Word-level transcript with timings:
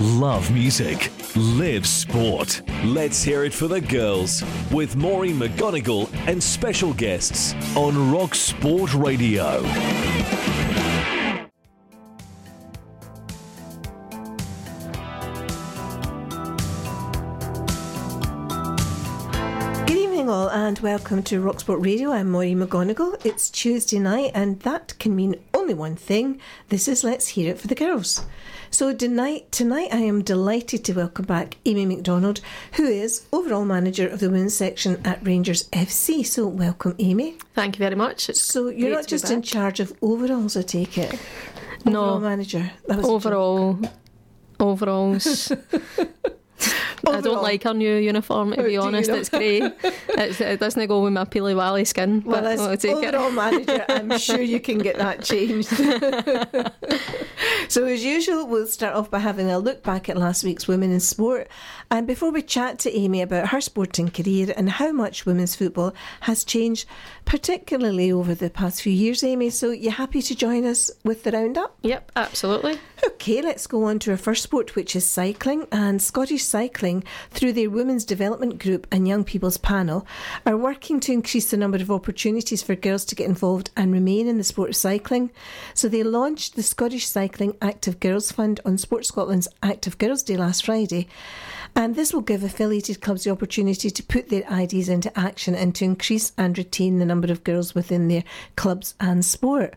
love 0.00 0.50
music, 0.50 1.12
live 1.36 1.86
sport. 1.86 2.62
Let's 2.84 3.22
hear 3.22 3.44
it 3.44 3.52
for 3.52 3.68
the 3.68 3.82
girls 3.82 4.42
with 4.72 4.96
Maureen 4.96 5.38
McGonigle 5.38 6.10
and 6.26 6.42
special 6.42 6.94
guests 6.94 7.54
on 7.76 8.10
Rock 8.10 8.34
Sport 8.34 8.94
Radio. 8.94 9.60
Good 19.86 19.98
evening, 19.98 20.30
all, 20.30 20.48
and 20.48 20.78
welcome 20.78 21.22
to 21.24 21.42
Rocksport 21.42 21.84
Radio. 21.84 22.10
I'm 22.10 22.30
Maureen 22.30 22.60
McGonigle. 22.60 23.22
It's 23.26 23.50
Tuesday 23.50 23.98
night, 23.98 24.30
and 24.34 24.60
that 24.60 24.98
can 24.98 25.14
mean 25.14 25.34
only 25.60 25.74
one 25.74 25.94
thing. 25.94 26.40
This 26.70 26.88
is 26.88 27.04
Let's 27.04 27.28
Hear 27.28 27.50
It 27.50 27.60
for 27.60 27.68
the 27.68 27.74
Girls. 27.74 28.24
So 28.70 28.94
tonight, 28.94 29.52
tonight 29.52 29.88
I 29.92 29.98
am 29.98 30.22
delighted 30.22 30.86
to 30.86 30.94
welcome 30.94 31.26
back 31.26 31.58
Amy 31.66 31.84
McDonald, 31.84 32.40
who 32.74 32.84
is 32.84 33.26
overall 33.30 33.66
manager 33.66 34.08
of 34.08 34.20
the 34.20 34.30
women's 34.30 34.54
section 34.54 34.98
at 35.04 35.22
Rangers 35.22 35.68
FC. 35.68 36.24
So 36.24 36.48
welcome, 36.48 36.94
Amy. 36.98 37.36
Thank 37.54 37.76
you 37.76 37.80
very 37.80 37.94
much. 37.94 38.30
It's 38.30 38.40
So 38.40 38.68
you're 38.68 38.90
not 38.90 39.06
just 39.06 39.30
in 39.30 39.42
charge 39.42 39.80
of 39.80 39.92
overalls, 40.00 40.56
I 40.56 40.62
take 40.62 40.96
it. 40.96 41.20
No. 41.84 42.18
manager. 42.18 42.70
That 42.88 42.96
was 42.96 43.06
overall 43.06 43.78
overalls. 44.58 45.52
I 47.06 47.20
don't 47.20 47.42
like 47.42 47.64
her 47.64 47.74
new 47.74 47.96
uniform 47.96 48.52
to 48.52 48.60
Oh, 48.60 48.62
be 48.62 48.68
do 48.68 48.72
you 48.74 48.80
honest. 48.80 49.10
It's 49.10 49.28
grey. 49.28 49.60
It's, 49.60 50.40
uh, 50.40 50.44
it 50.44 50.60
doesn't 50.60 50.86
go 50.86 51.02
with 51.02 51.12
my 51.12 51.24
peely 51.24 51.54
wally 51.54 51.84
skin. 51.84 52.22
Well, 52.24 52.42
but 52.42 52.52
as 52.52 52.60
I'll 52.60 52.76
take 52.76 53.02
it. 53.02 53.34
manager, 53.34 53.84
I'm 53.88 54.18
sure 54.18 54.40
you 54.40 54.60
can 54.60 54.78
get 54.78 54.98
that 54.98 55.22
changed. 55.22 55.68
so, 57.68 57.84
as 57.86 58.04
usual, 58.04 58.46
we'll 58.46 58.66
start 58.66 58.94
off 58.94 59.10
by 59.10 59.18
having 59.18 59.50
a 59.50 59.58
look 59.58 59.82
back 59.82 60.08
at 60.08 60.16
last 60.16 60.44
week's 60.44 60.68
Women 60.68 60.92
in 60.92 61.00
Sport. 61.00 61.48
And 61.92 62.06
before 62.06 62.30
we 62.30 62.42
chat 62.42 62.78
to 62.80 62.96
Amy 62.96 63.20
about 63.20 63.48
her 63.48 63.60
sporting 63.60 64.10
career 64.10 64.54
and 64.56 64.70
how 64.70 64.92
much 64.92 65.26
women's 65.26 65.56
football 65.56 65.92
has 66.20 66.44
changed, 66.44 66.86
particularly 67.24 68.12
over 68.12 68.32
the 68.32 68.48
past 68.48 68.82
few 68.82 68.92
years, 68.92 69.24
Amy, 69.24 69.50
so 69.50 69.72
you 69.72 69.90
happy 69.90 70.22
to 70.22 70.36
join 70.36 70.64
us 70.64 70.92
with 71.02 71.24
the 71.24 71.32
roundup? 71.32 71.76
Yep, 71.82 72.12
absolutely. 72.14 72.78
Okay, 73.04 73.42
let's 73.42 73.66
go 73.66 73.84
on 73.84 73.98
to 74.00 74.12
our 74.12 74.16
first 74.16 74.44
sport, 74.44 74.76
which 74.76 74.94
is 74.94 75.04
cycling. 75.04 75.66
And 75.72 76.00
Scottish 76.00 76.44
Cycling, 76.44 77.02
through 77.30 77.54
their 77.54 77.68
Women's 77.68 78.04
Development 78.04 78.56
Group 78.58 78.86
and 78.92 79.08
Young 79.08 79.24
People's 79.24 79.56
Panel, 79.56 80.06
are 80.46 80.56
working 80.56 81.00
to 81.00 81.12
increase 81.12 81.50
the 81.50 81.56
number 81.56 81.78
of 81.78 81.90
opportunities 81.90 82.62
for 82.62 82.76
girls 82.76 83.04
to 83.06 83.16
get 83.16 83.28
involved 83.28 83.70
and 83.76 83.92
remain 83.92 84.28
in 84.28 84.38
the 84.38 84.44
sport 84.44 84.70
of 84.70 84.76
cycling. 84.76 85.32
So 85.74 85.88
they 85.88 86.04
launched 86.04 86.54
the 86.54 86.62
Scottish 86.62 87.08
Cycling 87.08 87.56
Active 87.60 87.98
Girls 87.98 88.30
Fund 88.30 88.60
on 88.64 88.78
Sport 88.78 89.06
Scotland's 89.06 89.48
Active 89.60 89.98
Girls 89.98 90.22
Day 90.22 90.36
last 90.36 90.64
Friday. 90.64 91.08
And 91.74 91.94
this 91.94 92.12
will 92.12 92.20
give 92.20 92.42
affiliated 92.42 93.00
clubs 93.00 93.24
the 93.24 93.30
opportunity 93.30 93.90
to 93.90 94.02
put 94.02 94.28
their 94.28 94.46
ideas 94.50 94.88
into 94.88 95.16
action 95.18 95.54
and 95.54 95.74
to 95.76 95.84
increase 95.84 96.32
and 96.36 96.56
retain 96.56 96.98
the 96.98 97.04
number 97.04 97.30
of 97.30 97.44
girls 97.44 97.74
within 97.74 98.08
their 98.08 98.24
clubs 98.56 98.94
and 99.00 99.24
sport. 99.24 99.76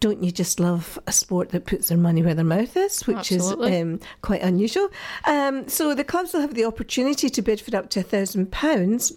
Don't 0.00 0.22
you 0.22 0.32
just 0.32 0.60
love 0.60 0.98
a 1.06 1.12
sport 1.12 1.50
that 1.50 1.66
puts 1.66 1.88
their 1.88 1.98
money 1.98 2.22
where 2.22 2.34
their 2.34 2.44
mouth 2.44 2.76
is, 2.76 3.06
which 3.06 3.32
Absolutely. 3.32 3.74
is 3.74 3.82
um, 3.82 4.00
quite 4.22 4.42
unusual? 4.42 4.88
Um, 5.26 5.68
so 5.68 5.94
the 5.94 6.04
clubs 6.04 6.32
will 6.32 6.40
have 6.40 6.54
the 6.54 6.64
opportunity 6.64 7.28
to 7.30 7.42
bid 7.42 7.60
for 7.60 7.74
up 7.76 7.90
to 7.90 8.00
a 8.00 8.02
thousand 8.02 8.50
pounds. 8.50 9.12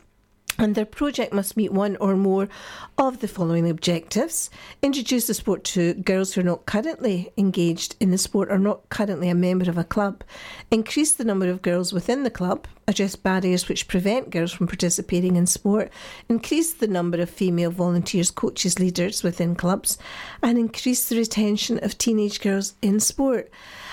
And 0.59 0.73
their 0.73 0.85
project 0.85 1.33
must 1.33 1.55
meet 1.55 1.71
one 1.71 1.97
or 1.97 2.15
more 2.15 2.49
of 2.97 3.19
the 3.19 3.27
following 3.27 3.69
objectives. 3.69 4.49
Introduce 4.81 5.27
the 5.27 5.35
sport 5.35 5.63
to 5.65 5.93
girls 5.93 6.33
who 6.33 6.41
are 6.41 6.43
not 6.43 6.65
currently 6.65 7.31
engaged 7.37 7.95
in 7.99 8.09
the 8.09 8.17
sport 8.17 8.51
or 8.51 8.57
not 8.57 8.89
currently 8.89 9.29
a 9.29 9.35
member 9.35 9.69
of 9.69 9.77
a 9.77 9.83
club, 9.83 10.23
increase 10.71 11.13
the 11.13 11.23
number 11.23 11.47
of 11.49 11.61
girls 11.61 11.93
within 11.93 12.23
the 12.23 12.31
club, 12.31 12.67
address 12.87 13.15
barriers 13.15 13.69
which 13.69 13.87
prevent 13.87 14.31
girls 14.31 14.51
from 14.51 14.65
participating 14.65 15.35
in 15.35 15.45
sport, 15.45 15.91
increase 16.27 16.73
the 16.73 16.87
number 16.87 17.21
of 17.21 17.29
female 17.29 17.69
volunteers, 17.69 18.31
coaches, 18.31 18.79
leaders 18.79 19.21
within 19.21 19.55
clubs, 19.55 19.97
and 20.41 20.57
increase 20.57 21.07
the 21.07 21.17
retention 21.17 21.83
of 21.83 21.97
teenage 21.97 22.41
girls 22.41 22.73
in 22.81 22.99
sport. 22.99 23.51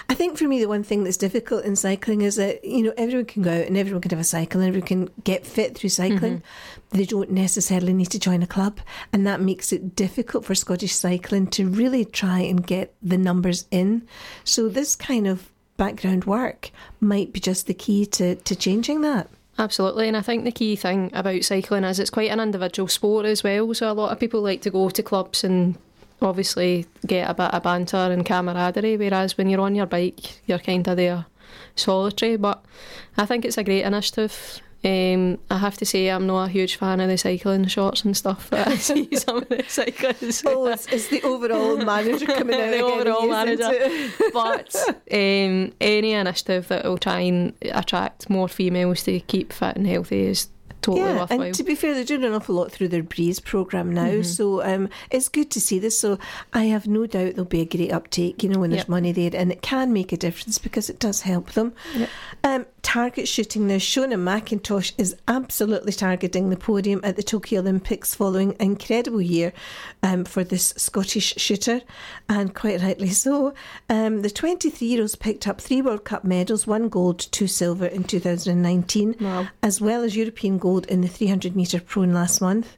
I 0.08 0.14
think 0.14 0.36
for 0.36 0.44
me, 0.44 0.60
the 0.60 0.68
one 0.68 0.82
thing 0.82 1.04
that's 1.04 1.16
difficult 1.16 1.64
in 1.64 1.76
cycling 1.76 2.22
is 2.22 2.36
that, 2.36 2.64
you 2.64 2.82
know, 2.82 2.92
everyone 2.96 3.24
can 3.26 3.42
go 3.42 3.50
out 3.50 3.66
and 3.66 3.76
everyone 3.76 4.02
can 4.02 4.10
have 4.10 4.20
a 4.20 4.24
cycle 4.24 4.60
and 4.60 4.68
everyone 4.68 4.86
can 4.86 5.10
get 5.24 5.46
fit 5.46 5.76
through 5.76 5.90
cycling. 5.90 6.38
Mm-hmm. 6.38 6.98
They 6.98 7.04
don't 7.04 7.30
necessarily 7.30 7.92
need 7.92 8.10
to 8.10 8.18
join 8.18 8.42
a 8.42 8.46
club. 8.46 8.80
And 9.12 9.26
that 9.26 9.40
makes 9.40 9.72
it 9.72 9.96
difficult 9.96 10.44
for 10.44 10.54
Scottish 10.54 10.94
cycling 10.94 11.46
to 11.48 11.68
really 11.68 12.04
try 12.04 12.40
and 12.40 12.66
get 12.66 12.94
the 13.02 13.18
numbers 13.18 13.66
in. 13.70 14.06
So 14.44 14.68
this 14.68 14.94
kind 14.94 15.26
of 15.26 15.50
background 15.76 16.24
work 16.24 16.70
might 17.00 17.32
be 17.32 17.40
just 17.40 17.66
the 17.66 17.74
key 17.74 18.06
to, 18.06 18.36
to 18.36 18.54
changing 18.54 19.00
that. 19.00 19.28
Absolutely, 19.56 20.08
and 20.08 20.16
I 20.16 20.20
think 20.20 20.42
the 20.44 20.50
key 20.50 20.74
thing 20.74 21.10
about 21.14 21.44
cycling 21.44 21.84
is 21.84 22.00
it's 22.00 22.10
quite 22.10 22.30
an 22.30 22.40
individual 22.40 22.88
sport 22.88 23.24
as 23.24 23.44
well. 23.44 23.72
So 23.72 23.90
a 23.90 23.94
lot 23.94 24.10
of 24.10 24.18
people 24.18 24.40
like 24.40 24.62
to 24.62 24.70
go 24.70 24.88
to 24.88 25.02
clubs 25.02 25.44
and 25.44 25.78
obviously 26.22 26.86
get 27.06 27.30
a 27.30 27.34
bit 27.34 27.52
of 27.52 27.62
banter 27.62 27.96
and 27.96 28.24
camaraderie, 28.24 28.96
whereas 28.96 29.36
when 29.36 29.48
you're 29.48 29.60
on 29.60 29.74
your 29.74 29.86
bike, 29.86 30.40
you're 30.46 30.58
kind 30.58 30.86
of 30.88 30.96
there 30.96 31.26
solitary. 31.76 32.36
But 32.36 32.64
I 33.16 33.26
think 33.26 33.44
it's 33.44 33.58
a 33.58 33.64
great 33.64 33.84
initiative. 33.84 34.60
Um, 34.84 35.38
I 35.50 35.56
have 35.56 35.78
to 35.78 35.86
say, 35.86 36.08
I'm 36.08 36.26
not 36.26 36.44
a 36.44 36.52
huge 36.52 36.76
fan 36.76 37.00
of 37.00 37.08
the 37.08 37.16
cycling 37.16 37.66
shorts 37.68 38.04
and 38.04 38.14
stuff 38.14 38.50
that 38.50 38.68
I 38.68 38.76
see 38.76 39.08
some 39.16 39.38
of 39.38 39.48
the 39.48 39.64
cyclists. 39.66 40.42
Oh, 40.44 40.66
it's, 40.66 40.86
it's 40.92 41.08
the 41.08 41.22
overall 41.22 41.76
manager 41.84 42.26
coming 42.26 42.60
out 42.60 42.70
the 42.70 42.80
overall 42.80 43.26
manager. 43.26 44.10
but 44.34 44.76
um, 45.10 45.72
any 45.80 46.12
initiative 46.12 46.68
that 46.68 46.84
will 46.84 46.98
try 46.98 47.20
and 47.20 47.54
attract 47.62 48.28
more 48.28 48.46
females 48.46 49.02
to 49.04 49.20
keep 49.20 49.54
fit 49.54 49.76
and 49.76 49.86
healthy 49.86 50.26
is 50.26 50.48
totally 50.84 51.00
yeah, 51.14 51.26
and 51.30 51.54
to 51.54 51.62
be 51.64 51.74
fair, 51.74 51.94
they're 51.94 52.04
doing 52.04 52.24
an 52.24 52.32
awful 52.34 52.54
lot 52.54 52.70
through 52.70 52.88
their 52.88 53.02
Breeze 53.02 53.40
programme 53.40 53.92
now, 53.92 54.04
Mm-hmm. 54.04 54.22
so 54.22 54.62
um, 54.62 54.88
it's 55.10 55.28
good 55.28 55.50
to 55.52 55.60
see 55.60 55.78
this. 55.78 55.98
So 55.98 56.18
I 56.52 56.64
have 56.64 56.86
no 56.86 57.06
doubt 57.06 57.34
there'll 57.34 57.44
be 57.44 57.60
a 57.62 57.64
great 57.64 57.92
uptake, 57.92 58.42
you 58.42 58.48
know, 58.50 58.60
when 58.60 58.70
there's 58.70 58.82
Yep. 58.82 58.88
money 58.88 59.12
there, 59.12 59.30
and 59.34 59.50
it 59.50 59.62
can 59.62 59.92
make 59.92 60.12
a 60.12 60.16
difference 60.16 60.58
because 60.58 60.90
it 60.90 60.98
does 60.98 61.22
help 61.22 61.52
them. 61.52 61.72
Um, 62.44 62.66
target 62.82 63.26
shooting 63.26 63.66
now. 63.66 63.76
Seonaid 63.76 64.18
McIntosh 64.18 64.92
is 64.98 65.16
absolutely 65.26 65.92
targeting 65.92 66.50
the 66.50 66.56
podium 66.56 67.00
at 67.02 67.16
the 67.16 67.22
Tokyo 67.22 67.60
Olympics 67.60 68.14
following 68.14 68.50
an 68.60 68.66
incredible 68.74 69.22
year 69.22 69.52
um, 70.02 70.24
for 70.26 70.44
this 70.44 70.74
Scottish 70.76 71.34
shooter, 71.38 71.80
and 72.28 72.54
quite 72.54 72.82
rightly 72.82 73.08
so. 73.08 73.54
Um, 73.88 74.20
the 74.22 74.30
23 74.30 74.86
year 74.86 75.00
olds 75.00 75.16
picked 75.16 75.48
up 75.48 75.60
three 75.60 75.80
World 75.80 76.04
Cup 76.04 76.24
medals, 76.24 76.66
one 76.66 76.88
gold, 76.90 77.18
two 77.32 77.46
silver 77.46 77.86
in 77.86 78.04
2019 78.04 79.16
Wow. 79.20 79.48
as 79.62 79.80
well 79.80 80.02
as 80.02 80.16
European 80.16 80.58
gold 80.58 80.73
in 80.78 81.00
the 81.00 81.08
300 81.08 81.56
metre 81.56 81.80
prone 81.80 82.12
last 82.12 82.40
month. 82.40 82.76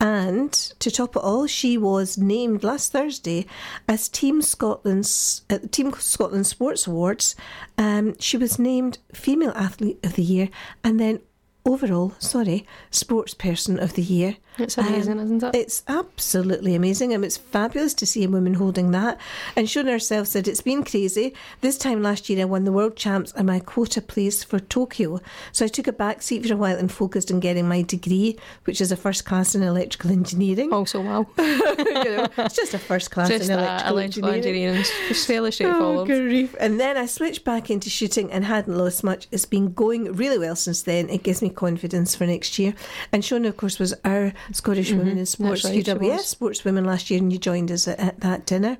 And 0.00 0.52
to 0.52 0.90
top 0.90 1.16
it 1.16 1.22
all, 1.22 1.46
she 1.46 1.78
was 1.78 2.18
named 2.18 2.62
last 2.62 2.92
Thursday 2.92 3.46
as 3.88 4.08
Team 4.08 4.42
Scotland's 4.42 5.42
the 5.48 5.68
Team 5.68 5.92
Scotland 5.98 6.46
Sports 6.46 6.86
Awards. 6.86 7.34
Um, 7.78 8.18
she 8.18 8.36
was 8.36 8.58
named 8.58 8.98
Female 9.12 9.52
Athlete 9.54 9.98
of 10.04 10.14
the 10.14 10.22
Year 10.22 10.50
and 10.84 11.00
then 11.00 11.20
overall, 11.64 12.14
sorry, 12.18 12.66
Sports 12.90 13.34
Person 13.34 13.78
of 13.78 13.94
the 13.94 14.02
Year. 14.02 14.36
It's 14.58 14.78
amazing, 14.78 15.18
um, 15.18 15.24
isn't 15.24 15.42
it? 15.42 15.54
It's 15.54 15.82
absolutely 15.88 16.74
amazing. 16.74 17.12
and 17.12 17.24
it's 17.24 17.36
fabulous 17.36 17.94
to 17.94 18.06
see 18.06 18.24
a 18.24 18.28
woman 18.28 18.54
holding 18.54 18.90
that. 18.92 19.18
And 19.54 19.66
Seonaid 19.68 19.90
herself 19.92 20.26
said, 20.28 20.48
It's 20.48 20.60
been 20.60 20.82
crazy. 20.84 21.34
This 21.60 21.76
time 21.78 22.02
last 22.02 22.28
year, 22.30 22.40
I 22.40 22.44
won 22.44 22.64
the 22.64 22.72
world 22.72 22.96
champs 22.96 23.32
and 23.32 23.46
my 23.46 23.60
quota 23.60 24.00
place 24.00 24.42
for 24.44 24.58
Tokyo. 24.58 25.20
So 25.52 25.64
I 25.64 25.68
took 25.68 25.86
a 25.86 25.92
back 25.92 26.22
seat 26.22 26.46
for 26.46 26.54
a 26.54 26.56
while 26.56 26.76
and 26.76 26.90
focused 26.90 27.30
on 27.30 27.40
getting 27.40 27.68
my 27.68 27.82
degree, 27.82 28.38
which 28.64 28.80
is 28.80 28.90
a 28.92 28.96
first 28.96 29.24
class 29.26 29.54
in 29.54 29.62
electrical 29.62 30.10
engineering. 30.10 30.70
Oh, 30.72 30.78
also, 30.78 31.00
wow. 31.02 31.26
you 31.38 31.84
know, 32.16 32.26
it's 32.38 32.56
just 32.56 32.74
a 32.74 32.78
first 32.78 33.10
class 33.10 33.28
Just 33.28 33.50
in 33.50 33.58
electrical, 33.58 33.92
electrical 33.98 34.30
engineering. 34.30 34.76
engineering. 34.76 35.10
It's 35.10 35.26
fairly 35.26 35.48
Oh, 35.48 35.50
straightforward. 35.50 36.06
grief. 36.06 36.54
And 36.60 36.80
then 36.80 36.96
I 36.96 37.06
switched 37.06 37.44
back 37.44 37.70
into 37.70 37.90
shooting 37.90 38.30
and 38.32 38.44
hadn't 38.44 38.76
lost 38.76 39.04
much. 39.04 39.26
It's 39.30 39.44
been 39.46 39.72
going 39.72 40.12
really 40.14 40.38
well 40.38 40.56
since 40.56 40.82
then. 40.82 41.08
It 41.10 41.22
gives 41.22 41.42
me 41.42 41.50
confidence 41.50 42.14
for 42.14 42.26
next 42.26 42.58
year. 42.58 42.74
And 43.12 43.22
Seonaid, 43.22 43.48
of 43.48 43.56
course, 43.56 43.78
was 43.78 43.94
our 44.04 44.32
Scottish 44.52 44.92
Women 44.92 45.18
in 45.18 45.26
Sports 45.26 45.62
Mm-hmm. 45.64 45.90
right, 45.90 46.00
UWS. 46.00 46.34
Sportswomen 46.36 46.86
last 46.86 47.10
year, 47.10 47.20
and 47.20 47.32
you 47.32 47.38
joined 47.38 47.70
us 47.70 47.86
at, 47.88 47.98
at 47.98 48.20
that 48.20 48.46
dinner. 48.46 48.78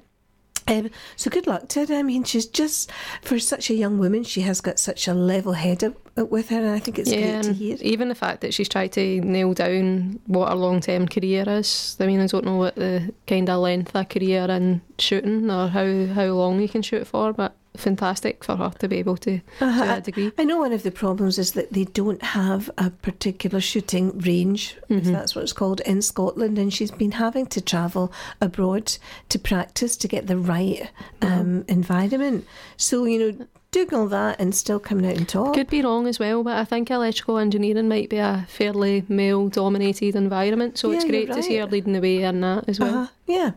Um, 0.68 0.90
so 1.14 1.30
good 1.30 1.46
luck 1.46 1.68
to 1.68 1.86
her. 1.86 1.94
I 1.94 2.02
mean, 2.02 2.24
she's 2.24 2.44
just 2.46 2.90
for 3.22 3.38
such 3.38 3.70
a 3.70 3.74
young 3.74 3.98
woman, 3.98 4.24
she 4.24 4.40
has 4.40 4.60
got 4.60 4.80
such 4.80 5.06
a 5.06 5.14
level 5.14 5.52
head 5.52 5.84
up, 5.84 5.94
up 6.18 6.28
with 6.30 6.48
her, 6.48 6.58
and 6.58 6.70
I 6.70 6.80
think 6.80 6.98
it's 6.98 7.12
yeah, 7.12 7.34
great 7.34 7.44
to 7.44 7.52
hear. 7.52 7.76
even 7.82 8.08
the 8.08 8.16
fact 8.16 8.40
that 8.40 8.52
she's 8.52 8.68
tried 8.68 8.90
to 8.94 9.20
nail 9.20 9.54
down 9.54 10.18
what 10.26 10.48
her 10.48 10.56
long 10.56 10.80
term 10.80 11.06
career 11.06 11.44
is. 11.48 11.96
I 12.00 12.06
mean, 12.06 12.18
I 12.20 12.26
don't 12.26 12.44
know 12.44 12.56
what 12.56 12.74
the 12.74 13.14
kind 13.28 13.48
of 13.48 13.60
length 13.60 13.94
of 13.94 14.08
career 14.08 14.44
in 14.50 14.80
shooting 14.98 15.48
or 15.52 15.68
how, 15.68 16.06
how 16.06 16.26
long 16.32 16.60
you 16.60 16.68
can 16.68 16.82
shoot 16.82 17.06
for, 17.06 17.32
but 17.32 17.54
fantastic 17.76 18.42
for 18.44 18.56
her 18.56 18.70
to 18.78 18.88
be 18.88 18.96
able 18.96 19.16
to 19.18 19.40
Uh-huh. 19.60 19.84
to 19.84 19.96
a 19.96 20.00
degree. 20.00 20.32
I 20.38 20.44
know 20.44 20.58
one 20.58 20.72
of 20.72 20.82
the 20.82 20.90
problems 20.90 21.38
is 21.38 21.52
that 21.52 21.72
they 21.72 21.84
don't 21.84 22.22
have 22.22 22.70
a 22.78 22.90
particular 22.90 23.60
shooting 23.60 24.18
range, 24.18 24.76
if 24.88 25.04
Mhm. 25.04 25.12
that's 25.12 25.34
what 25.34 25.42
it's 25.44 25.52
called, 25.52 25.80
in 25.82 26.02
Scotland, 26.02 26.58
and 26.58 26.72
she's 26.72 26.90
been 26.90 27.12
having 27.12 27.46
to 27.46 27.60
travel 27.60 28.12
abroad 28.40 28.96
to 29.28 29.38
practice 29.38 29.96
to 29.98 30.08
get 30.08 30.26
the 30.26 30.36
right 30.36 30.90
um, 31.22 31.64
environment. 31.68 32.44
So, 32.76 33.04
you 33.04 33.18
know, 33.18 33.46
doing 33.72 33.92
all 33.94 34.06
that 34.08 34.40
and 34.40 34.54
still 34.54 34.78
coming 34.78 35.04
out 35.06 35.18
on 35.18 35.26
top. 35.26 35.54
Could 35.54 35.68
be 35.68 35.82
wrong 35.82 36.06
as 36.06 36.18
well, 36.18 36.42
but 36.42 36.56
I 36.56 36.64
think 36.64 36.90
electrical 36.90 37.36
engineering 37.38 37.88
might 37.88 38.08
be 38.08 38.16
a 38.18 38.46
fairly 38.48 39.04
male 39.08 39.48
dominated 39.48 40.14
environment, 40.16 40.78
so 40.78 40.90
it's 40.92 41.04
Yeah, 41.04 41.10
you're 41.12 41.26
great 41.26 41.34
to 41.36 41.42
see 41.42 41.56
her 41.56 41.66
leading 41.66 41.92
the 41.92 42.00
way 42.00 42.22
in 42.22 42.40
that 42.40 42.68
as 42.68 42.80
well. 42.80 42.94
Uh-huh, 42.94 43.06
yeah. 43.26 43.50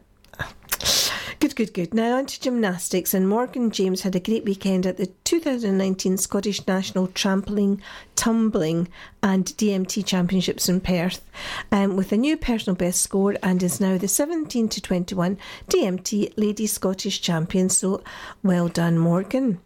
Good, 1.39 1.55
good, 1.55 1.73
good. 1.73 1.93
Now 1.93 2.17
on 2.17 2.25
to 2.25 2.41
gymnastics, 2.41 3.13
and 3.13 3.29
Morgan 3.29 3.71
James 3.71 4.01
had 4.01 4.13
a 4.13 4.19
great 4.19 4.43
weekend 4.43 4.85
at 4.85 4.97
the 4.97 5.05
2019 5.23 6.17
Scottish 6.17 6.67
National 6.67 7.07
Trampoline, 7.07 7.79
Tumbling, 8.17 8.89
and 9.23 9.45
DMT 9.45 10.05
Championships 10.05 10.67
in 10.67 10.81
Perth, 10.81 11.23
um, 11.71 11.95
with 11.95 12.11
a 12.11 12.17
new 12.17 12.35
personal 12.35 12.75
best 12.75 12.99
score, 12.99 13.37
and 13.41 13.63
is 13.63 13.79
now 13.79 13.97
the 13.97 14.09
17 14.09 14.67
to 14.67 14.81
21 14.81 15.37
DMT 15.69 16.33
Lady 16.35 16.67
Scottish 16.67 17.21
Champion. 17.21 17.69
So, 17.69 18.03
well 18.43 18.67
done, 18.67 18.97
Morgan. 18.97 19.61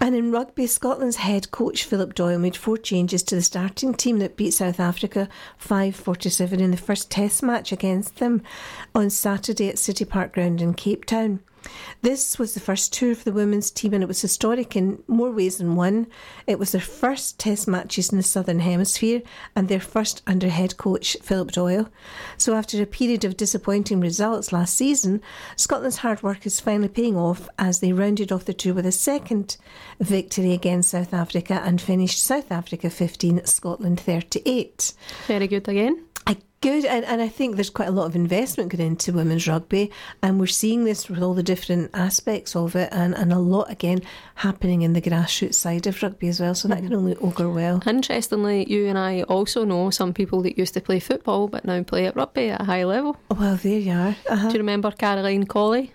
And 0.00 0.14
in 0.14 0.32
rugby, 0.32 0.66
Scotland's 0.66 1.16
head 1.16 1.50
coach 1.50 1.84
Philip 1.84 2.14
Doyle 2.14 2.38
made 2.38 2.56
four 2.56 2.76
changes 2.76 3.22
to 3.24 3.34
the 3.34 3.42
starting 3.42 3.94
team 3.94 4.18
that 4.18 4.36
beat 4.36 4.52
South 4.52 4.80
Africa 4.80 5.28
5 5.58 5.94
47 5.94 6.60
in 6.60 6.70
the 6.70 6.76
first 6.76 7.10
test 7.10 7.42
match 7.42 7.72
against 7.72 8.16
them 8.16 8.42
on 8.94 9.10
Saturday 9.10 9.68
at 9.68 9.78
City 9.78 10.04
Park 10.04 10.32
Ground 10.32 10.60
in 10.60 10.74
Cape 10.74 11.04
Town. 11.04 11.40
This 12.02 12.38
was 12.38 12.54
the 12.54 12.60
first 12.60 12.92
tour 12.92 13.14
for 13.14 13.24
the 13.24 13.32
women's 13.32 13.70
team 13.70 13.94
and 13.94 14.02
it 14.02 14.06
was 14.06 14.20
historic 14.20 14.76
in 14.76 15.02
more 15.06 15.30
ways 15.30 15.58
than 15.58 15.74
one. 15.74 16.06
It 16.46 16.58
was 16.58 16.72
their 16.72 16.80
first 16.80 17.38
test 17.38 17.66
matches 17.66 18.10
in 18.10 18.18
the 18.18 18.22
Southern 18.22 18.60
Hemisphere 18.60 19.22
and 19.56 19.68
their 19.68 19.80
first 19.80 20.22
under 20.26 20.48
head 20.48 20.76
coach 20.76 21.16
Philip 21.22 21.52
Doyle. 21.52 21.88
So, 22.36 22.54
after 22.54 22.82
a 22.82 22.86
period 22.86 23.24
of 23.24 23.36
disappointing 23.36 24.00
results 24.00 24.52
last 24.52 24.74
season, 24.74 25.22
Scotland's 25.56 25.98
hard 25.98 26.22
work 26.22 26.44
is 26.46 26.60
finally 26.60 26.88
paying 26.88 27.16
off 27.16 27.48
as 27.58 27.80
they 27.80 27.92
rounded 27.92 28.30
off 28.30 28.44
the 28.44 28.54
tour 28.54 28.74
with 28.74 28.86
a 28.86 28.92
second 28.92 29.56
victory 30.00 30.52
against 30.52 30.90
South 30.90 31.14
Africa 31.14 31.62
and 31.64 31.80
finished 31.80 32.22
South 32.22 32.52
Africa 32.52 32.90
15, 32.90 33.46
Scotland 33.46 34.00
38. 34.00 34.92
Very 35.26 35.48
good 35.48 35.68
again. 35.68 36.04
Good, 36.64 36.86
and, 36.86 37.04
and 37.04 37.20
I 37.20 37.28
think 37.28 37.56
there's 37.56 37.68
quite 37.68 37.88
a 37.88 37.92
lot 37.92 38.06
of 38.06 38.16
investment 38.16 38.74
going 38.74 38.86
into 38.86 39.12
women's 39.12 39.46
rugby, 39.46 39.90
and 40.22 40.40
we're 40.40 40.46
seeing 40.46 40.84
this 40.84 41.10
with 41.10 41.22
all 41.22 41.34
the 41.34 41.42
different 41.42 41.90
aspects 41.92 42.56
of 42.56 42.74
it, 42.74 42.88
and, 42.90 43.14
and 43.14 43.34
a 43.34 43.38
lot 43.38 43.70
again 43.70 44.00
happening 44.36 44.80
in 44.80 44.94
the 44.94 45.02
grassroots 45.02 45.56
side 45.56 45.86
of 45.86 46.02
rugby 46.02 46.26
as 46.28 46.40
well. 46.40 46.54
So 46.54 46.68
that 46.68 46.78
can 46.78 46.94
only 46.94 47.16
augur 47.16 47.50
well. 47.50 47.82
Interestingly, 47.86 48.64
you 48.66 48.86
and 48.86 48.96
I 48.96 49.24
also 49.24 49.66
know 49.66 49.90
some 49.90 50.14
people 50.14 50.40
that 50.40 50.56
used 50.56 50.72
to 50.72 50.80
play 50.80 51.00
football 51.00 51.48
but 51.48 51.66
now 51.66 51.82
play 51.82 52.06
at 52.06 52.16
rugby 52.16 52.48
at 52.48 52.62
a 52.62 52.64
high 52.64 52.84
level. 52.84 53.18
Well, 53.28 53.56
there 53.56 53.78
you 53.78 53.92
are. 53.92 54.16
Uh-huh. 54.30 54.48
Do 54.48 54.54
you 54.54 54.60
remember 54.60 54.90
Caroline 54.90 55.44
Colley? 55.44 55.92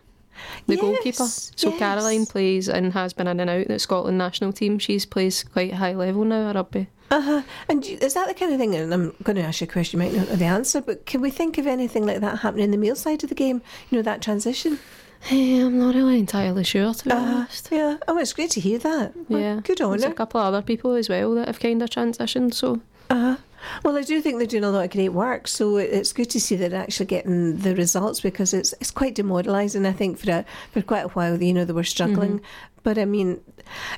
The 0.67 0.75
Yes, 0.75 0.81
goalkeeper. 0.81 1.25
So 1.25 1.69
yes. 1.69 1.79
Caroline 1.79 2.27
plays 2.27 2.69
and 2.69 2.93
has 2.93 3.13
been 3.13 3.27
in 3.27 3.39
and 3.39 3.49
out 3.49 3.67
the 3.67 3.79
Scotland 3.79 4.19
national 4.19 4.53
team. 4.53 4.77
She's 4.77 5.07
plays 5.07 5.43
quite 5.43 5.73
high 5.73 5.95
level 5.95 6.25
now 6.25 6.49
at 6.49 6.55
rugby. 6.55 6.89
Uh-huh. 7.11 7.41
And 7.67 7.83
is 7.85 8.13
that 8.13 8.27
the 8.27 8.33
kind 8.33 8.51
of 8.53 8.59
thing? 8.59 8.75
And 8.75 8.93
I'm 8.93 9.15
going 9.23 9.35
to 9.35 9.41
ask 9.43 9.61
you 9.61 9.65
a 9.65 9.69
question, 9.71 9.99
you 9.99 10.05
might 10.05 10.15
not 10.17 10.29
know 10.29 10.35
the 10.35 10.45
answer, 10.45 10.79
but 10.81 11.05
can 11.05 11.21
we 11.21 11.31
think 11.31 11.57
of 11.57 11.65
anything 11.67 12.05
like 12.05 12.19
that 12.21 12.39
happening 12.39 12.65
in 12.65 12.71
the 12.71 12.77
male 12.77 12.95
side 12.95 13.23
of 13.23 13.29
the 13.29 13.35
game? 13.35 13.61
You 13.89 13.97
know 13.97 14.01
that 14.03 14.21
transition. 14.21 14.79
Hey, 15.21 15.59
I'm 15.59 15.77
not 15.79 15.95
really 15.95 16.17
entirely 16.19 16.63
sure 16.63 16.93
to 16.93 17.03
be 17.05 17.11
Uh, 17.11 17.17
honest. 17.19 17.69
yeah. 17.71 17.97
Oh, 18.07 18.17
it's 18.17 18.31
great 18.33 18.51
to 18.51 18.59
hear 18.61 18.77
that. 18.79 19.13
Well, 19.27 19.39
Yeah, 19.41 19.59
Good 19.63 19.81
on 19.81 19.91
There's 19.91 20.03
a 20.03 20.13
couple 20.13 20.39
of 20.39 20.45
other 20.53 20.61
people 20.61 20.93
as 20.93 21.09
well 21.09 21.33
that 21.35 21.47
have 21.47 21.59
kind 21.59 21.81
of 21.81 21.89
transitioned. 21.89 22.53
So 22.53 22.79
Uh-huh. 23.09 23.35
Well, 23.83 23.97
I 23.97 24.01
do 24.01 24.21
think 24.21 24.37
they're 24.37 24.47
doing 24.47 24.63
a 24.63 24.69
lot 24.71 24.85
of 24.85 24.91
great 24.91 25.09
work, 25.09 25.47
so 25.47 25.77
it's 25.77 26.13
good 26.13 26.29
to 26.31 26.39
see 26.39 26.55
that 26.55 26.71
they're 26.71 26.81
actually 26.81 27.05
getting 27.07 27.57
the 27.57 27.75
results 27.75 28.21
because 28.21 28.53
it's 28.53 28.73
it's 28.79 28.91
quite 28.91 29.15
demoralising. 29.15 29.85
I 29.85 29.91
think 29.91 30.17
for 30.17 30.31
a, 30.31 30.45
for 30.71 30.81
quite 30.81 31.05
a 31.05 31.09
while, 31.09 31.41
you 31.41 31.53
know, 31.53 31.65
they 31.65 31.73
were 31.73 31.83
struggling. 31.83 32.41
But 32.83 32.97
I 32.97 33.05
mean, 33.05 33.41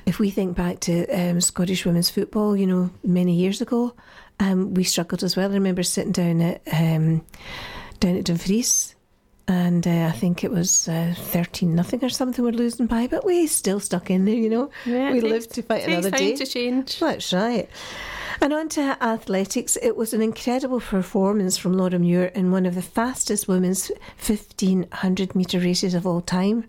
if 0.06 0.18
we 0.18 0.30
think 0.30 0.56
back 0.56 0.80
to 0.80 1.06
um, 1.08 1.40
Scottish 1.40 1.86
women's 1.86 2.10
football, 2.10 2.56
you 2.56 2.66
know, 2.66 2.90
many 3.04 3.34
years 3.34 3.60
ago, 3.60 3.94
um, 4.40 4.74
we 4.74 4.82
struggled 4.84 5.22
as 5.22 5.36
well. 5.36 5.50
I 5.50 5.54
remember 5.54 5.82
sitting 5.84 6.12
down 6.12 6.40
at 6.40 6.60
um, 6.72 7.24
down 8.00 8.16
at 8.16 8.24
Dumfries. 8.24 8.94
And 9.48 9.86
uh, 9.88 10.06
I 10.06 10.12
think 10.12 10.44
it 10.44 10.52
was 10.52 10.88
uh, 10.88 11.14
thirteen 11.16 11.74
nothing 11.74 12.02
or 12.04 12.08
something. 12.08 12.44
We're 12.44 12.52
losing 12.52 12.86
by, 12.86 13.08
but 13.08 13.26
we 13.26 13.48
still 13.48 13.80
stuck 13.80 14.08
in 14.08 14.24
there. 14.24 14.36
You 14.36 14.48
know, 14.48 14.70
yeah, 14.86 15.12
we 15.12 15.20
takes- 15.20 15.32
lived 15.32 15.54
to 15.54 15.62
fight 15.62 15.86
another 15.88 16.10
time 16.10 16.18
day. 16.20 16.36
to 16.36 16.46
change. 16.46 17.00
That's 17.00 17.32
right. 17.32 17.68
And 18.40 18.52
on 18.52 18.68
to 18.70 18.96
athletics. 19.02 19.76
It 19.82 19.96
was 19.96 20.14
an 20.14 20.22
incredible 20.22 20.80
performance 20.80 21.56
from 21.56 21.74
Laura 21.74 21.98
Muir 21.98 22.26
in 22.26 22.50
one 22.50 22.66
of 22.66 22.74
the 22.74 22.82
fastest 22.82 23.48
women's 23.48 23.90
1500 24.24 25.34
metre 25.34 25.58
races 25.58 25.94
of 25.94 26.06
all 26.06 26.20
time. 26.20 26.64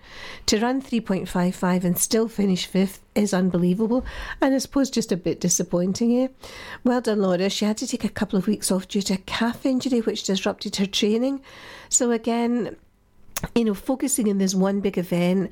To 0.47 0.59
run 0.59 0.81
3.55 0.81 1.83
and 1.83 1.97
still 1.97 2.27
finish 2.27 2.65
fifth 2.65 3.01
is 3.15 3.33
unbelievable 3.33 4.05
and 4.41 4.53
I 4.53 4.57
suppose 4.57 4.89
just 4.89 5.11
a 5.11 5.17
bit 5.17 5.39
disappointing, 5.39 6.23
eh? 6.23 6.27
Well 6.83 7.01
done, 7.01 7.21
Laura. 7.21 7.49
She 7.49 7.65
had 7.65 7.77
to 7.77 7.87
take 7.87 8.03
a 8.03 8.09
couple 8.09 8.37
of 8.37 8.47
weeks 8.47 8.71
off 8.71 8.87
due 8.87 9.01
to 9.03 9.15
a 9.15 9.17
calf 9.17 9.65
injury 9.65 10.01
which 10.01 10.23
disrupted 10.23 10.75
her 10.77 10.85
training. 10.85 11.41
So, 11.89 12.11
again, 12.11 12.75
you 13.55 13.65
know, 13.65 13.73
focusing 13.73 14.27
in 14.27 14.37
this 14.37 14.55
one 14.55 14.79
big 14.79 14.97
event, 14.97 15.51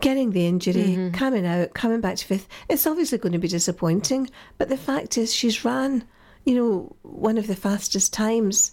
getting 0.00 0.30
the 0.30 0.46
injury, 0.46 1.10
coming 1.12 1.46
out, 1.46 1.74
coming 1.74 2.00
back 2.00 2.16
to 2.16 2.24
fifth, 2.24 2.48
it's 2.68 2.86
obviously 2.86 3.18
going 3.18 3.32
to 3.32 3.38
be 3.38 3.48
disappointing. 3.48 4.30
But 4.58 4.68
the 4.68 4.76
fact 4.76 5.18
is, 5.18 5.34
she's 5.34 5.64
ran, 5.64 6.04
you 6.44 6.54
know, 6.54 6.96
one 7.02 7.38
of 7.38 7.46
the 7.46 7.56
fastest 7.56 8.12
times. 8.12 8.72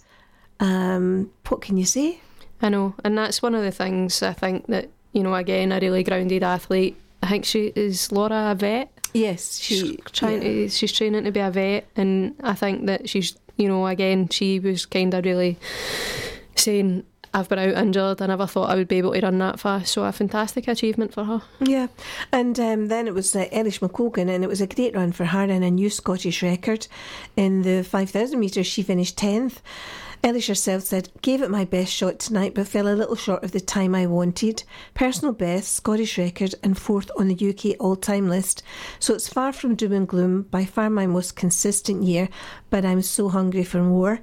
Um, 0.60 1.30
what 1.48 1.60
can 1.60 1.76
you 1.76 1.84
say? 1.84 2.20
I 2.62 2.68
know, 2.68 2.94
and 3.04 3.18
that's 3.18 3.42
one 3.42 3.54
of 3.54 3.62
the 3.62 3.72
things 3.72 4.22
I 4.22 4.32
think 4.32 4.66
that 4.68 4.88
you 5.12 5.22
know. 5.22 5.34
Again, 5.34 5.72
a 5.72 5.80
really 5.80 6.02
grounded 6.02 6.42
athlete. 6.42 6.96
I 7.22 7.28
think 7.28 7.44
she 7.44 7.72
is 7.74 8.12
Laura 8.12 8.52
a 8.52 8.54
vet. 8.54 8.90
Yes, 9.12 9.58
She's 9.58 9.78
she 9.80 9.96
trying 10.12 10.42
yeah. 10.42 10.48
to. 10.48 10.68
She's 10.68 10.92
training 10.92 11.24
to 11.24 11.32
be 11.32 11.40
a 11.40 11.50
vet, 11.50 11.86
and 11.96 12.34
I 12.42 12.54
think 12.54 12.86
that 12.86 13.08
she's. 13.08 13.36
You 13.56 13.68
know, 13.68 13.86
again, 13.86 14.28
she 14.30 14.58
was 14.58 14.86
kind 14.86 15.14
of 15.14 15.24
really 15.24 15.58
saying. 16.56 17.04
I've 17.34 17.48
been 17.48 17.58
out 17.58 17.74
injured. 17.74 18.22
I 18.22 18.26
never 18.26 18.46
thought 18.46 18.70
I 18.70 18.76
would 18.76 18.86
be 18.86 18.98
able 18.98 19.12
to 19.12 19.20
run 19.20 19.38
that 19.38 19.58
fast. 19.58 19.92
So 19.92 20.04
a 20.04 20.12
fantastic 20.12 20.68
achievement 20.68 21.12
for 21.12 21.24
her. 21.24 21.42
Yeah, 21.60 21.88
and 22.32 22.58
um, 22.60 22.86
then 22.86 23.08
it 23.08 23.14
was 23.14 23.34
uh, 23.34 23.46
Eilish 23.52 23.80
McColgan, 23.80 24.30
and 24.30 24.44
it 24.44 24.46
was 24.46 24.60
a 24.60 24.68
great 24.68 24.94
run 24.94 25.10
for 25.10 25.24
her 25.24 25.42
and 25.42 25.64
a 25.64 25.70
new 25.70 25.90
Scottish 25.90 26.42
record. 26.44 26.86
In 27.36 27.62
the 27.62 27.82
5,000 27.82 28.38
metres, 28.38 28.68
she 28.68 28.82
finished 28.82 29.18
10th. 29.18 29.56
Eilish 30.24 30.48
herself 30.48 30.84
said, 30.84 31.10
Gave 31.20 31.42
it 31.42 31.50
my 31.50 31.66
best 31.66 31.92
shot 31.92 32.18
tonight, 32.18 32.54
but 32.54 32.66
fell 32.66 32.88
a 32.88 32.96
little 32.96 33.14
short 33.14 33.44
of 33.44 33.52
the 33.52 33.60
time 33.60 33.94
I 33.94 34.06
wanted. 34.06 34.64
Personal 34.94 35.34
best, 35.34 35.74
Scottish 35.74 36.16
record, 36.16 36.54
and 36.62 36.78
fourth 36.78 37.10
on 37.18 37.28
the 37.28 37.50
UK 37.50 37.76
all 37.78 37.94
time 37.94 38.30
list. 38.30 38.62
So 38.98 39.12
it's 39.12 39.28
far 39.28 39.52
from 39.52 39.74
doom 39.74 39.92
and 39.92 40.08
gloom, 40.08 40.44
by 40.44 40.64
far 40.64 40.88
my 40.88 41.06
most 41.06 41.36
consistent 41.36 42.04
year, 42.04 42.30
but 42.70 42.86
I'm 42.86 43.02
so 43.02 43.28
hungry 43.28 43.64
for 43.64 43.82
more. 43.82 44.20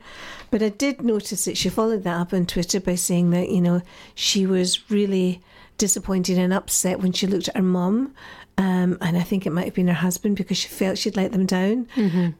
But 0.49 0.63
I 0.63 0.69
did 0.69 1.03
notice 1.03 1.45
that 1.45 1.55
she 1.55 1.69
followed 1.69 2.03
that 2.03 2.19
up 2.19 2.33
on 2.33 2.47
Twitter 2.47 2.79
by 2.79 2.95
saying 2.95 3.29
that, 3.29 3.49
you 3.49 3.61
know, 3.61 3.83
she 4.15 4.47
was 4.47 4.89
really 4.89 5.43
disappointed 5.77 6.39
and 6.39 6.51
upset 6.51 6.99
when 6.99 7.11
she 7.11 7.27
looked 7.27 7.49
at 7.49 7.57
her 7.57 7.61
mum. 7.61 8.15
Um, 8.57 8.97
and 9.01 9.17
I 9.17 9.21
think 9.21 9.45
it 9.45 9.51
might 9.51 9.65
have 9.65 9.73
been 9.73 9.87
her 9.87 9.93
husband 9.93 10.35
because 10.37 10.57
she 10.57 10.67
felt 10.67 10.97
she'd 10.97 11.15
let 11.15 11.31
them 11.31 11.45
down. 11.45 11.87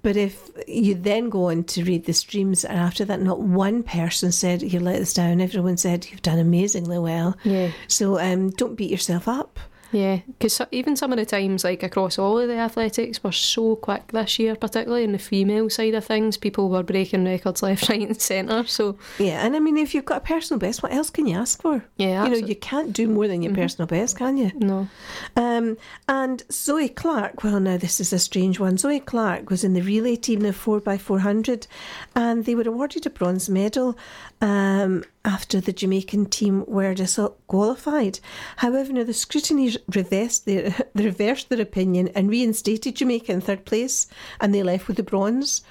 But 0.03 0.17
if 0.17 0.51
you 0.67 0.93
then 0.93 1.29
go 1.29 1.49
on 1.49 1.63
to 1.65 1.83
read 1.83 2.05
the 2.05 2.13
streams, 2.13 2.63
and 2.63 2.77
after 2.77 3.05
that, 3.05 3.21
not 3.21 3.39
one 3.39 3.81
person 3.81 4.31
said 4.31 4.61
you 4.61 4.79
let 4.79 5.01
us 5.01 5.13
down. 5.13 5.41
Everyone 5.41 5.77
said 5.77 6.07
you've 6.11 6.21
done 6.21 6.37
amazingly 6.39 6.99
well. 6.99 7.35
Yeah. 7.43 7.71
So 7.87 8.19
um, 8.19 8.51
don't 8.51 8.75
beat 8.75 8.91
yourself 8.91 9.27
up. 9.27 9.59
Yeah, 9.91 10.19
because 10.27 10.61
even 10.71 10.95
some 10.95 11.11
of 11.11 11.17
the 11.17 11.25
times, 11.25 11.63
like 11.63 11.83
across 11.83 12.17
all 12.17 12.39
of 12.39 12.47
the 12.47 12.55
athletics, 12.57 13.23
were 13.23 13.31
so 13.31 13.75
quick 13.75 14.11
this 14.11 14.39
year, 14.39 14.55
particularly 14.55 15.03
in 15.03 15.11
the 15.11 15.19
female 15.19 15.69
side 15.69 15.93
of 15.95 16.05
things. 16.05 16.37
People 16.37 16.69
were 16.69 16.83
breaking 16.83 17.25
records 17.25 17.61
left, 17.67 17.89
right, 17.89 18.01
and 18.07 18.21
centre. 18.21 18.65
So 18.67 18.97
Yeah, 19.19 19.45
and 19.45 19.55
I 19.55 19.59
mean, 19.59 19.77
if 19.77 19.93
you've 19.93 20.05
got 20.05 20.17
a 20.23 20.25
personal 20.25 20.59
best, 20.59 20.81
what 20.81 20.93
else 20.93 21.09
can 21.09 21.27
you 21.27 21.37
ask 21.37 21.61
for? 21.61 21.83
yeah, 21.97 22.23
You 22.25 22.31
know, 22.31 22.47
you 22.47 22.55
can't 22.55 22.93
do 22.93 23.07
more 23.07 23.27
than 23.27 23.41
your 23.41 23.53
personal 23.53 23.87
best, 23.87 24.17
can 24.17 24.37
you? 24.37 24.51
no, 24.55 24.87
Um, 25.35 25.77
and 26.07 26.43
Zoey 26.49 26.93
Clark, 26.95 27.43
well, 27.43 27.59
now 27.59 27.77
this 27.77 27.99
is 27.99 28.13
a 28.13 28.19
strange 28.19 28.59
one. 28.59 28.77
Zoey 28.77 29.03
Clark 29.05 29.49
was 29.49 29.63
in 29.63 29.73
the 29.73 29.81
relay 29.81 30.15
team, 30.15 30.39
the 30.41 30.49
4x400, 30.53 31.67
and 32.15 32.45
they 32.45 32.55
were 32.55 32.63
awarded 32.67 33.05
a 33.05 33.09
bronze 33.09 33.49
medal 33.49 33.97
um, 34.41 35.03
after 35.23 35.61
the 35.61 35.71
Jamaican 35.71 36.25
team 36.25 36.65
were 36.67 36.93
disqualified. 36.93 38.19
However, 38.57 38.91
now 38.91 39.03
the 39.03 39.13
scrutiny 39.13 39.75
reversed 39.93 40.45
their, 40.45 40.75
they 40.95 41.05
reversed 41.05 41.49
their 41.49 41.61
opinion 41.61 42.09
and 42.09 42.29
reinstated 42.29 42.95
Jamaica 42.95 43.31
in 43.31 43.41
third 43.41 43.65
place, 43.65 44.07
and 44.39 44.53
they 44.53 44.63
left 44.63 44.87
with 44.87 44.97
the 44.97 45.03
bronze. 45.03 45.61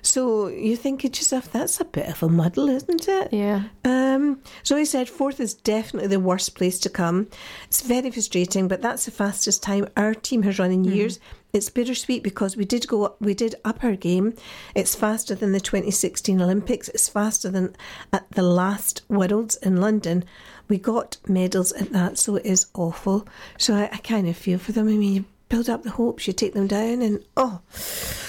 So 0.00 0.48
you 0.48 0.76
think 0.76 1.00
to 1.00 1.08
yourself, 1.08 1.50
that's 1.50 1.80
a 1.80 1.84
bit 1.84 2.08
of 2.08 2.22
a 2.22 2.28
muddle, 2.28 2.68
isn't 2.68 3.08
it? 3.08 3.32
Yeah. 3.32 3.64
Um, 3.84 4.40
so 4.62 4.76
he 4.76 4.84
said 4.84 5.08
fourth 5.08 5.40
is 5.40 5.54
definitely 5.54 6.08
the 6.08 6.20
worst 6.20 6.54
place 6.54 6.78
to 6.80 6.90
come. 6.90 7.28
It's 7.68 7.80
very 7.80 8.10
frustrating, 8.10 8.68
but 8.68 8.82
that's 8.82 9.06
the 9.06 9.10
fastest 9.10 9.62
time 9.62 9.88
our 9.96 10.14
team 10.14 10.42
has 10.42 10.58
run 10.58 10.72
in 10.72 10.84
years. 10.84 11.18
It's 11.54 11.70
bittersweet 11.70 12.24
because 12.24 12.56
we 12.56 12.64
did 12.64 12.88
go, 12.88 13.14
we 13.20 13.32
did 13.32 13.54
up 13.64 13.84
our 13.84 13.94
game. 13.94 14.34
It's 14.74 14.96
faster 14.96 15.36
than 15.36 15.52
the 15.52 15.60
2016 15.60 16.42
Olympics. 16.42 16.88
It's 16.88 17.08
faster 17.08 17.48
than 17.48 17.76
at 18.12 18.28
the 18.32 18.42
last 18.42 19.02
Worlds 19.08 19.54
in 19.62 19.76
London. 19.80 20.24
We 20.68 20.78
got 20.78 21.16
medals 21.28 21.70
at 21.72 21.92
that, 21.92 22.18
so 22.18 22.34
it 22.34 22.44
is 22.44 22.66
awful. 22.74 23.28
So 23.56 23.76
I, 23.76 23.88
I 23.92 23.98
kind 23.98 24.28
of 24.28 24.36
feel 24.36 24.58
for 24.58 24.72
them. 24.72 24.88
I 24.88 24.92
mean, 24.94 25.12
you 25.14 25.24
build 25.48 25.70
up 25.70 25.84
the 25.84 25.90
hopes, 25.90 26.26
you 26.26 26.32
take 26.32 26.54
them 26.54 26.66
down, 26.66 27.00
and 27.02 27.24
oh, 27.36 27.60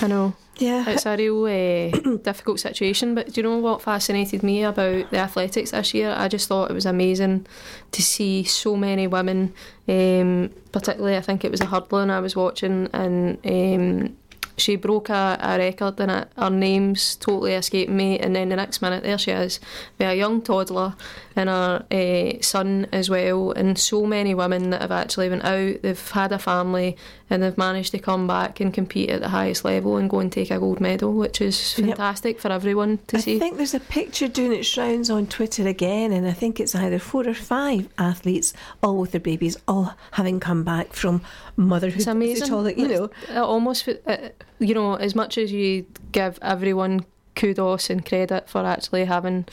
I 0.01 0.05
know. 0.08 0.36
Yeah, 0.57 0.89
It's 0.89 1.05
a 1.05 1.17
real 1.17 1.43
uh, 1.45 2.17
difficult 2.24 2.59
situation, 2.59 3.15
but 3.15 3.33
do 3.33 3.41
you 3.41 3.43
know 3.43 3.57
what 3.57 3.81
fascinated 3.81 4.41
me 4.43 4.63
about 4.63 5.09
the 5.12 5.17
athletics 5.17 5.71
this 5.71 5.93
year? 5.93 6.13
I 6.17 6.27
just 6.27 6.47
thought 6.47 6.71
it 6.71 6.74
was 6.74 6.85
amazing 6.85 7.45
to 7.91 8.01
see 8.01 8.43
so 8.43 8.75
many 8.75 9.07
women, 9.07 9.53
um, 9.88 10.51
particularly 10.71 11.17
I 11.17 11.21
think 11.21 11.43
it 11.43 11.51
was 11.51 11.62
a 11.62 11.65
hurdling 11.65 12.09
I 12.09 12.19
was 12.21 12.35
watching, 12.35 12.89
and 12.93 13.38
um, 13.45 14.15
she 14.57 14.75
broke 14.75 15.09
a, 15.09 15.38
a 15.41 15.57
record 15.57 16.00
and 16.00 16.12
it, 16.12 16.31
her 16.38 16.50
name's 16.50 17.15
totally 17.17 17.53
escaped 17.53 17.91
me. 17.91 18.19
And 18.19 18.35
then 18.35 18.50
the 18.50 18.55
next 18.55 18.81
minute, 18.81 19.03
there 19.03 19.17
she 19.17 19.31
is 19.31 19.59
with 19.97 20.07
a 20.07 20.15
young 20.15 20.41
toddler 20.41 20.95
and 21.35 21.50
her 21.50 21.85
uh, 21.91 22.41
son 22.41 22.88
as 22.91 23.09
well. 23.09 23.51
And 23.51 23.77
so 23.77 24.05
many 24.05 24.33
women 24.33 24.69
that 24.69 24.81
have 24.81 24.91
actually 24.91 25.29
went 25.29 25.43
out, 25.43 25.81
they've 25.81 26.12
had 26.12 26.31
a 26.31 26.39
family, 26.39 26.95
and 27.29 27.41
they've 27.41 27.58
managed 27.58 27.91
to 27.91 28.00
come 28.00 28.27
back 28.27 28.60
and 28.60 28.74
compete 28.74 29.10
at 29.10 29.20
the 29.22 29.29
highest 29.29 29.65
level 29.65 29.98
and 29.98 30.10
go 30.10 30.20
and 30.20 30.32
take 30.32 30.51
a 30.51 30.60
gold 30.60 30.79
medal, 30.79 31.12
which 31.13 31.41
is 31.41 31.75
Yep. 31.77 31.88
fantastic 31.88 32.39
for 32.39 32.51
everyone 32.51 33.00
to 33.08 33.17
I 33.17 33.20
see. 33.20 33.36
I 33.38 33.39
think 33.39 33.58
there's 33.58 33.74
a 33.74 33.79
picture 33.79 34.27
doing 34.27 34.53
its 34.53 34.77
rounds 34.77 35.10
on 35.10 35.25
Twitter 35.27 35.67
again, 35.67 36.12
and 36.12 36.27
I 36.27 36.34
think 36.34 36.60
it's 36.60 36.75
either 36.75 37.00
four 37.00 37.27
or 37.27 37.34
five 37.34 37.89
athletes, 37.98 38.53
all 38.84 38.98
with 38.98 39.12
their 39.12 39.22
babies, 39.22 39.58
all 39.67 39.96
having 40.12 40.39
come 40.39 40.63
back 40.63 40.94
from 40.94 41.22
motherhood. 41.55 41.98
It's 41.98 42.08
amazing. 42.08 42.63
that, 42.63 42.77
you 42.77 42.88
know, 42.88 43.10
It 43.29 43.38
almost, 43.38 43.88
uh, 44.05 44.17
you 44.60 44.74
know, 44.75 44.94
as 44.96 45.15
much 45.15 45.38
as 45.38 45.51
you 45.51 45.86
give 46.12 46.38
everyone 46.41 47.05
kudos 47.36 47.89
and 47.89 48.05
credit 48.05 48.48
for 48.48 48.63
actually 48.65 49.03
having 49.03 49.46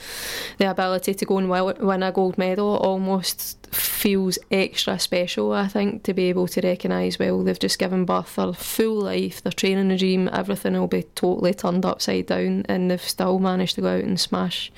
the 0.57 0.69
ability 0.69 1.13
to 1.13 1.25
go 1.25 1.37
and 1.37 1.49
win 1.49 2.01
a 2.03 2.11
gold 2.13 2.37
medal, 2.37 2.77
almost 2.77 3.62
feels 3.73 4.37
extra 4.51 4.97
special, 4.99 5.51
I 5.53 5.67
think, 5.67 6.03
to 6.03 6.13
be 6.13 6.23
able 6.29 6.47
to 6.47 6.61
recognise, 6.61 7.19
well, 7.19 7.43
they've 7.43 7.57
just 7.59 7.79
given 7.79 8.05
birth 8.05 8.35
their 8.35 8.53
full 8.53 9.01
life, 9.01 9.41
their 9.41 9.51
training 9.51 9.89
regime, 9.89 10.29
everything 10.31 10.73
will 10.73 10.87
be 10.87 11.03
totally 11.15 11.53
turned 11.53 11.85
upside 11.85 12.27
down, 12.27 12.65
and 12.69 12.89
they've 12.89 13.01
still 13.01 13.39
managed 13.39 13.75
to 13.75 13.81
go 13.81 13.97
out 13.97 14.03
and 14.03 14.19
smash 14.19 14.71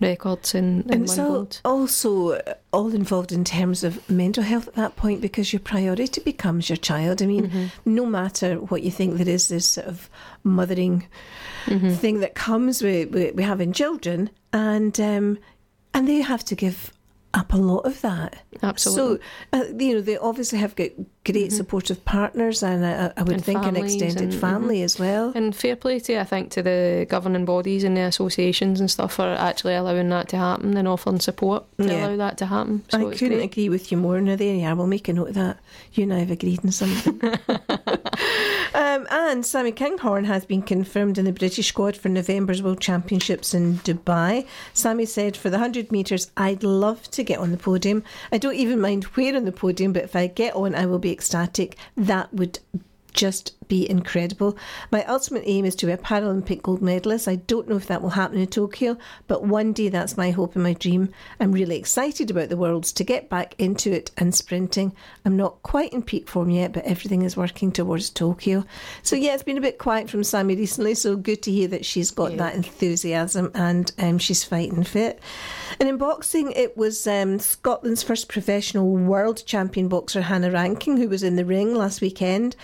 records 0.00 0.54
and, 0.54 0.82
and, 0.90 1.08
and 1.08 1.20
all, 1.20 1.48
also 1.64 2.40
all 2.72 2.94
involved 2.94 3.32
in 3.32 3.44
terms 3.44 3.84
of 3.84 4.08
mental 4.10 4.42
health 4.42 4.68
at 4.68 4.74
that 4.74 4.96
point 4.96 5.20
because 5.20 5.52
your 5.52 5.60
priority 5.60 6.20
becomes 6.20 6.68
your 6.68 6.76
child. 6.76 7.22
I 7.22 7.26
mean, 7.26 7.42
Mm-hmm. 7.50 7.66
no 7.94 8.06
matter 8.06 8.56
what 8.56 8.82
you 8.82 8.90
think 8.90 9.16
there 9.16 9.28
is 9.28 9.48
this 9.48 9.66
sort 9.68 9.86
of 9.86 10.08
mothering 10.44 11.06
Mm-hmm. 11.66 11.90
thing 11.90 12.18
that 12.20 12.34
comes 12.34 12.82
with, 12.82 13.10
with, 13.12 13.36
with 13.36 13.44
having 13.44 13.72
children, 13.72 14.30
and 14.52 14.98
um, 14.98 15.38
and 15.94 16.08
they 16.08 16.20
have 16.20 16.44
to 16.46 16.56
give 16.56 16.92
up 17.34 17.52
a 17.52 17.56
lot 17.56 17.80
of 17.80 18.00
that. 18.02 18.42
Absolutely. 18.62 19.20
So, 19.52 19.58
uh, 19.58 19.64
you 19.78 19.94
know, 19.94 20.00
they 20.00 20.16
obviously 20.16 20.58
have 20.58 20.76
got 20.76 20.90
great 21.24 21.52
supportive 21.52 22.04
partners, 22.04 22.62
and 22.64 22.84
I, 22.84 23.12
I 23.16 23.22
would 23.22 23.34
And 23.34 23.44
think 23.44 23.64
an 23.64 23.76
extended 23.76 24.20
and- 24.22 24.34
family 24.34 24.82
as 24.82 24.98
well. 24.98 25.32
And 25.34 25.54
fair 25.54 25.76
play 25.76 26.00
to, 26.00 26.18
I 26.20 26.24
think, 26.24 26.50
to 26.52 26.62
the 26.62 27.06
governing 27.08 27.44
bodies 27.44 27.84
and 27.84 27.96
the 27.96 28.00
associations 28.02 28.80
and 28.80 28.90
stuff 28.90 29.14
for 29.14 29.24
actually 29.38 29.74
allowing 29.74 30.08
that 30.08 30.28
to 30.30 30.36
happen 30.36 30.76
and 30.76 30.88
offering 30.88 31.20
support 31.20 31.64
to 31.78 31.84
Yeah. 31.86 32.06
allow 32.08 32.16
that 32.16 32.38
to 32.38 32.46
happen. 32.46 32.82
So 32.90 32.98
I 32.98 33.14
couldn't 33.14 33.38
great. 33.38 33.44
agree 33.52 33.68
with 33.68 33.92
you 33.92 33.98
more. 33.98 34.20
Now 34.20 34.34
there 34.36 34.54
you 34.54 34.64
are. 34.66 34.74
We'll 34.74 34.86
make 34.88 35.06
a 35.08 35.12
note 35.12 35.28
of 35.28 35.34
that. 35.34 35.58
You 35.92 36.02
and 36.04 36.12
I 36.14 36.18
have 36.18 36.30
agreed 36.32 36.64
on 36.64 36.72
something. 36.72 37.20
um, 38.74 39.06
and 39.10 39.44
Sammi 39.44 39.72
Kinghorn 39.74 40.24
has 40.24 40.44
been 40.44 40.62
confirmed 40.62 41.18
in 41.18 41.24
the 41.24 41.32
British 41.32 41.68
squad 41.68 41.96
for 41.96 42.08
November's 42.08 42.62
World 42.62 42.80
Championships 42.80 43.54
in 43.54 43.74
Dubai. 43.78 44.46
Sammi 44.74 45.06
said, 45.06 45.36
"For 45.36 45.50
the 45.50 45.58
hundred 45.58 45.92
metres, 45.92 46.30
I'd 46.36 46.62
love 46.62 47.10
to 47.12 47.22
get 47.22 47.38
on 47.38 47.50
the 47.50 47.56
podium. 47.56 48.02
I 48.32 48.38
don't 48.38 48.54
even 48.56 48.80
mind 48.80 49.04
where 49.04 49.36
on 49.36 49.44
the 49.44 49.52
podium, 49.52 49.92
but 49.92 50.04
if 50.04 50.16
I 50.16 50.26
get 50.26 50.54
on, 50.56 50.74
I 50.74 50.86
will 50.86 50.98
be 50.98 51.10
ecstatic. 51.12 51.76
That 51.96 52.32
would." 52.34 52.58
Just 53.12 53.52
be 53.72 53.88
incredible. 53.88 54.54
My 54.90 55.02
ultimate 55.06 55.44
aim 55.46 55.64
is 55.64 55.74
to 55.76 55.86
be 55.86 55.92
a 55.92 55.96
Paralympic 55.96 56.60
gold 56.60 56.82
medalist. 56.82 57.26
I 57.26 57.36
don't 57.36 57.70
know 57.70 57.76
if 57.76 57.86
that 57.86 58.02
will 58.02 58.10
happen 58.10 58.36
in 58.36 58.46
Tokyo, 58.46 58.98
but 59.28 59.44
one 59.44 59.72
day 59.72 59.88
that's 59.88 60.18
my 60.18 60.30
hope 60.30 60.54
and 60.54 60.62
my 60.62 60.74
dream. 60.74 61.08
I'm 61.40 61.52
really 61.52 61.78
excited 61.78 62.30
about 62.30 62.50
the 62.50 62.58
Worlds 62.58 62.92
to 62.92 63.02
get 63.02 63.30
back 63.30 63.54
into 63.58 63.90
it 63.90 64.10
and 64.18 64.34
sprinting. 64.34 64.94
I'm 65.24 65.38
not 65.38 65.62
quite 65.62 65.94
in 65.94 66.02
peak 66.02 66.28
form 66.28 66.50
yet, 66.50 66.74
but 66.74 66.84
everything 66.84 67.22
is 67.22 67.34
working 67.34 67.72
towards 67.72 68.10
Tokyo. 68.10 68.66
So, 69.02 69.16
yeah, 69.16 69.32
it's 69.32 69.42
been 69.42 69.56
a 69.56 69.62
bit 69.62 69.78
quiet 69.78 70.10
from 70.10 70.20
Sammi 70.20 70.54
recently, 70.54 70.94
so 70.94 71.16
good 71.16 71.42
to 71.44 71.50
hear 71.50 71.68
that 71.68 71.86
she's 71.86 72.10
got 72.10 72.36
that 72.36 72.54
enthusiasm 72.54 73.50
and 73.54 73.90
um, 73.98 74.18
she's 74.18 74.44
fighting 74.44 74.84
fit. 74.84 75.18
And 75.80 75.88
in 75.88 75.96
boxing, 75.96 76.52
it 76.52 76.76
was 76.76 77.06
um, 77.06 77.38
Scotland's 77.38 78.02
first 78.02 78.28
professional 78.28 78.90
world 78.90 79.46
champion 79.46 79.88
boxer, 79.88 80.20
Hannah 80.20 80.50
Rankin, 80.50 80.98
who 80.98 81.08
was 81.08 81.22
in 81.22 81.36
the 81.36 81.46
ring 81.46 81.74
last 81.74 82.02
weekend. 82.02 82.54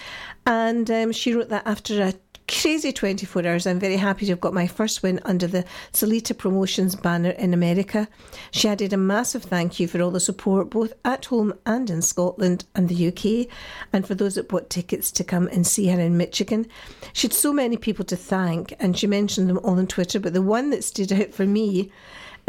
And 0.48 0.90
um, 1.02 1.12
she 1.12 1.32
wrote 1.32 1.48
that 1.48 1.66
after 1.66 2.02
a 2.02 2.14
crazy 2.48 2.92
24 2.92 3.46
hours. 3.46 3.66
I'm 3.66 3.78
very 3.78 3.96
happy 3.96 4.24
to 4.26 4.32
have 4.32 4.40
got 4.40 4.54
my 4.54 4.66
first 4.66 5.02
win 5.02 5.20
under 5.24 5.46
the 5.46 5.64
Salita 5.92 6.36
Promotions 6.36 6.96
banner 6.96 7.30
in 7.30 7.52
America. 7.52 8.08
She 8.50 8.68
added 8.68 8.92
a 8.92 8.96
massive 8.96 9.44
thank 9.44 9.78
you 9.78 9.86
for 9.86 10.00
all 10.00 10.10
the 10.10 10.18
support, 10.18 10.70
both 10.70 10.94
at 11.04 11.26
home 11.26 11.52
and 11.66 11.90
in 11.90 12.02
Scotland 12.02 12.64
and 12.74 12.88
the 12.88 13.08
UK, 13.08 13.54
and 13.92 14.06
for 14.06 14.14
those 14.14 14.36
that 14.36 14.48
bought 14.48 14.70
tickets 14.70 15.10
to 15.12 15.24
come 15.24 15.48
and 15.48 15.66
see 15.66 15.88
her 15.88 16.00
in 16.00 16.16
Michigan. 16.16 16.66
She 17.12 17.26
had 17.26 17.34
so 17.34 17.52
many 17.52 17.76
people 17.76 18.04
to 18.06 18.16
thank, 18.16 18.74
and 18.80 18.98
she 18.98 19.06
mentioned 19.06 19.48
them 19.48 19.60
all 19.62 19.78
on 19.78 19.86
Twitter, 19.86 20.18
but 20.18 20.32
the 20.32 20.42
one 20.42 20.70
that 20.70 20.84
stood 20.84 21.12
out 21.12 21.34
for 21.34 21.44
me 21.44 21.92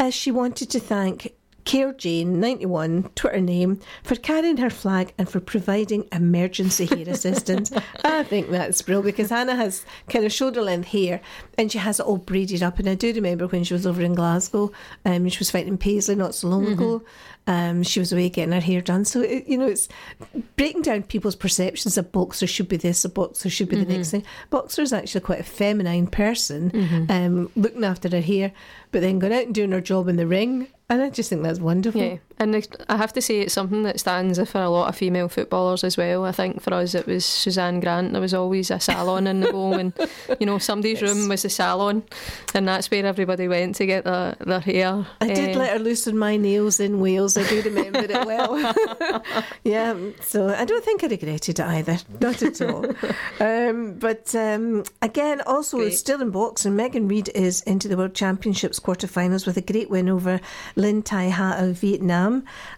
is 0.00 0.14
she 0.14 0.30
wanted 0.30 0.70
to 0.70 0.80
thank 0.80 1.34
Care 1.70 1.92
Jane, 1.92 2.40
91, 2.40 3.10
Twitter 3.14 3.40
name, 3.40 3.78
for 4.02 4.16
carrying 4.16 4.56
her 4.56 4.70
flag 4.70 5.14
and 5.16 5.28
for 5.28 5.38
providing 5.38 6.04
emergency 6.10 6.84
hair 6.84 7.08
assistance. 7.08 7.70
I 8.04 8.24
think 8.24 8.50
that's 8.50 8.82
brilliant 8.82 9.06
because 9.06 9.30
Hannah 9.30 9.54
has 9.54 9.86
kind 10.08 10.24
of 10.24 10.32
shoulder 10.32 10.62
length 10.62 10.88
hair 10.88 11.20
and 11.56 11.70
she 11.70 11.78
has 11.78 12.00
it 12.00 12.06
all 12.06 12.16
braided 12.16 12.64
up. 12.64 12.80
And 12.80 12.88
I 12.88 12.96
do 12.96 13.12
remember 13.12 13.46
when 13.46 13.62
she 13.62 13.72
was 13.72 13.86
over 13.86 14.02
in 14.02 14.16
Glasgow, 14.16 14.72
um, 15.04 15.28
she 15.28 15.38
was 15.38 15.52
fighting 15.52 15.78
Paisley 15.78 16.16
not 16.16 16.34
so 16.34 16.48
long 16.48 16.66
ago. 16.66 17.04
Um, 17.46 17.82
she 17.82 17.98
was 17.98 18.12
away 18.12 18.28
getting 18.28 18.52
her 18.52 18.60
hair 18.60 18.80
done. 18.80 19.04
So, 19.04 19.22
it, 19.22 19.48
you 19.48 19.58
know, 19.58 19.66
it's 19.66 19.88
breaking 20.56 20.82
down 20.82 21.02
people's 21.02 21.34
perceptions 21.34 21.98
a 21.98 22.02
boxer 22.02 22.46
should 22.46 22.68
be 22.68 22.76
this, 22.76 23.04
a 23.04 23.08
boxer 23.08 23.50
should 23.50 23.68
be 23.68 23.76
the 23.76 23.92
next 23.92 24.10
thing. 24.12 24.24
Boxer 24.50 24.82
is 24.82 24.92
actually 24.92 25.22
quite 25.22 25.40
a 25.40 25.44
feminine 25.44 26.06
person, 26.06 27.06
um, 27.08 27.50
looking 27.56 27.82
after 27.82 28.08
her 28.08 28.20
hair, 28.20 28.52
but 28.92 29.00
then 29.00 29.18
going 29.18 29.32
out 29.32 29.46
and 29.46 29.54
doing 29.54 29.72
her 29.72 29.80
job 29.80 30.06
in 30.06 30.16
the 30.16 30.26
ring. 30.26 30.68
And 30.88 31.02
I 31.02 31.10
just 31.10 31.28
think 31.30 31.42
that's 31.42 31.58
wonderful. 31.60 32.00
Yeah, 32.00 32.16
and 32.40 32.66
I 32.88 32.96
have 32.96 33.12
to 33.12 33.20
say 33.20 33.40
it's 33.40 33.52
something 33.52 33.82
that 33.82 34.00
stands 34.00 34.40
for 34.50 34.62
a 34.62 34.70
lot 34.70 34.88
of 34.88 34.96
female 34.96 35.28
footballers 35.28 35.84
as 35.84 35.98
well. 35.98 36.24
I 36.24 36.32
think 36.32 36.62
for 36.62 36.72
us 36.72 36.94
it 36.94 37.06
was 37.06 37.26
Suzanne 37.26 37.80
Grant. 37.80 38.12
There 38.12 38.20
was 38.20 38.32
always 38.32 38.70
a 38.70 38.80
salon 38.80 39.26
in 39.26 39.40
the 39.40 39.52
goal, 39.52 39.74
and 39.74 39.92
you 40.40 40.46
know 40.46 40.56
somebody's 40.56 41.02
room 41.02 41.28
was 41.28 41.42
the 41.42 41.50
salon, 41.50 42.02
and 42.54 42.66
that's 42.66 42.90
where 42.90 43.04
everybody 43.04 43.46
went 43.46 43.74
to 43.76 43.84
get 43.84 44.04
their, 44.04 44.36
their 44.40 44.60
hair. 44.60 45.06
I 45.20 45.28
did 45.28 45.54
uh, 45.54 45.58
let 45.58 45.74
her 45.74 45.78
loosen 45.78 46.16
my 46.16 46.38
nails 46.38 46.80
in 46.80 46.98
Wales. 46.98 47.36
I 47.36 47.46
do 47.46 47.60
remember 47.60 48.00
it 48.00 48.26
well. 48.26 48.74
yeah, 49.64 49.94
so 50.22 50.48
I 50.48 50.64
don't 50.64 50.84
think 50.84 51.04
I 51.04 51.08
regretted 51.08 51.58
it 51.58 51.66
either. 51.66 51.98
Not 52.22 52.42
at 52.42 52.62
all. 52.62 52.86
um, 53.40 53.98
but 53.98 54.34
um, 54.34 54.84
again, 55.02 55.42
also 55.42 55.76
Great. 55.76 55.92
still 55.92 56.22
in 56.22 56.30
boxing, 56.30 56.74
Megan 56.74 57.06
Reid 57.06 57.28
is 57.34 57.60
into 57.62 57.86
the 57.86 57.98
World 57.98 58.14
Championships 58.14 58.80
quarterfinals 58.80 59.46
with 59.46 59.58
a 59.58 59.60
great 59.60 59.90
win 59.90 60.08
over 60.08 60.40
Lin 60.74 61.02
Tai 61.02 61.28
Ha 61.28 61.56
of 61.58 61.78
Vietnam. 61.78 62.29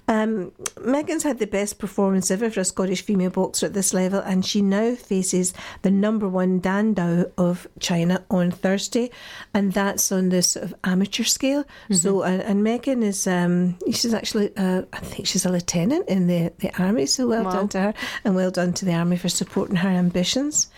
Um, 0.08 0.52
Megan's 0.84 1.22
had 1.22 1.38
the 1.38 1.46
best 1.46 1.78
performance 1.78 2.30
ever 2.30 2.50
for 2.50 2.60
a 2.60 2.64
Scottish 2.64 3.02
female 3.02 3.30
boxer 3.30 3.66
at 3.66 3.74
this 3.74 3.92
level, 3.94 4.20
and 4.20 4.44
she 4.44 4.62
now 4.62 4.94
faces 4.94 5.52
the 5.82 5.90
number 5.90 6.28
one 6.28 6.60
Dan 6.60 6.94
Dao 6.94 7.30
of 7.36 7.66
China 7.80 8.24
on 8.30 8.50
Thursday, 8.50 9.10
and 9.54 9.72
that's 9.72 10.10
on 10.12 10.28
the 10.30 10.42
sort 10.42 10.64
of 10.66 10.74
amateur 10.84 11.24
scale. 11.24 11.64
So, 11.90 12.22
and, 12.22 12.42
and 12.42 12.64
Megan 12.64 13.02
is 13.02 13.26
um, 13.26 13.76
she's 13.86 14.14
actually 14.14 14.50
uh, 14.56 14.82
I 14.92 14.98
think 15.00 15.26
she's 15.26 15.46
a 15.46 15.50
lieutenant 15.50 16.08
in 16.08 16.26
the 16.26 16.52
the 16.58 16.70
army. 16.82 17.06
So 17.06 17.26
well 17.28 17.44
Wow. 17.44 17.52
done 17.52 17.68
to 17.68 17.80
her, 17.80 17.94
and 18.24 18.34
well 18.34 18.50
done 18.50 18.72
to 18.74 18.84
the 18.84 18.94
army 18.94 19.16
for 19.16 19.28
supporting 19.28 19.76
her 19.76 19.88
ambitions. 19.88 20.70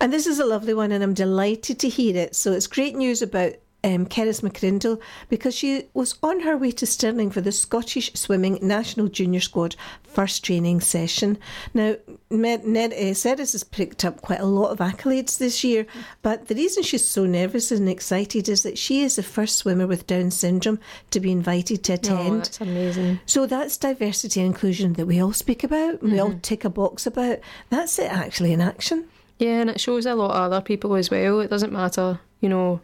And 0.00 0.12
this 0.12 0.26
is 0.26 0.38
a 0.40 0.44
lovely 0.46 0.74
one, 0.74 0.92
and 0.92 1.02
I'm 1.04 1.14
delighted 1.14 1.78
to 1.80 1.88
hear 1.88 2.16
it. 2.16 2.34
So 2.36 2.52
it's 2.52 2.66
great 2.66 2.94
news 2.96 3.22
about 3.22 3.52
um, 3.84 4.06
Keris 4.06 4.42
McCrindle 4.42 5.00
because 5.28 5.54
she 5.54 5.84
was 5.94 6.16
on 6.22 6.40
her 6.40 6.56
way 6.56 6.70
to 6.72 6.86
Stirling 6.86 7.30
for 7.30 7.40
the 7.40 7.52
Scottish 7.52 8.12
Swimming 8.14 8.58
National 8.60 9.08
Junior 9.08 9.40
Squad 9.40 9.76
first 10.02 10.44
training 10.44 10.80
session. 10.80 11.38
Now, 11.72 11.96
Ned, 12.30 12.64
Ned 12.64 12.92
uh, 12.92 13.14
Ceres 13.14 13.52
has 13.52 13.64
picked 13.64 14.04
up 14.04 14.22
quite 14.22 14.40
a 14.40 14.46
lot 14.46 14.70
of 14.70 14.78
accolades 14.78 15.38
this 15.38 15.62
year, 15.64 15.86
but 16.22 16.48
the 16.48 16.54
reason 16.54 16.82
she's 16.82 17.06
so 17.06 17.26
nervous 17.26 17.70
and 17.70 17.88
excited 17.88 18.48
is 18.48 18.62
that 18.62 18.78
she 18.78 19.02
is 19.02 19.16
the 19.16 19.22
first 19.22 19.56
swimmer 19.56 19.86
with 19.86 20.06
Down 20.06 20.30
syndrome 20.30 20.80
to 21.10 21.20
be 21.20 21.32
invited 21.32 21.84
to 21.84 21.94
attend. 21.94 22.18
Oh, 22.18 22.22
attend. 22.22 22.40
that's 22.40 22.60
amazing. 22.60 23.20
So 23.26 23.46
that's 23.46 23.76
diversity 23.76 24.40
and 24.40 24.48
inclusion 24.48 24.94
that 24.94 25.06
we 25.06 25.20
all 25.20 25.32
speak 25.32 25.64
about, 25.64 26.02
we 26.02 26.18
all 26.18 26.34
tick 26.42 26.64
a 26.64 26.70
box 26.70 27.06
about. 27.06 27.38
That's 27.70 27.98
it 27.98 28.10
actually 28.10 28.52
in 28.52 28.60
action. 28.60 29.08
Yeah, 29.38 29.60
and 29.60 29.70
it 29.70 29.80
shows 29.80 30.04
a 30.04 30.14
lot 30.14 30.32
of 30.32 30.36
other 30.36 30.60
people 30.60 30.94
as 30.96 31.10
well. 31.10 31.40
It 31.40 31.48
doesn't 31.48 31.72
matter, 31.72 32.20
you 32.40 32.48
know, 32.50 32.80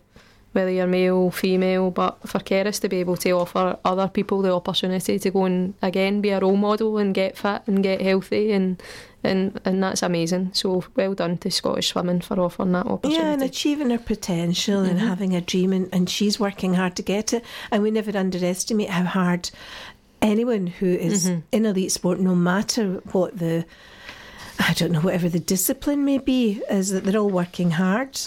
whether 0.57 0.71
you're 0.71 0.87
male, 0.87 1.17
or 1.17 1.31
female, 1.31 1.91
but 1.91 2.19
for 2.27 2.39
Keris 2.39 2.81
to 2.81 2.89
be 2.89 2.97
able 2.97 3.19
to 3.19 3.31
offer 3.33 3.79
other 3.85 4.09
people 4.09 4.41
the 4.41 4.53
opportunity 4.53 5.19
to 5.19 5.31
go 5.31 5.45
and 5.45 5.75
again 5.83 6.23
be 6.23 6.31
a 6.31 6.41
role 6.41 6.57
model 6.57 6.97
and 6.97 7.15
get 7.15 7.37
fit 7.37 7.61
and 7.67 7.83
get 7.83 8.01
healthy 8.01 8.53
and 8.53 8.83
and, 9.23 9.61
and 9.65 9.83
that's 9.83 10.03
amazing. 10.03 10.53
So 10.55 10.85
well 10.95 11.15
done 11.15 11.37
to 11.39 11.51
Scottish 11.51 11.89
Swimming 11.89 12.21
for 12.21 12.41
offering 12.41 12.73
that 12.73 12.87
opportunity. 12.87 13.21
Yeah, 13.21 13.33
and 13.33 13.43
achieving 13.43 13.91
her 13.91 13.99
potential 13.99 14.81
and 14.81 14.99
mm-hmm. 14.99 15.09
having 15.09 15.35
a 15.35 15.41
dream, 15.41 15.73
and, 15.73 15.89
and 15.93 16.09
she's 16.09 16.41
working 16.41 16.75
hard 16.75 16.97
to 16.97 17.03
get 17.03 17.33
it. 17.33 17.45
And 17.71 17.83
we 17.83 17.91
never 17.91 18.17
underestimate 18.17 18.89
how 18.89 19.05
hard 19.05 19.51
anyone 20.23 20.69
who 20.69 20.87
is 20.87 21.29
mm-hmm. 21.29 21.41
in 21.53 21.67
elite 21.67 21.93
sport, 21.93 22.21
no 22.21 22.35
matter 22.35 23.03
what 23.13 23.37
the, 23.37 23.67
I 24.61 24.73
don't 24.75 24.93
know, 24.93 25.01
whatever 25.01 25.29
the 25.29 25.41
discipline 25.41 26.05
may 26.05 26.19
be, 26.19 26.63
is 26.71 26.91
that 26.91 27.05
they're 27.05 27.21
all 27.21 27.29
working 27.29 27.73
hard. 27.73 28.19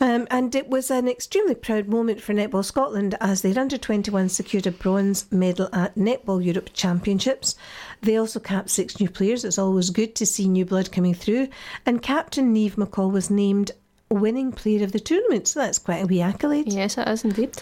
Um, 0.00 0.26
and 0.30 0.54
it 0.54 0.68
was 0.68 0.90
an 0.90 1.08
extremely 1.08 1.54
proud 1.54 1.88
moment 1.88 2.20
for 2.20 2.34
Netball 2.34 2.64
Scotland 2.64 3.16
as 3.20 3.42
their 3.42 3.58
under 3.58 3.78
21 3.78 4.28
secured 4.28 4.66
a 4.66 4.70
bronze 4.70 5.30
medal 5.32 5.68
at 5.72 5.94
Netball 5.94 6.44
Europe 6.44 6.70
Championships. 6.74 7.56
They 8.02 8.16
also 8.16 8.40
capped 8.40 8.70
six 8.70 9.00
new 9.00 9.08
players. 9.08 9.44
It's 9.44 9.58
always 9.58 9.90
good 9.90 10.14
to 10.16 10.26
see 10.26 10.48
new 10.48 10.64
blood 10.64 10.92
coming 10.92 11.14
through. 11.14 11.48
And 11.86 12.02
Captain 12.02 12.52
Neve 12.52 12.76
McCall 12.76 13.10
was 13.10 13.30
named 13.30 13.72
winning 14.08 14.52
player 14.52 14.84
of 14.84 14.92
the 14.92 15.00
tournament, 15.00 15.48
so 15.48 15.60
that's 15.60 15.78
quite 15.78 16.02
a 16.02 16.06
wee 16.06 16.20
accolade. 16.20 16.72
Yes, 16.72 16.96
it 16.96 17.08
is 17.08 17.24
indeed. 17.24 17.56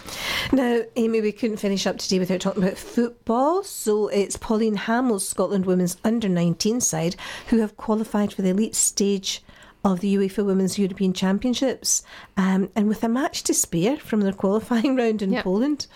Now, 0.51 0.81
Amy, 0.95 1.21
we 1.21 1.31
couldn't 1.31 1.57
finish 1.57 1.87
up 1.87 1.97
today 1.97 2.19
without 2.19 2.41
talking 2.41 2.63
about 2.63 2.77
football. 2.77 3.63
So 3.63 4.09
it's 4.09 4.37
Pauline 4.37 4.75
Hamill's 4.77 5.27
Scotland 5.27 5.65
women's 5.65 5.97
under 6.03 6.29
19 6.29 6.81
side 6.81 7.15
who 7.47 7.59
have 7.59 7.77
qualified 7.77 8.31
for 8.31 8.41
the 8.41 8.49
elite 8.49 8.75
stage 8.75 9.43
of 9.85 9.99
the 9.99 10.15
UEFA 10.17 10.43
Women's 10.43 10.79
European 10.79 11.13
Championships. 11.13 12.03
Um, 12.35 12.69
and 12.75 12.87
with 12.87 13.03
a 13.03 13.07
match 13.07 13.43
to 13.43 13.53
spare 13.53 13.97
from 13.97 14.21
their 14.21 14.33
qualifying 14.33 14.95
round 15.01 15.21
in 15.21 15.31
Yep. 15.31 15.43
Poland, 15.43 15.87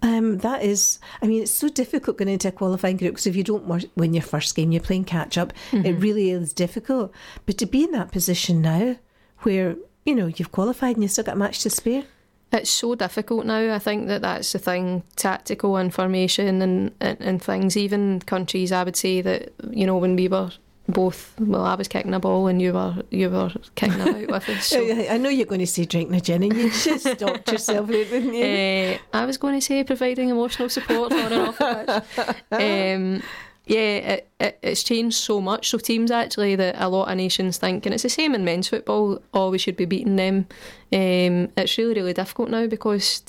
um, 0.00 0.38
that 0.38 0.62
is, 0.62 0.98
I 1.20 1.26
mean, 1.26 1.42
it's 1.42 1.50
so 1.50 1.68
difficult 1.68 2.18
going 2.18 2.28
into 2.28 2.48
a 2.48 2.52
qualifying 2.52 2.96
group 2.96 3.14
because 3.14 3.26
if 3.26 3.34
you 3.36 3.42
don't 3.42 3.66
win 3.96 4.14
your 4.14 4.22
first 4.22 4.54
game, 4.54 4.70
you're 4.70 4.80
playing 4.80 5.04
catch 5.04 5.36
up. 5.36 5.52
It 5.72 5.94
really 6.00 6.30
is 6.30 6.52
difficult. 6.52 7.12
But 7.44 7.58
to 7.58 7.66
be 7.66 7.82
in 7.84 7.90
that 7.92 8.12
position 8.12 8.62
now 8.62 8.96
where, 9.40 9.76
you 10.06 10.14
know, 10.14 10.26
you've 10.28 10.52
qualified 10.52 10.94
and 10.96 11.02
you've 11.02 11.10
still 11.12 11.24
got 11.24 11.34
a 11.34 11.38
match 11.38 11.58
to 11.64 11.70
spare. 11.70 12.04
It's 12.52 12.70
so 12.70 12.94
difficult 12.94 13.46
now. 13.46 13.74
I 13.74 13.78
think 13.80 14.06
that 14.08 14.22
that's 14.22 14.52
the 14.52 14.58
thing. 14.60 15.02
Tactical 15.16 15.78
information 15.78 16.62
and, 16.62 16.92
and, 17.00 17.20
and 17.20 17.42
things. 17.42 17.76
Even 17.76 18.20
countries, 18.20 18.70
I 18.70 18.84
would 18.84 18.94
say 18.94 19.20
that 19.22 19.52
you 19.70 19.86
know 19.86 19.96
when 19.96 20.14
we 20.16 20.28
were 20.28 20.52
both. 20.88 21.34
Well, 21.38 21.64
I 21.64 21.74
was 21.74 21.88
kicking 21.88 22.14
a 22.14 22.20
ball 22.20 22.46
and 22.48 22.60
you 22.60 22.72
were 22.72 23.02
you 23.10 23.30
were 23.30 23.50
kicking 23.74 24.00
it 24.00 24.08
out 24.08 24.30
with 24.30 24.48
us. 24.48 24.66
So, 24.72 24.80
I 24.80 25.14
I 25.14 25.18
know 25.18 25.28
you're 25.28 25.46
going 25.46 25.60
to 25.60 25.66
say 25.66 25.84
drinking 25.84 26.16
a 26.16 26.20
gin 26.20 26.42
and 26.42 26.56
you 26.56 26.70
just 26.70 27.06
stopped 27.06 27.50
yourself 27.50 27.88
there, 27.88 28.04
didn't 28.04 28.34
you? 28.34 28.96
uh, 28.96 28.98
I 29.16 29.24
was 29.24 29.38
going 29.38 29.54
to 29.54 29.60
say 29.60 29.84
providing 29.84 30.28
emotional 30.28 30.68
support 30.68 31.12
on 31.12 31.32
and 31.32 31.34
off 31.34 31.58
the 31.58 32.04
pitch. 32.50 32.60
Um, 32.60 33.22
yeah, 33.66 33.78
it, 33.78 34.30
it, 34.40 34.58
it's 34.62 34.82
changed 34.82 35.16
so 35.16 35.40
much. 35.40 35.70
So 35.70 35.78
teams 35.78 36.10
actually 36.10 36.56
that 36.56 36.74
a 36.78 36.88
lot 36.88 37.08
of 37.08 37.16
nations 37.16 37.58
think, 37.58 37.86
and 37.86 37.94
it's 37.94 38.02
the 38.02 38.08
same 38.08 38.34
in 38.34 38.44
men's 38.44 38.68
football. 38.68 39.22
Oh, 39.32 39.50
we 39.50 39.58
should 39.58 39.76
be 39.76 39.84
beating 39.84 40.16
them. 40.16 40.46
Um, 40.92 41.48
it's 41.56 41.78
really 41.78 41.94
really 41.94 42.12
difficult 42.12 42.50
now 42.50 42.66
because 42.66 43.22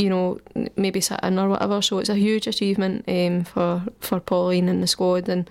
you 0.00 0.08
know 0.08 0.40
maybe 0.76 1.00
sit 1.00 1.20
in 1.22 1.38
or 1.38 1.48
whatever. 1.48 1.82
So 1.82 1.98
it's 1.98 2.08
a 2.08 2.14
huge 2.14 2.46
achievement 2.46 3.04
um, 3.06 3.44
for 3.44 3.82
for 4.00 4.20
Pauline 4.20 4.68
and 4.68 4.82
the 4.82 4.86
squad, 4.86 5.28
and 5.28 5.48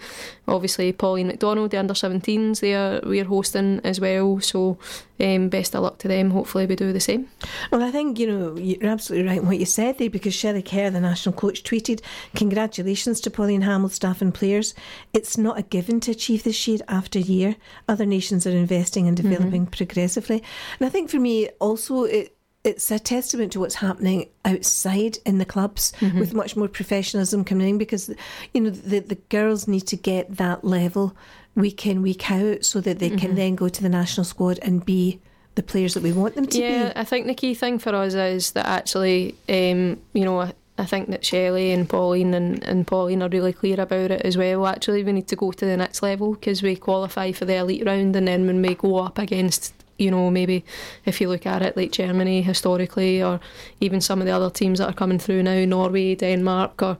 obviously 0.47 0.91
Pauline 0.91 1.27
McDonald, 1.27 1.71
the 1.71 1.77
under 1.77 1.93
17s. 1.93 2.59
They 2.59 2.73
are 2.73 2.99
we're 3.03 3.25
hosting 3.25 3.79
as 3.83 3.99
well. 3.99 4.39
So 4.39 4.77
um, 5.19 5.49
best 5.49 5.75
of 5.75 5.83
luck 5.83 5.97
to 5.99 6.07
them. 6.07 6.31
Hopefully 6.31 6.65
we 6.65 6.75
do 6.75 6.93
the 6.93 6.99
same. 6.99 7.27
Well, 7.71 7.83
I 7.83 7.91
think, 7.91 8.19
you 8.19 8.27
know, 8.27 8.57
you're 8.57 8.89
absolutely 8.89 9.27
right 9.27 9.39
in 9.39 9.47
what 9.47 9.59
you 9.59 9.65
said 9.65 9.97
there 9.97 10.09
because 10.09 10.33
Shelley 10.33 10.61
Kerr, 10.61 10.89
the 10.89 11.01
national 11.01 11.33
coach, 11.33 11.63
tweeted, 11.63 12.01
Congratulations 12.35 13.19
to 13.21 13.29
Pauline 13.29 13.61
Hamill, 13.61 13.89
staff 13.89 14.21
and 14.21 14.33
players. 14.33 14.73
It's 15.13 15.37
not 15.37 15.59
a 15.59 15.63
given 15.63 15.99
to 16.01 16.11
achieve 16.11 16.43
this 16.43 16.67
year 16.67 16.79
after 16.87 17.19
year. 17.19 17.55
Other 17.87 18.05
nations 18.05 18.47
are 18.47 18.51
investing 18.51 19.07
and 19.07 19.17
developing 19.17 19.65
progressively. 19.65 20.43
And 20.79 20.87
I 20.87 20.89
think 20.89 21.09
for 21.09 21.19
me, 21.19 21.49
also, 21.59 22.03
it 22.03 22.35
it's 22.63 22.91
a 22.91 22.99
testament 22.99 23.53
to 23.53 23.59
what's 23.59 23.75
happening 23.75 24.27
outside 24.43 25.17
in 25.25 25.37
the 25.37 25.45
clubs 25.45 25.93
with 26.01 26.33
much 26.33 26.55
more 26.57 26.67
professionalism 26.67 27.45
coming 27.45 27.69
in 27.69 27.77
because 27.77 28.13
you 28.53 28.61
know 28.61 28.69
the 28.69 28.99
the 28.99 29.15
girls 29.15 29.67
need 29.67 29.87
to 29.87 29.95
get 29.95 30.37
that 30.37 30.63
level 30.63 31.15
week 31.55 31.85
in 31.85 32.01
week 32.01 32.29
out 32.31 32.65
so 32.65 32.81
that 32.81 32.99
they 32.99 33.09
can 33.09 33.35
then 33.35 33.55
go 33.55 33.69
to 33.69 33.81
the 33.81 33.89
national 33.89 34.23
squad 34.23 34.59
and 34.61 34.85
be 34.85 35.19
the 35.55 35.63
players 35.63 35.93
that 35.93 36.03
we 36.03 36.13
want 36.13 36.35
them 36.35 36.45
to 36.45 36.59
yeah, 36.59 36.67
be. 36.67 36.73
Yeah, 36.73 36.93
I 36.95 37.03
think 37.03 37.27
the 37.27 37.33
key 37.33 37.53
thing 37.53 37.79
for 37.79 37.93
us 37.93 38.13
is 38.13 38.51
that 38.51 38.65
actually, 38.65 39.35
um, 39.49 39.99
you 40.13 40.23
know, 40.23 40.39
I, 40.39 40.53
I 40.77 40.85
think 40.85 41.09
that 41.09 41.25
Shelley 41.25 41.71
and 41.71 41.89
Pauline 41.89 42.33
and, 42.33 42.63
and 42.63 42.87
Pauline 42.87 43.21
are 43.21 43.29
really 43.29 43.51
clear 43.51 43.79
about 43.81 44.11
it 44.11 44.21
as 44.21 44.37
well. 44.37 44.65
Actually, 44.65 45.03
we 45.03 45.11
need 45.11 45.27
to 45.27 45.35
go 45.35 45.51
to 45.51 45.65
the 45.65 45.75
next 45.75 46.01
level 46.01 46.33
because 46.33 46.63
we 46.63 46.77
qualify 46.77 47.33
for 47.33 47.45
the 47.45 47.55
elite 47.55 47.85
round, 47.85 48.15
and 48.15 48.27
then 48.27 48.47
when 48.47 48.61
we 48.61 48.75
go 48.75 48.97
up 48.97 49.17
against, 49.17 49.73
you 49.99 50.09
know, 50.11 50.31
maybe 50.31 50.63
if 51.05 51.21
you 51.21 51.29
look 51.29 51.45
at 51.45 51.61
it 51.61 51.77
like 51.77 51.91
Germany 51.91 52.41
historically, 52.41 53.21
or 53.21 53.39
even 53.79 54.01
some 54.01 54.19
of 54.19 54.25
the 54.25 54.31
other 54.31 54.49
teams 54.49 54.79
that 54.79 54.89
are 54.89 54.93
coming 54.93 55.19
through 55.19 55.43
now, 55.43 55.65
Norway, 55.65 56.15
Denmark, 56.15 56.81
or 56.81 56.97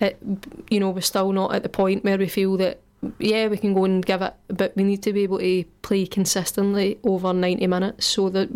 it, 0.00 0.18
you 0.70 0.80
know, 0.80 0.90
we're 0.90 1.00
still 1.00 1.32
not 1.32 1.54
at 1.54 1.62
the 1.62 1.68
point 1.68 2.04
where 2.04 2.18
we 2.18 2.28
feel 2.28 2.56
that 2.58 2.80
yeah, 3.18 3.46
we 3.48 3.58
can 3.58 3.74
go 3.74 3.84
and 3.84 4.04
give 4.04 4.22
it, 4.22 4.34
but 4.48 4.74
we 4.74 4.82
need 4.82 5.02
to 5.02 5.12
be 5.12 5.22
able 5.22 5.38
to 5.38 5.64
play 5.82 6.06
consistently 6.06 6.98
over 7.04 7.32
90 7.32 7.66
minutes 7.66 8.06
so 8.06 8.28
that 8.30 8.48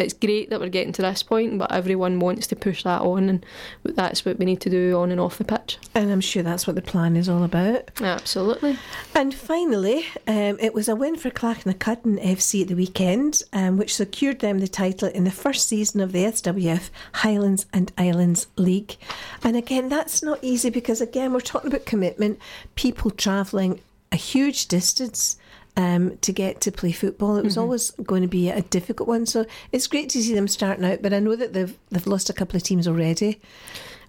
it's 0.00 0.14
great 0.14 0.50
that 0.50 0.60
we're 0.60 0.68
getting 0.68 0.92
to 0.94 1.02
this 1.02 1.22
point, 1.22 1.58
but 1.58 1.72
everyone 1.72 2.20
wants 2.20 2.46
to 2.48 2.56
push 2.56 2.82
that 2.82 3.02
on, 3.02 3.28
and 3.28 3.46
that's 3.84 4.24
what 4.24 4.38
we 4.38 4.44
need 4.44 4.60
to 4.62 4.70
do 4.70 4.96
on 4.98 5.10
and 5.10 5.20
off 5.20 5.38
the 5.38 5.44
pitch. 5.44 5.78
And 5.94 6.10
I'm 6.10 6.20
sure 6.20 6.42
that's 6.42 6.66
what 6.66 6.76
the 6.76 6.82
plan 6.82 7.16
is 7.16 7.28
all 7.28 7.42
about. 7.44 7.90
Absolutely. 8.00 8.78
And 9.14 9.34
finally, 9.34 10.06
um, 10.26 10.58
it 10.60 10.74
was 10.74 10.88
a 10.88 10.96
win 10.96 11.16
for 11.16 11.30
Clachnacudden 11.30 12.22
FC 12.22 12.62
at 12.62 12.68
the 12.68 12.74
weekend, 12.74 13.42
um, 13.52 13.76
which 13.76 13.94
secured 13.94 14.40
them 14.40 14.58
the 14.58 14.68
title 14.68 15.08
in 15.08 15.24
the 15.24 15.30
first 15.30 15.68
season 15.68 16.00
of 16.00 16.12
the 16.12 16.24
SWF 16.24 16.90
Highlands 17.14 17.66
and 17.72 17.92
Islands 17.96 18.46
League. 18.56 18.96
And 19.42 19.56
again, 19.56 19.88
that's 19.88 20.22
not 20.22 20.38
easy 20.42 20.70
because, 20.70 21.00
again, 21.00 21.32
we're 21.32 21.40
talking 21.40 21.68
about 21.68 21.86
commitment, 21.86 22.38
people 22.74 23.10
travelling 23.10 23.80
a 24.12 24.16
huge 24.16 24.66
distance. 24.66 25.36
Um, 25.78 26.16
to 26.22 26.32
get 26.32 26.62
to 26.62 26.72
play 26.72 26.90
football, 26.90 27.36
it 27.36 27.44
was 27.44 27.58
always 27.58 27.90
going 28.02 28.22
to 28.22 28.28
be 28.28 28.48
a 28.48 28.62
difficult 28.62 29.08
one. 29.10 29.26
So 29.26 29.44
it's 29.72 29.86
great 29.86 30.08
to 30.10 30.22
see 30.22 30.34
them 30.34 30.48
starting 30.48 30.86
out, 30.86 31.02
but 31.02 31.12
I 31.12 31.18
know 31.18 31.36
that 31.36 31.52
they've 31.52 31.76
they've 31.90 32.06
lost 32.06 32.30
a 32.30 32.32
couple 32.32 32.56
of 32.56 32.62
teams 32.62 32.88
already. 32.88 33.40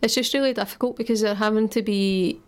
It's 0.01 0.15
just 0.15 0.33
really 0.33 0.53
difficult 0.53 0.95
because 0.95 1.19
they're 1.19 1.35
having 1.35 1.67
to 1.69 1.81
be 1.81 2.39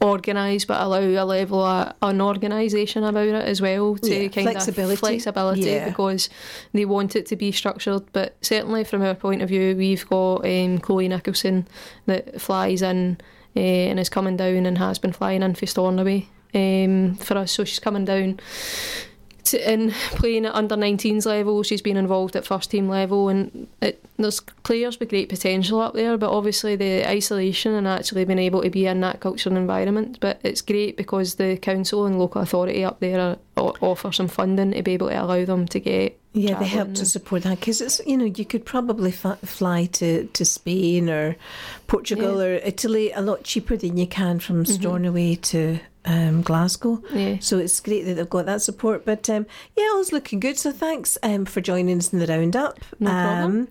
organised 0.00 0.68
but 0.68 0.80
allow 0.80 1.00
a 1.00 1.24
level 1.24 1.60
of 1.60 1.92
unorganisation 2.00 3.06
about 3.06 3.26
it 3.28 3.34
as 3.34 3.60
well 3.60 3.96
to 3.96 4.08
Yeah, 4.08 4.28
kind 4.28 4.48
flexibility. 4.48 4.92
of 4.94 4.98
flexibility 5.00 5.60
Yeah. 5.62 5.88
because 5.88 6.30
they 6.72 6.84
want 6.84 7.16
it 7.16 7.26
to 7.26 7.36
be 7.36 7.50
structured 7.50 8.04
but 8.12 8.36
certainly 8.40 8.84
from 8.84 9.02
our 9.02 9.14
point 9.16 9.42
of 9.42 9.48
view 9.48 9.74
we've 9.76 10.08
got 10.08 10.46
um, 10.46 10.78
Chloe 10.78 11.08
Nicholson 11.08 11.66
that 12.06 12.40
flies 12.40 12.80
in 12.80 13.18
uh, 13.56 13.58
and 13.60 13.98
is 13.98 14.08
coming 14.08 14.36
down 14.36 14.66
and 14.66 14.78
has 14.78 15.00
been 15.00 15.12
flying 15.12 15.42
in 15.42 15.56
for 15.56 15.66
Stornoway 15.66 16.28
um, 16.54 17.14
for 17.16 17.36
us 17.38 17.52
so 17.52 17.64
she's 17.64 17.78
coming 17.78 18.04
down 18.04 18.38
to, 19.44 19.72
in 19.72 19.90
playing 20.10 20.44
at 20.46 20.54
under 20.54 20.76
19s 20.76 21.24
level 21.26 21.62
she's 21.62 21.80
been 21.82 21.96
involved 21.96 22.36
at 22.36 22.44
first 22.44 22.70
team 22.70 22.88
level 22.88 23.28
and 23.28 23.66
it, 23.80 24.04
there's 24.18 24.40
players 24.40 24.98
with 25.00 25.08
great 25.08 25.28
potential 25.28 25.80
up 25.80 25.94
there 25.94 26.18
but 26.18 26.30
obviously 26.30 26.76
the 26.76 27.08
isolation 27.08 27.72
and 27.72 27.86
actually 27.88 28.24
being 28.24 28.38
able 28.38 28.62
to 28.62 28.68
be 28.70 28.86
in 28.86 29.00
that 29.00 29.20
cultural 29.20 29.56
environment 29.56 30.18
but 30.20 30.38
it's 30.42 30.60
great 30.60 30.96
because 30.96 31.36
the 31.36 31.56
council 31.56 32.04
and 32.04 32.18
local 32.18 32.42
authority 32.42 32.84
up 32.84 33.00
there 33.00 33.20
are, 33.20 33.38
offer 33.80 34.12
some 34.12 34.28
funding 34.28 34.72
to 34.72 34.82
be 34.82 34.92
able 34.92 35.08
to 35.08 35.22
allow 35.22 35.44
them 35.44 35.66
to 35.66 35.80
get 35.80 36.18
Yeah, 36.32 36.58
they 36.58 36.66
help 36.66 36.94
to 36.94 37.06
support 37.06 37.42
that 37.44 37.58
because 37.58 37.80
it's 37.80 38.00
you 38.06 38.16
know 38.16 38.26
you 38.26 38.44
could 38.44 38.64
probably 38.64 39.10
f- 39.10 39.40
fly 39.40 39.86
to, 39.86 40.26
to 40.26 40.44
Spain 40.44 41.08
or 41.08 41.36
Portugal 41.86 42.40
or 42.40 42.54
Italy 42.54 43.10
a 43.12 43.20
lot 43.20 43.42
cheaper 43.44 43.76
than 43.76 43.96
you 43.96 44.06
can 44.06 44.38
from 44.38 44.62
Mm-hmm. 44.64 44.74
Stornoway 44.80 45.34
to 45.36 45.80
um, 46.08 46.42
Glasgow. 46.42 47.02
Yeah. 47.12 47.36
So 47.40 47.58
it's 47.58 47.78
great 47.80 48.04
that 48.06 48.14
they've 48.14 48.28
got 48.28 48.46
that 48.46 48.62
support. 48.62 49.04
But 49.04 49.28
um, 49.30 49.46
yeah, 49.76 49.88
all's 49.92 50.12
looking 50.12 50.40
good. 50.40 50.58
So 50.58 50.72
thanks 50.72 51.18
um, 51.22 51.44
for 51.44 51.60
joining 51.60 51.98
us 51.98 52.12
in 52.12 52.18
the 52.18 52.26
roundup. 52.26 52.80
No 52.98 53.10
problem. 53.10 53.60
Um, 53.60 53.68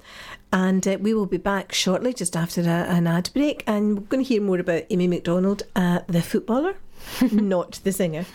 and 0.54 0.88
uh, 0.88 0.98
we 1.02 1.14
will 1.14 1.26
be 1.26 1.38
back 1.38 1.74
shortly, 1.74 2.14
just 2.14 2.38
after 2.38 2.62
a, 2.62 2.66
an 2.66 3.08
ad 3.08 3.30
break. 3.34 3.64
And 3.68 4.00
we're 4.00 4.06
going 4.06 4.24
to 4.24 4.28
hear 4.28 4.42
more 4.42 4.60
about 4.60 4.84
Amy 4.90 5.08
McDonald, 5.08 5.64
uh, 5.76 6.00
the 6.08 6.22
footballer, 6.22 6.76
not 7.32 7.80
the 7.84 7.92
singer. 7.92 8.26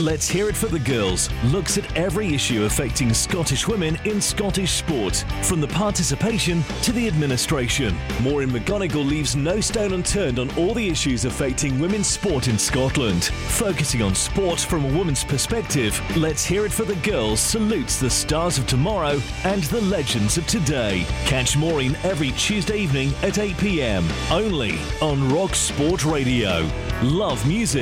Let's 0.00 0.28
Hear 0.28 0.48
It 0.48 0.56
for 0.56 0.66
the 0.66 0.78
Girls 0.78 1.30
looks 1.44 1.78
at 1.78 1.96
every 1.96 2.34
issue 2.34 2.64
affecting 2.64 3.14
Scottish 3.14 3.66
women 3.66 3.98
in 4.04 4.20
Scottish 4.20 4.72
sport, 4.72 5.24
from 5.42 5.60
the 5.60 5.68
participation 5.68 6.62
to 6.82 6.92
the 6.92 7.06
administration. 7.06 7.96
Maureen 8.22 8.50
McGonigle 8.50 9.06
leaves 9.06 9.36
no 9.36 9.60
stone 9.60 9.92
unturned 9.92 10.38
on 10.38 10.50
all 10.56 10.74
the 10.74 10.88
issues 10.88 11.24
affecting 11.24 11.78
women's 11.78 12.06
sport 12.06 12.48
in 12.48 12.58
Scotland. 12.58 13.24
Focusing 13.24 14.02
on 14.02 14.14
sport 14.14 14.60
from 14.60 14.84
a 14.84 14.96
woman's 14.96 15.24
perspective, 15.24 16.00
Let's 16.16 16.44
Hear 16.44 16.66
It 16.66 16.72
for 16.72 16.84
the 16.84 16.96
Girls 16.96 17.40
salutes 17.40 17.98
the 17.98 18.10
stars 18.10 18.58
of 18.58 18.66
tomorrow 18.66 19.20
and 19.44 19.62
the 19.64 19.80
legends 19.82 20.36
of 20.36 20.46
today. 20.46 21.06
Catch 21.24 21.56
Maureen 21.56 21.96
every 22.04 22.32
Tuesday 22.32 22.78
evening 22.78 23.12
at 23.22 23.38
8 23.38 23.56
pm, 23.58 24.06
only 24.30 24.78
on 25.00 25.32
Rock 25.32 25.54
Sport 25.54 26.04
Radio. 26.04 26.68
Love 27.02 27.46
music, 27.46 27.75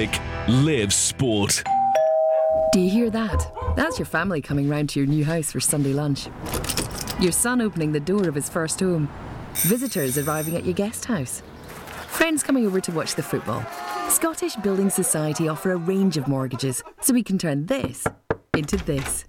live 0.48 0.92
sport. 0.92 1.62
Do 2.72 2.80
you 2.80 2.90
hear 2.90 3.10
that? 3.10 3.46
That's 3.76 3.96
your 3.96 4.06
family 4.06 4.42
coming 4.42 4.68
round 4.68 4.88
to 4.88 4.98
your 4.98 5.06
new 5.06 5.24
house 5.24 5.52
for 5.52 5.60
Sunday 5.60 5.92
lunch. 5.92 6.26
Your 7.20 7.30
son 7.30 7.60
opening 7.60 7.92
the 7.92 8.00
door 8.00 8.28
of 8.28 8.34
his 8.34 8.48
first 8.48 8.80
home. 8.80 9.08
Visitors 9.54 10.18
arriving 10.18 10.56
at 10.56 10.64
your 10.64 10.74
guest 10.74 11.04
house. 11.04 11.44
Friends 12.08 12.42
coming 12.42 12.66
over 12.66 12.80
to 12.80 12.90
watch 12.90 13.14
the 13.14 13.22
football. 13.22 13.64
Scottish 14.08 14.56
Building 14.56 14.90
Society 14.90 15.46
offer 15.46 15.70
a 15.70 15.76
range 15.76 16.16
of 16.16 16.26
mortgages, 16.26 16.82
so 17.00 17.14
we 17.14 17.22
can 17.22 17.38
turn 17.38 17.66
this 17.66 18.04
into 18.56 18.76
this. 18.78 19.26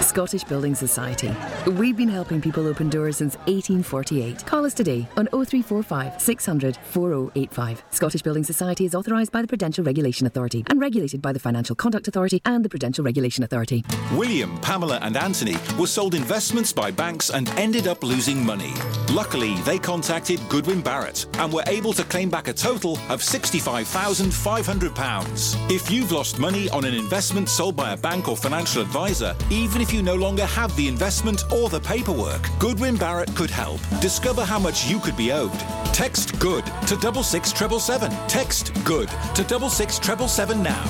Scottish 0.00 0.44
Building 0.44 0.74
Society. 0.74 1.30
We've 1.72 1.96
been 1.96 2.08
helping 2.08 2.40
people 2.40 2.66
open 2.66 2.88
doors 2.88 3.18
since 3.18 3.36
1848. 3.46 4.46
Call 4.46 4.64
us 4.64 4.72
today 4.72 5.06
on 5.16 5.26
0345 5.26 6.20
600 6.20 6.76
4085. 6.76 7.82
Scottish 7.90 8.22
Building 8.22 8.44
Society 8.44 8.84
is 8.84 8.94
authorised 8.94 9.32
by 9.32 9.42
the 9.42 9.48
Prudential 9.48 9.82
Regulation 9.84 10.26
Authority 10.26 10.64
and 10.68 10.80
regulated 10.80 11.20
by 11.20 11.32
the 11.32 11.40
Financial 11.40 11.74
Conduct 11.74 12.06
Authority 12.08 12.40
and 12.44 12.64
the 12.64 12.68
Prudential 12.68 13.04
Regulation 13.04 13.42
Authority. 13.44 13.84
William, 14.12 14.58
Pamela, 14.60 14.98
and 15.02 15.16
Anthony 15.16 15.56
were 15.78 15.86
sold 15.86 16.14
investments 16.14 16.72
by 16.72 16.90
banks 16.90 17.30
and 17.30 17.48
ended 17.50 17.86
up 17.88 18.02
losing 18.02 18.44
money. 18.44 18.72
Luckily, 19.12 19.54
they 19.62 19.78
contacted 19.78 20.40
Goodwin 20.48 20.80
Barrett 20.80 21.26
and 21.34 21.52
were 21.52 21.64
able 21.66 21.92
to 21.94 22.04
claim 22.04 22.30
back 22.30 22.48
a 22.48 22.52
total 22.52 22.92
of 23.08 23.20
£65,500. 23.20 25.70
If 25.70 25.90
you've 25.90 26.12
lost 26.12 26.38
money 26.38 26.68
on 26.70 26.84
an 26.84 26.94
investment 26.94 27.48
sold 27.48 27.74
by 27.76 27.94
a 27.94 27.96
bank 27.96 28.28
or 28.28 28.36
financial 28.36 28.80
advisor, 28.80 29.34
even 29.50 29.80
if 29.80 29.87
you 29.92 30.02
no 30.02 30.14
longer 30.14 30.44
have 30.46 30.74
the 30.76 30.88
investment 30.88 31.44
or 31.52 31.68
the 31.68 31.80
paperwork, 31.80 32.48
Goodwin 32.58 32.96
Barrett 32.96 33.34
could 33.34 33.50
help. 33.50 33.80
Discover 34.00 34.44
how 34.44 34.58
much 34.58 34.86
you 34.86 34.98
could 35.00 35.16
be 35.16 35.32
owed. 35.32 35.52
Text 35.92 36.38
GOOD 36.38 36.64
to 36.86 36.96
double 36.96 37.22
six 37.22 37.52
treble 37.52 37.80
seven. 37.80 38.10
Text 38.28 38.72
GOOD 38.84 39.08
to 39.34 39.44
double 39.44 39.68
six 39.68 39.98
treble 39.98 40.28
seven 40.28 40.62
now. 40.62 40.84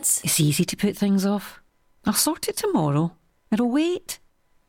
It's 0.00 0.40
easy 0.40 0.64
to 0.64 0.76
put 0.76 0.96
things 0.96 1.24
off. 1.24 1.60
I'll 2.04 2.12
sort 2.12 2.48
it 2.48 2.56
tomorrow. 2.56 3.12
It'll 3.50 3.70
wait. 3.70 4.18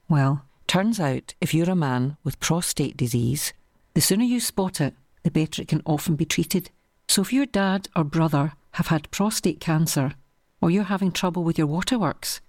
Well, 0.09 0.45
turns 0.67 0.99
out 0.99 1.33
if 1.41 1.53
you're 1.53 1.69
a 1.69 1.75
man 1.75 2.17
with 2.23 2.39
prostate 2.39 2.97
disease, 2.97 3.53
the 3.93 4.01
sooner 4.01 4.23
you 4.23 4.39
spot 4.39 4.79
it, 4.79 4.95
the 5.23 5.31
better 5.31 5.61
it 5.61 5.67
can 5.67 5.81
often 5.85 6.15
be 6.15 6.25
treated. 6.25 6.69
So 7.07 7.21
if 7.21 7.33
your 7.33 7.45
dad 7.45 7.89
or 7.95 8.03
brother 8.03 8.53
have 8.71 8.87
had 8.87 9.11
prostate 9.11 9.59
cancer, 9.59 10.13
or 10.61 10.69
you're 10.69 10.83
having 10.83 11.11
trouble 11.11 11.43
with 11.43 11.57
your 11.57 11.65
waterworks, 11.67 12.41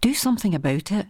do 0.00 0.14
something 0.14 0.54
about 0.54 0.90
it. 0.92 1.06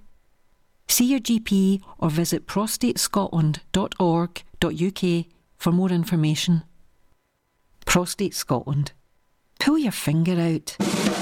See 0.86 1.06
your 1.06 1.20
GP 1.20 1.80
or 1.98 2.10
visit 2.10 2.46
prostatescotland.org.uk 2.46 5.26
for 5.56 5.72
more 5.72 5.90
information. 5.90 6.62
Prostate 7.86 8.34
Scotland. 8.34 8.92
Pull 9.60 9.78
your 9.78 9.92
finger 9.92 10.38
out. 10.38 10.76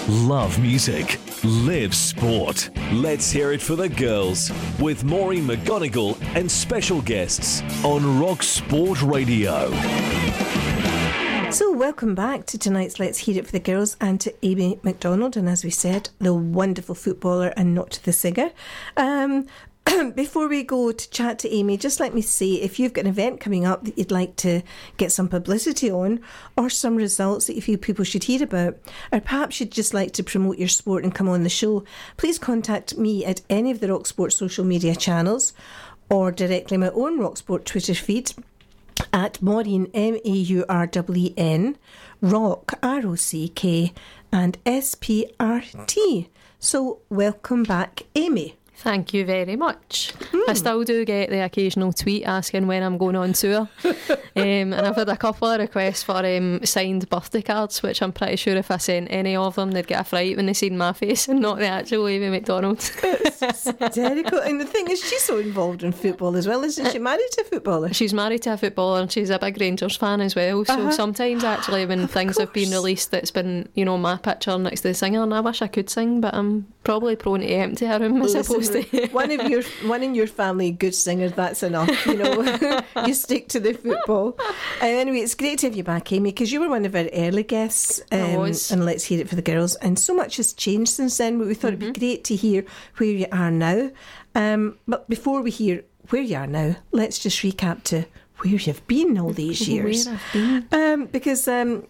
Love 0.09 0.61
music, 0.61 1.21
live 1.45 1.95
sport. 1.95 2.71
Let's 2.93 3.31
hear 3.31 3.53
it 3.53 3.63
for 3.63 3.77
the 3.77 3.89
girls 3.89 4.51
with 4.81 5.05
Maureen 5.05 5.47
McGonigle 5.47 6.21
and 6.35 6.51
special 6.51 7.01
guests 7.03 7.63
on 7.85 8.19
Rock 8.19 8.43
Sport 8.43 9.01
Radio. 9.03 9.71
So, 11.53 11.71
welcome 11.71 12.15
back 12.15 12.47
to 12.47 12.57
tonight's 12.57 12.99
Let's 12.99 13.19
Hear 13.19 13.37
It 13.37 13.45
for 13.45 13.53
the 13.53 13.61
Girls 13.61 13.99
and 14.01 14.19
to 14.23 14.35
Amy 14.43 14.81
McDonald, 14.83 15.37
and 15.37 15.51
as 15.51 15.63
we 15.63 15.69
said, 15.69 16.09
the 16.19 16.33
wonderful 16.33 16.95
footballer 16.95 17.53
and 17.59 17.75
not 17.75 18.01
the 18.05 18.13
singer. 18.15 18.53
Um, 18.97 19.47
before 20.15 20.49
we 20.49 20.63
go 20.63 20.93
to 20.93 21.11
chat 21.11 21.39
to 21.41 21.55
Amy, 21.55 21.77
just 21.77 22.01
let 22.01 22.15
me 22.15 22.23
say 22.23 22.53
if 22.53 22.81
you've 22.81 22.95
got 22.95 23.05
an 23.05 23.11
event 23.11 23.39
coming 23.41 23.67
up 23.67 23.85
that 23.85 23.99
you'd 23.99 24.11
like 24.11 24.35
to 24.37 24.63
get 24.97 25.13
some 25.13 25.29
publicity 25.29 25.91
on, 25.91 26.21
or 26.57 26.71
some 26.71 26.97
results 26.97 27.49
that 27.49 27.55
you 27.55 27.61
feel 27.61 27.77
people 27.77 28.07
should 28.07 28.25
hear 28.25 28.43
about, 28.43 28.79
or 29.13 29.21
perhaps 29.21 29.61
you'd 29.61 29.73
just 29.73 29.93
like 29.93 30.13
to 30.13 30.23
promote 30.23 30.57
your 30.57 30.69
sport 30.69 31.05
and 31.05 31.15
come 31.15 31.29
on 31.29 31.43
the 31.43 31.51
show, 31.51 31.85
please 32.17 32.39
contact 32.39 32.97
me 32.97 33.27
at 33.27 33.43
any 33.51 33.71
of 33.71 33.81
the 33.81 33.93
Rock 33.93 34.07
Sport 34.07 34.33
social 34.33 34.65
media 34.65 34.97
channels 34.97 35.53
or 36.09 36.31
directly 36.31 36.77
my 36.77 36.91
own 36.91 37.19
Rock 37.19 37.37
Sport 37.37 37.65
Twitter 37.65 37.95
feed 37.95 38.33
at 39.13 39.43
Maureen, 39.43 39.91
M 39.95 40.19
A 40.25 40.29
U 40.29 40.65
R 40.69 40.89
E 41.15 41.35
N, 41.37 41.77
Rock, 42.21 42.75
R 42.83 43.07
O 43.07 43.15
C 43.15 43.49
K, 43.49 43.93
and 44.33 44.59
S 44.65 44.95
P 44.95 45.33
R 45.39 45.63
T. 45.87 46.29
So, 46.59 47.01
welcome 47.09 47.63
back, 47.65 48.03
Amy. 48.15 48.57
Thank 48.83 49.15
you 49.15 49.25
very 49.25 49.55
much. 49.55 50.13
Hmm. 50.33 50.41
I 50.51 50.55
still 50.55 50.83
do 50.83 51.05
get 51.05 51.31
the 51.31 51.45
occasional 51.45 51.93
tweet 51.93 52.25
asking 52.25 52.67
when 52.67 52.83
I'm 52.83 52.99
going 52.99 53.15
on 53.15 53.33
tour. 53.33 53.69
um, 53.85 53.93
and 54.35 54.75
I've 54.75 54.97
had 54.97 55.09
a 55.09 55.17
couple 55.17 55.47
of 55.49 55.61
requests 55.61 56.03
for 56.03 56.17
um, 56.27 56.65
signed 56.65 57.09
birthday 57.09 57.43
cards, 57.43 57.81
which 57.85 58.03
I'm 58.03 58.13
pretty 58.13 58.35
sure 58.35 58.57
if 58.57 58.73
I 58.73 58.79
sent 58.79 59.07
any 59.13 59.37
of 59.37 59.55
them, 59.55 59.71
they'd 59.71 59.87
get 59.87 60.01
a 60.01 60.05
fright 60.05 60.37
when 60.37 60.47
they 60.47 60.53
seen 60.53 60.77
my 60.77 60.93
face 60.95 61.29
and 61.29 61.39
not 61.41 61.59
the 61.59 61.69
actual 61.69 62.09
Amy 62.09 62.29
McDonald. 62.29 62.79
it's 63.05 63.41
Hysterical. 63.79 64.41
and 64.41 64.61
the 64.61 64.65
thing 64.67 64.91
is, 64.91 65.01
she's 65.01 65.23
so 65.23 65.39
involved 65.39 65.85
in 65.85 65.93
football 65.93 66.35
as 66.37 66.49
well, 66.49 66.65
isn't 66.65 66.91
she? 66.91 66.99
Married 66.99 67.31
to 67.33 67.43
a 67.43 67.45
footballer. 67.45 67.93
she's 67.93 68.13
married 68.13 68.43
to 68.43 68.53
a 68.55 68.57
footballer 68.57 69.01
and 69.01 69.13
she's 69.13 69.31
a 69.31 69.39
big 69.39 69.61
Rangers 69.61 69.97
fan 69.97 70.21
as 70.21 70.35
well. 70.35 70.65
So 70.65 70.75
Uh-huh. 70.75 70.91
sometimes, 70.91 71.45
actually, 71.45 71.87
when 71.87 72.09
things 72.09 72.37
have 72.39 72.53
been 72.53 72.71
released, 72.73 73.15
it's 73.15 73.31
been, 73.31 73.69
you 73.75 73.85
know, 73.85 73.97
my 73.97 74.17
picture 74.17 74.59
next 74.59 74.81
to 74.81 74.89
the 74.89 74.95
singer, 74.95 75.23
and 75.23 75.33
I 75.33 75.39
wish 75.41 75.63
I 75.63 75.69
could 75.69 75.89
sing, 75.89 76.21
but 76.21 76.35
I'm 76.35 76.67
probably 76.83 77.15
prone 77.15 77.41
to 77.41 77.47
empty 77.47 77.87
her 77.87 78.01
room 78.01 78.21
as 78.23 78.35
Listen, 78.35 78.72
one 79.13 79.31
of 79.31 79.49
your 79.49 79.63
one 79.85 80.03
in 80.03 80.15
your 80.15 80.27
family 80.27 80.71
good 80.71 80.95
singers. 80.95 81.33
That's 81.33 81.63
enough. 81.63 82.07
You 82.07 82.15
know, 82.17 82.81
you 83.07 83.15
stick 83.15 83.49
to 83.51 83.61
the 83.61 83.73
football. 83.75 84.37
Uh, 84.81 84.87
anyway, 84.87 85.19
it's 85.19 85.35
great 85.35 85.59
to 85.61 85.67
have 85.69 85.77
you 85.77 85.85
back, 85.85 86.13
Amy, 86.13 86.31
because 86.31 86.53
you 86.53 86.61
were 86.61 86.69
one 86.69 86.85
of 86.85 86.95
our 86.95 87.09
early 87.13 87.43
guests. 87.43 88.01
Um, 88.11 88.35
was. 88.35 88.71
And 88.71 88.85
let's 88.85 89.05
hear 89.05 89.21
it 89.21 89.29
for 89.29 89.37
the 89.37 89.43
girls. 89.43 89.75
And 89.77 89.99
so 89.99 90.15
much 90.15 90.37
has 90.37 90.53
changed 90.53 90.93
since 90.93 91.17
then. 91.19 91.39
But 91.39 91.47
we 91.49 91.55
thought 91.55 91.73
Mm-hmm. 91.73 91.83
it'd 91.83 91.95
be 91.95 92.01
great 92.01 92.25
to 92.25 92.37
hear 92.37 92.65
where 92.97 93.09
you 93.11 93.27
are 93.33 93.51
now. 93.51 93.91
Um, 94.35 94.79
but 94.87 95.09
before 95.09 95.43
we 95.43 95.51
hear 95.51 95.85
where 96.11 96.23
you 96.23 96.37
are 96.37 96.47
now, 96.47 96.77
let's 96.91 97.19
just 97.19 97.41
recap 97.43 97.83
to 97.85 98.05
where 98.39 98.55
you've 98.55 98.87
been 98.87 99.19
all 99.19 99.33
these 99.33 99.69
years. 99.69 100.09
Um, 100.73 101.07
because 101.07 101.47
um, 101.49 101.87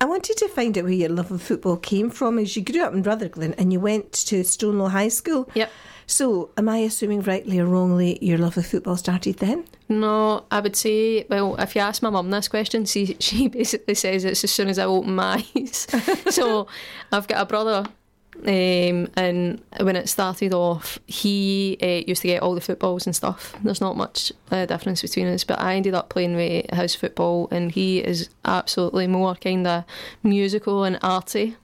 I 0.00 0.04
wanted 0.04 0.36
to 0.38 0.48
find 0.48 0.76
out 0.78 0.84
where 0.84 0.92
your 0.92 1.08
love 1.08 1.30
of 1.30 1.42
football 1.42 1.76
came 1.76 2.10
from. 2.10 2.38
As 2.38 2.56
you 2.56 2.62
grew 2.62 2.82
up 2.82 2.92
in 2.94 3.02
Rutherglen 3.02 3.54
and 3.54 3.72
you 3.72 3.80
went 3.80 4.12
to 4.12 4.42
Stonelaw 4.42 4.90
High 4.90 5.08
School. 5.08 5.50
Yep. 5.54 5.70
So, 6.10 6.50
am 6.56 6.68
I 6.68 6.78
assuming 6.78 7.22
rightly 7.22 7.60
or 7.60 7.66
wrongly 7.66 8.18
your 8.20 8.36
love 8.36 8.56
of 8.56 8.66
football 8.66 8.96
started 8.96 9.36
then? 9.36 9.64
No, 9.88 10.44
I 10.50 10.58
would 10.58 10.74
say, 10.74 11.24
well, 11.30 11.54
if 11.54 11.76
you 11.76 11.82
ask 11.82 12.02
my 12.02 12.10
mum 12.10 12.30
this 12.30 12.48
question, 12.48 12.84
she, 12.84 13.16
she 13.20 13.46
basically 13.46 13.94
says 13.94 14.24
it's 14.24 14.42
as 14.42 14.50
soon 14.50 14.66
as 14.66 14.80
I 14.80 14.86
open 14.86 15.14
my 15.14 15.44
eyes. 15.56 15.86
so 16.30 16.66
I've 17.12 17.28
got 17.28 17.40
a 17.40 17.46
brother, 17.46 17.86
um, 18.44 19.08
and 19.14 19.62
when 19.78 19.94
it 19.94 20.08
started 20.08 20.52
off, 20.52 20.98
he 21.06 21.78
uh, 21.80 22.02
used 22.08 22.22
to 22.22 22.28
get 22.28 22.42
all 22.42 22.56
the 22.56 22.60
footballs 22.60 23.06
and 23.06 23.14
stuff. 23.14 23.54
There's 23.62 23.80
not 23.80 23.96
much 23.96 24.32
uh, 24.50 24.66
difference 24.66 25.02
between 25.02 25.28
us, 25.28 25.44
but 25.44 25.60
I 25.60 25.76
ended 25.76 25.94
up 25.94 26.08
playing 26.08 26.34
with 26.34 26.68
his 26.72 26.96
football, 26.96 27.46
and 27.52 27.70
he 27.70 28.00
is 28.00 28.30
absolutely 28.44 29.06
more 29.06 29.36
kind 29.36 29.64
of 29.64 29.84
musical 30.24 30.82
and 30.82 30.98
arty. 31.02 31.54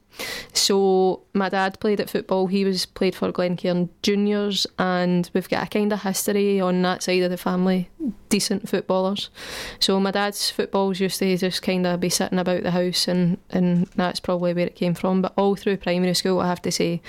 So 0.52 1.22
my 1.34 1.48
dad 1.48 1.78
played 1.80 2.00
at 2.00 2.10
football. 2.10 2.46
He 2.46 2.64
was 2.64 2.86
played 2.86 3.14
for 3.14 3.30
Glencairn 3.32 3.90
Juniors, 4.02 4.66
and 4.78 5.30
we've 5.32 5.48
got 5.48 5.66
a 5.66 5.70
kind 5.70 5.92
of 5.92 6.02
history 6.02 6.60
on 6.60 6.82
that 6.82 7.02
side 7.02 7.22
of 7.22 7.30
the 7.30 7.36
family. 7.36 7.90
Decent 8.28 8.68
footballers. 8.68 9.30
So 9.78 10.00
my 10.00 10.10
dad's 10.10 10.50
footballs 10.50 11.00
used 11.00 11.18
to 11.20 11.36
just 11.36 11.62
kind 11.62 11.86
of 11.86 12.00
be 12.00 12.08
sitting 12.08 12.38
about 12.38 12.62
the 12.62 12.70
house, 12.70 13.08
and 13.08 13.38
and 13.50 13.86
that's 13.96 14.20
probably 14.20 14.54
where 14.54 14.66
it 14.66 14.76
came 14.76 14.94
from. 14.94 15.22
But 15.22 15.34
all 15.36 15.56
through 15.56 15.78
primary 15.78 16.14
school, 16.14 16.40
I 16.40 16.48
have 16.48 16.62
to 16.62 16.72
say, 16.72 17.02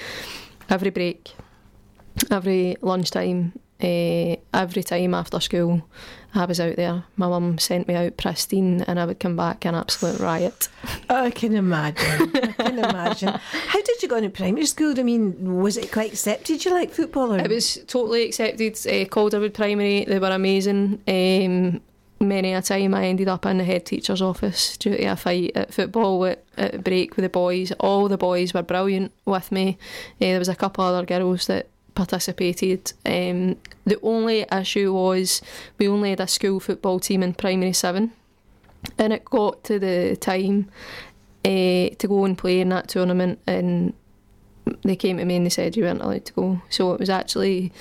every 0.69 0.89
break, 0.89 1.33
every 2.29 2.77
lunchtime, 2.81 3.53
uh, 3.81 4.35
every 4.53 4.83
time 4.83 5.13
after 5.13 5.39
school, 5.39 5.87
I 6.37 6.45
was 6.45 6.59
out 6.59 6.75
there. 6.75 7.03
My 7.15 7.27
mum 7.27 7.57
sent 7.57 7.87
me 7.87 7.95
out 7.95 8.17
pristine, 8.17 8.81
and 8.83 8.99
I 8.99 9.05
would 9.05 9.19
come 9.19 9.35
back 9.35 9.65
an 9.65 9.75
absolute 9.75 10.19
riot. 10.19 10.69
I 11.09 11.31
can 11.31 11.55
imagine. 11.55 12.31
I 12.35 12.51
can 12.51 12.79
imagine. 12.79 13.29
How 13.29 13.81
did 13.81 14.03
you 14.03 14.07
go 14.07 14.17
into 14.17 14.29
primary 14.29 14.67
school? 14.67 14.93
I 14.97 15.03
mean, 15.03 15.61
was 15.61 15.77
it 15.77 15.91
quite 15.91 16.11
accepted 16.11 16.63
you 16.63 16.71
like 16.71 16.91
football? 16.91 17.33
Or? 17.33 17.39
It 17.39 17.49
was 17.49 17.79
totally 17.87 18.25
accepted. 18.25 18.77
Uh, 18.87 19.05
Calderwood 19.05 19.53
Primary, 19.53 20.05
they 20.05 20.19
were 20.19 20.29
amazing. 20.29 21.01
Um, 21.07 21.81
many 22.19 22.53
a 22.53 22.61
time 22.61 22.93
I 22.93 23.05
ended 23.05 23.27
up 23.27 23.45
in 23.45 23.57
the 23.57 23.63
head 23.63 23.85
teacher's 23.85 24.21
office 24.21 24.77
due 24.77 24.95
to 24.95 25.05
a 25.05 25.15
fight 25.15 25.51
at 25.55 25.73
football 25.73 26.25
at, 26.25 26.43
at 26.57 26.83
break 26.83 27.15
with 27.15 27.23
the 27.23 27.29
boys. 27.29 27.71
All 27.79 28.07
the 28.07 28.17
boys 28.17 28.53
were 28.53 28.63
brilliant 28.63 29.11
with 29.25 29.51
me. 29.51 29.77
Uh, 30.15 30.25
there 30.25 30.39
was 30.39 30.49
a 30.49 30.55
couple 30.55 30.83
other 30.83 31.05
girls 31.05 31.47
that 31.47 31.67
participated. 31.97 32.93
Um, 33.05 33.57
the 33.85 33.99
only 34.03 34.45
issue 34.51 34.93
was 34.93 35.41
we 35.77 35.87
only 35.87 36.11
had 36.11 36.21
a 36.21 36.27
school 36.27 36.59
football 36.59 36.99
team 36.99 37.23
in 37.23 37.33
primary 37.33 37.73
seven, 37.73 38.13
and 38.97 39.11
it 39.11 39.25
got 39.25 39.63
to 39.65 39.79
the 39.79 40.15
time 40.15 40.69
uh, 41.43 41.89
to 41.97 42.07
go 42.07 42.23
and 42.23 42.37
play 42.37 42.61
in 42.61 42.69
that 42.69 42.87
tournament, 42.87 43.39
and 43.47 43.93
they 44.83 44.95
came 44.95 45.17
to 45.17 45.25
me 45.25 45.37
and 45.37 45.45
they 45.45 45.49
said 45.49 45.75
you 45.75 45.83
weren't 45.83 46.01
allowed 46.01 46.25
to 46.25 46.33
go. 46.33 46.61
So 46.69 46.93
it 46.93 46.99
was 46.99 47.09
actually 47.09 47.71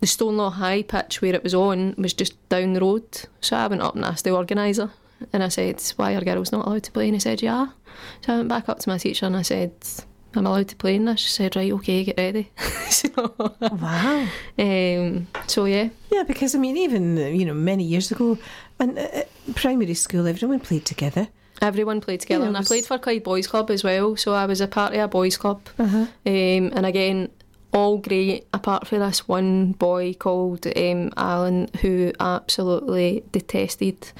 the 0.00 0.06
Stonelaw 0.06 0.54
High 0.54 0.82
pitch 0.82 1.22
where 1.22 1.34
it 1.34 1.44
was 1.44 1.54
on 1.54 1.94
was 1.96 2.14
just 2.14 2.34
down 2.48 2.72
the 2.72 2.80
road. 2.80 3.04
So 3.40 3.56
I 3.56 3.66
went 3.66 3.82
up 3.82 3.94
and 3.94 4.04
asked 4.04 4.24
the 4.24 4.32
organiser. 4.32 4.90
And 5.34 5.42
I 5.42 5.48
said, 5.48 5.82
Why 5.96 6.14
are 6.14 6.24
girls 6.24 6.50
not 6.50 6.66
allowed 6.66 6.84
to 6.84 6.92
play? 6.92 7.04
And 7.04 7.14
he 7.14 7.20
said, 7.20 7.42
Yeah. 7.42 7.68
So 8.22 8.32
I 8.32 8.36
went 8.38 8.48
back 8.48 8.70
up 8.70 8.78
to 8.80 8.88
my 8.88 8.96
teacher 8.96 9.26
and 9.26 9.36
I 9.36 9.42
said, 9.42 9.72
I'm 10.34 10.46
allowed 10.46 10.68
to 10.68 10.76
play 10.76 10.94
in 10.96 11.04
this. 11.06 11.20
She 11.20 11.28
said, 11.28 11.56
Right, 11.56 11.72
okay, 11.72 12.04
get 12.04 12.18
ready. 12.18 12.50
so, 12.90 13.34
wow. 13.60 14.26
Um, 14.58 15.26
so 15.46 15.64
yeah. 15.64 15.88
Yeah, 16.10 16.22
because 16.22 16.54
I 16.54 16.58
mean, 16.58 16.76
even 16.76 17.16
you 17.16 17.44
know, 17.44 17.54
many 17.54 17.84
years 17.84 18.10
ago, 18.12 18.38
in 18.78 18.96
uh, 18.98 19.22
primary 19.54 19.94
school, 19.94 20.26
everyone 20.26 20.60
played 20.60 20.84
together. 20.84 21.28
Everyone 21.62 22.00
played 22.00 22.20
together, 22.20 22.44
Yeah, 22.44 22.48
and 22.48 22.56
I 22.56 22.62
played 22.62 22.86
for 22.86 22.96
Clyde 22.98 23.22
Boys 23.22 23.46
Club 23.46 23.70
as 23.70 23.84
well. 23.84 24.16
So 24.16 24.32
I 24.32 24.46
was 24.46 24.60
a 24.62 24.66
part 24.68 24.94
of 24.94 25.00
a 25.00 25.08
boys 25.08 25.36
club, 25.36 25.60
Uh-huh. 25.78 25.98
um, 25.98 26.08
and 26.24 26.86
again, 26.86 27.28
all 27.72 27.98
great. 27.98 28.46
Apart 28.54 28.86
from 28.86 29.00
this 29.00 29.28
one 29.28 29.72
boy 29.72 30.14
called 30.14 30.66
um, 30.66 31.10
Alan, 31.18 31.68
who 31.82 32.12
absolutely 32.18 33.24
detested 33.32 34.10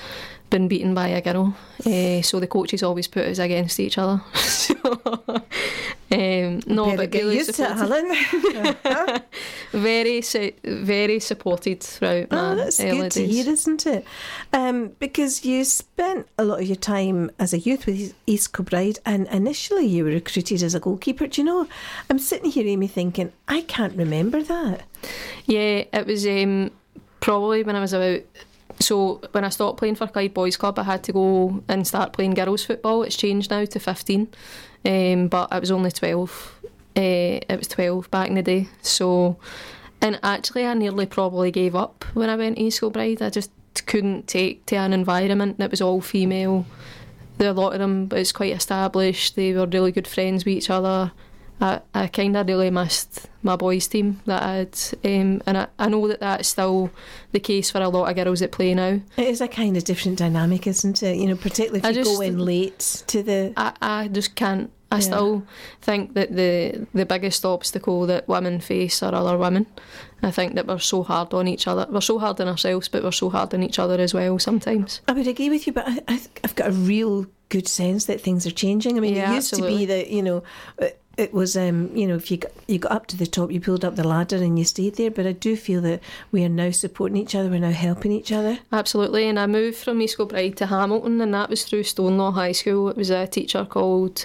being 0.51 0.69
beaten 0.69 0.95
by 0.95 1.09
a 1.09 1.21
girl. 1.21 1.55
Uh, 1.87 2.21
so 2.23 2.41
the 2.41 2.47
coaches 2.47 2.83
always 2.83 3.07
put 3.09 3.25
us 3.27 3.39
against 3.39 3.79
each 3.81 3.97
other. 3.99 4.21
so, 4.35 4.75
um, 6.13 6.61
no, 6.67 6.97
but 6.97 7.11
get 7.11 7.23
really 7.23 7.37
used 7.37 7.55
to 7.55 7.63
it, 7.63 7.79
supported- 7.79 8.83
Helen. 8.83 9.23
very, 9.73 10.21
su- 10.23 10.53
very 10.65 11.21
supported 11.21 11.81
throughout 11.81 12.27
Oh, 12.33 12.57
that's 12.57 12.81
early 12.81 13.03
good 13.03 13.13
to 13.13 13.27
hear, 13.27 13.49
isn't 13.49 13.87
it? 13.87 14.05
Um, 14.53 14.89
because 14.99 15.45
you 15.45 15.65
spent 15.65 16.27
a 16.37 16.45
lot 16.45 16.61
of 16.61 16.67
your 16.67 16.77
time 16.77 17.31
as 17.39 17.53
a 17.53 17.59
youth 17.59 17.87
with 17.87 18.13
East 18.27 18.53
Kilbride, 18.53 18.99
and 19.07 19.29
initially 19.29 19.87
you 19.87 20.05
were 20.05 20.11
recruited 20.11 20.63
as 20.63 20.75
a 20.75 20.81
goalkeeper. 20.81 21.29
Do 21.29 21.41
you 21.41 21.45
know? 21.45 21.69
I'm 22.11 22.19
sitting 22.19 22.51
here, 22.51 22.67
Amy, 22.67 22.89
thinking 22.89 23.33
I 23.47 23.63
can't 23.63 23.97
remember 23.97 24.43
that. 24.43 24.83
Yeah, 25.47 25.85
it 25.93 26.07
was 26.07 26.27
um, 26.27 26.73
probably 27.21 27.63
when 27.63 27.77
I 27.77 27.81
was 27.81 27.93
about. 27.93 28.21
So 28.81 29.21
when 29.33 29.45
I 29.45 29.51
stopped 29.51 29.79
playing 29.79 29.97
for 29.97 30.07
Clyde 30.07 30.35
Boys 30.35 30.57
Club, 30.57 30.79
I 30.79 30.85
had 30.85 31.05
to 31.05 31.13
go 31.13 31.63
and 31.69 31.87
start 31.87 32.13
playing 32.13 32.35
girls 32.35 32.65
football. 32.65 33.03
It's 33.03 33.17
changed 33.17 33.51
now 33.51 33.65
to 33.65 33.79
fifteen, 33.79 34.29
um, 34.85 35.29
but 35.29 35.49
I 35.53 35.59
was 35.59 35.71
only 35.71 35.91
twelve. 35.91 36.55
Uh, 36.97 37.45
it 37.49 37.59
was 37.59 37.69
twelve 37.69 38.11
back 38.11 38.29
in 38.29 38.35
the 38.37 38.43
day. 38.43 38.69
So, 38.83 39.37
and 40.01 40.19
actually, 40.23 40.67
I 40.67 40.75
nearly 40.75 41.07
probably 41.07 41.51
gave 41.51 41.77
up 41.77 42.05
when 42.15 42.31
I 42.31 42.37
went 42.37 42.57
to 42.57 42.63
East 42.63 42.81
Kilbride. 42.81 43.23
I 43.23 43.31
just 43.31 43.51
couldn't 43.87 44.27
take 44.27 44.67
to 44.67 44.77
an 44.77 44.93
environment 44.93 45.59
that 45.59 45.71
was 45.71 45.83
all 45.83 46.01
female. 46.01 46.65
There 47.37 47.51
a 47.51 47.53
lot 47.53 47.75
of 47.75 47.79
them, 47.79 48.07
but 48.07 48.19
it's 48.19 48.33
quite 48.33 48.53
established. 48.53 49.37
They 49.37 49.53
were 49.53 49.67
really 49.67 49.93
good 49.93 50.09
friends 50.09 50.45
with 50.45 50.55
each 50.55 50.71
other. 50.71 51.13
I, 51.61 51.81
I 51.95 52.07
kind 52.07 52.37
of 52.37 52.47
really 52.49 52.71
missed 52.71 53.29
my 53.43 53.57
boys' 53.57 53.87
team 53.87 54.21
that 54.27 54.43
I 54.43 54.55
had, 54.55 54.79
um, 55.05 55.43
and 55.47 55.59
I, 55.59 55.67
I 55.79 55.89
know 55.89 56.09
that 56.09 56.21
that's 56.21 56.49
still 56.49 56.91
the 57.33 57.41
case 57.41 57.71
for 57.71 57.81
a 57.81 57.89
lot 57.89 58.09
of 58.09 58.17
girls 58.25 58.41
that 58.41 58.53
play 58.53 58.75
now. 58.75 59.01
It 59.17 59.29
is 59.29 59.41
a 59.41 59.49
kind 59.49 59.77
of 59.77 59.85
different 59.85 60.19
dynamic, 60.19 60.67
isn't 60.67 61.03
it? 61.03 61.17
You 61.17 61.27
know, 61.29 61.37
particularly 61.37 61.81
if 61.81 61.85
I 61.85 61.89
you 61.91 61.95
just- 61.97 62.11
go 62.11 62.21
in 62.23 62.39
late 62.39 63.05
to 63.09 63.23
the. 63.23 63.53
I, 63.57 63.73
I 63.83 64.09
just 64.09 64.35
can't. 64.37 64.71
I 64.93 64.97
Yeah. 64.97 65.01
still 65.03 65.47
think 65.83 66.15
that 66.15 66.35
the 66.35 66.87
the 66.95 67.07
biggest 67.07 67.45
obstacle 67.45 68.07
that 68.07 68.27
women 68.27 68.59
face 68.59 69.03
are 69.05 69.15
other 69.15 69.39
women. 69.39 69.67
I 70.23 70.33
think 70.33 70.57
that 70.57 70.67
we're 70.67 70.81
so 70.81 71.05
hard 71.05 71.33
on 71.33 71.47
each 71.47 71.69
other. 71.69 71.87
We're 71.89 72.01
so 72.01 72.19
hard 72.19 72.41
on 72.41 72.49
ourselves, 72.49 72.89
but 72.89 73.05
we're 73.05 73.13
so 73.13 73.31
hard 73.31 73.55
on 73.55 73.63
each 73.63 73.79
other 73.79 74.01
as 74.01 74.13
well 74.15 74.39
sometimes. 74.41 75.01
I 75.07 75.13
would 75.13 75.29
agree 75.29 75.49
with 75.49 75.67
you, 75.69 75.73
but 75.73 75.87
I, 75.89 76.01
I, 76.09 76.21
I've 76.43 76.57
got 76.57 76.69
a 76.69 76.73
real 76.73 77.27
good 77.51 77.69
sense 77.69 78.07
that 78.07 78.21
things 78.21 78.47
are 78.49 78.51
changing. 78.51 78.97
I 78.97 79.01
mean, 79.01 79.15
Yeah, 79.15 79.31
it 79.31 79.37
used 79.37 79.55
to 79.55 79.63
be 79.63 79.85
that 79.87 80.09
you 80.11 80.23
know, 80.23 80.43
it, 81.21 81.33
was 81.33 81.57
um, 81.57 81.95
you 81.97 82.07
know, 82.07 82.17
if 82.17 82.31
you 82.31 82.39
got, 82.39 82.53
you 82.67 82.79
got 82.79 82.93
up 82.93 83.07
to 83.09 83.17
the 83.17 83.27
top, 83.27 83.51
you 83.51 83.61
pulled 83.61 83.85
up 83.85 83.97
the 83.97 84.07
ladder 84.07 84.37
and 84.37 84.59
you 84.59 84.65
stayed 84.65 84.97
there. 84.97 85.11
But 85.11 85.27
I 85.27 85.33
do 85.33 85.57
feel 85.57 85.81
that 85.83 86.01
we 86.33 86.45
are 86.45 86.49
now 86.49 86.71
supporting 86.71 87.17
each 87.17 87.35
other. 87.35 87.49
We're 87.49 87.61
now 87.61 87.71
helping 87.71 88.13
each 88.13 88.33
other. 88.33 88.59
Absolutely, 88.73 89.29
and 89.29 89.39
I 89.39 89.47
moved 89.47 89.79
from 89.79 90.01
East 90.01 90.17
Kilbride 90.17 90.57
to 90.59 90.67
Hamilton, 90.67 91.21
and 91.21 91.35
that 91.35 91.51
was 91.51 91.65
through 91.65 91.83
Stonelaw 91.83 92.35
High 92.35 92.53
School. 92.53 92.89
It 92.89 92.97
was 92.97 93.11
a 93.11 93.27
teacher 93.27 93.65
called 93.65 94.25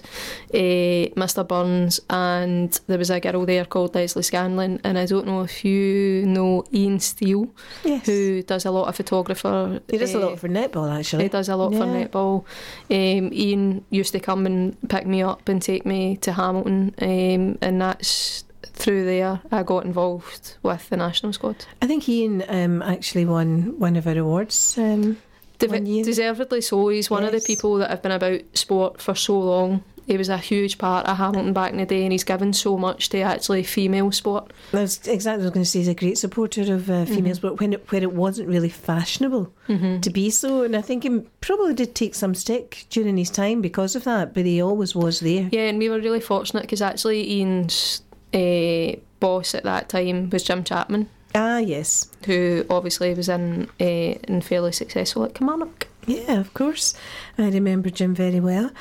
uh, 0.53 1.12
Mr. 1.17 1.47
Burns, 1.47 1.99
and 2.10 2.79
there 2.88 2.97
was 2.97 3.10
a 3.10 3.19
girl 3.19 3.45
there 3.45 3.65
called 3.65 3.95
Leslie 3.95 4.23
Scanlon. 4.23 4.79
And 4.84 4.97
I 4.97 5.05
don't 5.05 5.25
know 5.25 5.41
if 5.41 5.65
you 5.65 6.25
know 6.25 6.63
Ian 6.73 6.99
Steele, 6.99 7.47
Yes, 7.84 8.05
who 8.05 8.41
does 8.43 8.65
a 8.65 8.71
lot 8.71 8.88
of 8.88 8.95
photographer. 8.95 9.81
he 9.89 9.97
does 9.97 10.13
a 10.13 10.17
eh, 10.17 10.25
lot 10.25 10.39
for 10.39 10.47
netball 10.47 10.97
actually. 10.97 11.23
He 11.23 11.29
does 11.29 11.49
a 11.49 11.55
lot 11.55 11.73
for 11.73 11.86
netball. 11.86 12.45
Um, 12.89 13.34
Ian 13.34 13.84
used 13.89 14.12
to 14.13 14.19
come 14.19 14.45
and 14.45 14.77
pick 14.89 15.05
me 15.05 15.21
up 15.21 15.47
and 15.49 15.62
take 15.62 15.86
me 15.86 16.17
to 16.17 16.34
Hamilton, 16.34 16.85
um, 17.02 17.58
and 17.62 17.82
that's 17.82 18.43
through 18.63 19.06
there 19.06 19.39
I 19.52 19.63
got 19.63 19.86
involved 19.86 20.58
with 20.62 20.89
the 20.89 20.98
national 20.98 21.34
squad. 21.34 21.65
I 21.82 21.88
think 21.88 22.08
Ian 22.10 22.43
um, 22.48 22.82
actually 22.82 23.26
won 23.26 23.80
one 23.80 23.95
of 23.95 24.08
our 24.08 24.17
awards. 24.17 24.78
Um, 24.78 25.17
deservedly 25.58 26.62
so. 26.62 26.89
He's 26.89 27.10
one 27.10 27.24
of 27.24 27.32
the 27.32 27.41
people 27.41 27.76
that 27.76 27.89
have 27.89 28.02
been 28.02 28.12
about 28.12 28.41
sport 28.54 29.02
for 29.02 29.15
so 29.15 29.39
long. 29.39 29.84
He 30.08 30.18
was 30.18 30.30
a 30.30 30.38
huge 30.38 30.78
part 30.78 31.06
of 31.08 31.18
Hamilton 31.18 31.52
back 31.54 31.72
in 31.72 31.78
the 31.78 31.86
day, 31.86 32.04
and 32.04 32.12
he's 32.12 32.24
given 32.24 32.54
so 32.54 32.78
much 32.78 33.10
to 33.10 33.20
actually 33.22 33.63
female 33.63 34.12
sport. 34.12 34.52
that's 34.72 35.08
exactly 35.08 35.44
what 35.44 35.44
I 35.44 35.46
was 35.48 35.52
going 35.54 35.63
to 35.63 35.70
say. 35.70 35.80
He's 35.80 35.88
a 35.88 35.96
great 35.96 36.18
supporter 36.18 36.62
of 36.74 36.89
uh, 36.89 37.06
females, 37.06 37.39
but 37.39 37.60
when 37.60 37.74
it, 37.74 37.91
where 37.91 38.04
it 38.04 38.13
wasn't 38.13 38.48
really 38.50 38.70
fashionable 38.70 39.52
to 39.68 40.10
be 40.12 40.30
so, 40.30 40.63
and 40.63 40.76
I 40.76 40.82
think 40.82 41.04
he 41.04 41.22
probably 41.41 41.74
did 41.74 41.96
take 41.96 42.13
some 42.15 42.36
stick 42.36 42.86
during 42.89 43.18
his 43.18 43.30
time 43.32 43.62
because 43.62 43.96
of 43.96 44.04
that, 44.04 44.34
but 44.34 44.46
he 44.46 44.62
always 44.62 44.96
was 44.96 45.22
there. 45.22 45.50
Yeah, 45.52 45.68
and 45.70 45.80
we 45.80 45.89
were 45.89 46.00
really 46.00 46.22
fortunate 46.22 46.62
because 46.62 46.82
actually 46.82 47.28
Ian's 47.39 48.02
uh, 48.34 49.00
boss 49.20 49.56
at 49.56 49.63
that 49.63 49.89
time 49.89 50.30
was 50.30 50.44
Jim 50.44 50.63
Chapman, 50.63 51.10
Ah, 51.34 51.58
yes. 51.58 52.10
who 52.26 52.65
obviously 52.70 53.13
was 53.13 53.28
in 53.28 53.70
uh, 53.80 53.84
and 53.84 54.44
fairly 54.44 54.72
successful 54.72 55.24
at 55.26 55.34
Kilmarnock. 55.34 55.88
Yeah, 56.08 56.39
of 56.39 56.54
course. 56.54 56.94
I 57.38 57.50
remember 57.50 57.89
Jim 57.89 58.15
very 58.15 58.39
well. 58.39 58.71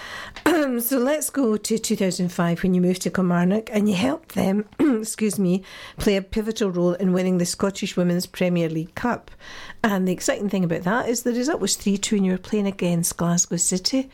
so 0.80 0.98
let's 0.98 1.28
go 1.28 1.56
to 1.56 1.78
2005 1.78 2.62
when 2.62 2.72
you 2.74 2.80
moved 2.80 3.02
to 3.02 3.10
Kilmarnock 3.10 3.68
and 3.72 3.88
you 3.88 3.96
helped 3.96 4.34
them, 4.34 4.64
excuse 4.78 5.38
me, 5.38 5.64
play 5.98 6.16
a 6.16 6.22
pivotal 6.22 6.70
role 6.70 6.92
in 6.94 7.12
winning 7.12 7.38
the 7.38 7.46
Scottish 7.46 7.96
Women's 7.96 8.26
Premier 8.26 8.68
League 8.68 8.94
Cup. 8.94 9.30
And 9.82 10.08
the 10.08 10.12
exciting 10.12 10.48
thing 10.48 10.64
about 10.64 10.82
that 10.82 11.08
is 11.08 11.24
the 11.24 11.32
result 11.32 11.60
was 11.60 11.76
3 11.76 11.98
2 11.98 12.16
and 12.16 12.24
you 12.26 12.32
were 12.32 12.38
playing 12.38 12.66
against 12.66 13.16
Glasgow 13.16 13.56
City. 13.56 14.08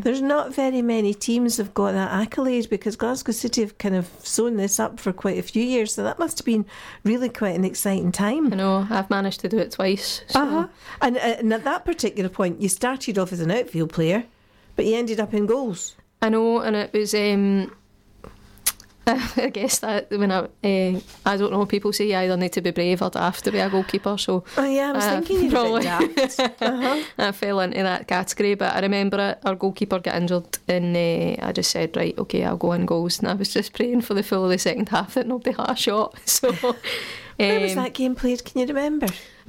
There's 0.00 0.22
not 0.22 0.54
very 0.54 0.82
many 0.82 1.14
teams 1.14 1.58
have 1.58 1.74
got 1.74 1.92
that 1.92 2.10
accolade 2.10 2.68
because 2.70 2.96
Glasgow 2.96 3.32
City 3.32 3.60
have 3.60 3.78
kind 3.78 3.94
of 3.94 4.08
sewn 4.22 4.56
this 4.56 4.80
up 4.80 4.98
for 4.98 5.12
quite 5.12 5.38
a 5.38 5.42
few 5.42 5.62
years. 5.62 5.94
So 5.94 6.02
that 6.02 6.18
must 6.18 6.38
have 6.38 6.46
been 6.46 6.64
really 7.04 7.28
quite 7.28 7.54
an 7.54 7.64
exciting 7.64 8.10
time. 8.10 8.52
I 8.52 8.56
know 8.56 8.86
I've 8.90 9.10
managed 9.10 9.40
to 9.40 9.48
do 9.48 9.58
it 9.58 9.70
twice. 9.70 10.22
So. 10.28 10.40
Uh-huh. 10.40 10.68
And, 11.00 11.16
uh, 11.16 11.20
and 11.20 11.52
at 11.52 11.64
that 11.64 11.84
particular 11.84 12.28
point, 12.28 12.60
you 12.60 12.68
started 12.68 13.16
off 13.18 13.32
as 13.32 13.40
an 13.40 13.50
outfield 13.82 13.92
player, 13.92 14.24
but 14.76 14.84
he 14.84 14.94
ended 14.94 15.20
up 15.20 15.34
in 15.34 15.46
goals. 15.46 15.96
I 16.20 16.28
know, 16.28 16.60
and 16.60 16.76
it 16.76 16.92
was. 16.92 17.14
Um, 17.14 17.72
I 19.06 19.50
guess 19.52 19.80
that 19.80 20.10
when 20.10 20.30
I, 20.30 20.38
uh, 20.44 21.00
I 21.26 21.36
don't 21.36 21.50
know, 21.50 21.66
people 21.66 21.92
say 21.92 22.06
you 22.06 22.14
either 22.14 22.36
need 22.36 22.52
to 22.52 22.60
be 22.60 22.70
brave 22.70 23.02
or 23.02 23.10
daft 23.10 23.42
to 23.44 23.50
be 23.50 23.58
a 23.58 23.68
goalkeeper. 23.68 24.16
So 24.16 24.44
Oh 24.56 24.64
yeah, 24.64 24.90
I 24.90 24.92
was 24.92 25.04
Uh, 25.04 25.20
thinking 25.20 25.50
you 25.50 25.56
a. 25.58 25.80
Uh-huh. 25.80 27.02
I 27.18 27.32
fell 27.32 27.58
into 27.60 27.82
that 27.82 28.06
category. 28.06 28.54
But 28.54 28.76
I 28.76 28.80
remember 28.80 29.18
it, 29.18 29.38
our 29.44 29.56
goalkeeper 29.56 29.98
got 29.98 30.14
injured, 30.14 30.56
and 30.68 30.96
uh, 30.96 31.44
I 31.48 31.50
just 31.52 31.72
said, 31.72 31.96
right, 31.96 32.16
okay, 32.16 32.44
I'll 32.44 32.56
go 32.56 32.72
in 32.74 32.86
goals. 32.86 33.18
And 33.18 33.26
I 33.26 33.34
was 33.34 33.52
just 33.52 33.72
praying 33.74 34.02
for 34.02 34.14
the 34.14 34.22
full 34.22 34.44
of 34.44 34.50
the 34.50 34.58
second 34.58 34.88
half 34.90 35.14
that 35.14 35.26
nobody 35.26 35.50
had 35.56 35.70
a 35.70 35.76
shot. 35.76 36.14
So 36.26 36.52
Where 37.38 37.60
was 37.60 37.72
um, 37.76 37.82
that 37.82 37.94
game 37.94 38.14
played? 38.14 38.44
Can 38.44 38.60
you 38.60 38.66
remember? 38.68 39.08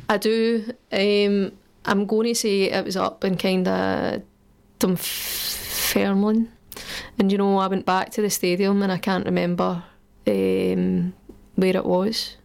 I 0.10 0.17
do. 0.17 0.74
Um, 0.91 1.52
I'm 1.86 2.06
going 2.06 2.28
to 2.28 2.36
say 2.36 2.63
it 2.63 2.86
was 2.86 2.98
up 2.98 3.24
in 3.24 3.38
kind 3.38 3.67
of 3.67 4.22
Dunfermline. 4.80 6.52
And 7.19 7.32
you 7.32 7.38
know, 7.38 7.58
I 7.58 7.67
went 7.67 7.86
back 7.86 8.12
to 8.12 8.22
the 8.22 8.30
stadium 8.30 8.82
and 8.82 8.91
I 8.91 8.98
can't 8.98 9.26
remember 9.26 9.84
um, 10.28 11.13
where 11.56 11.76
it 11.76 11.86
was. 11.86 12.38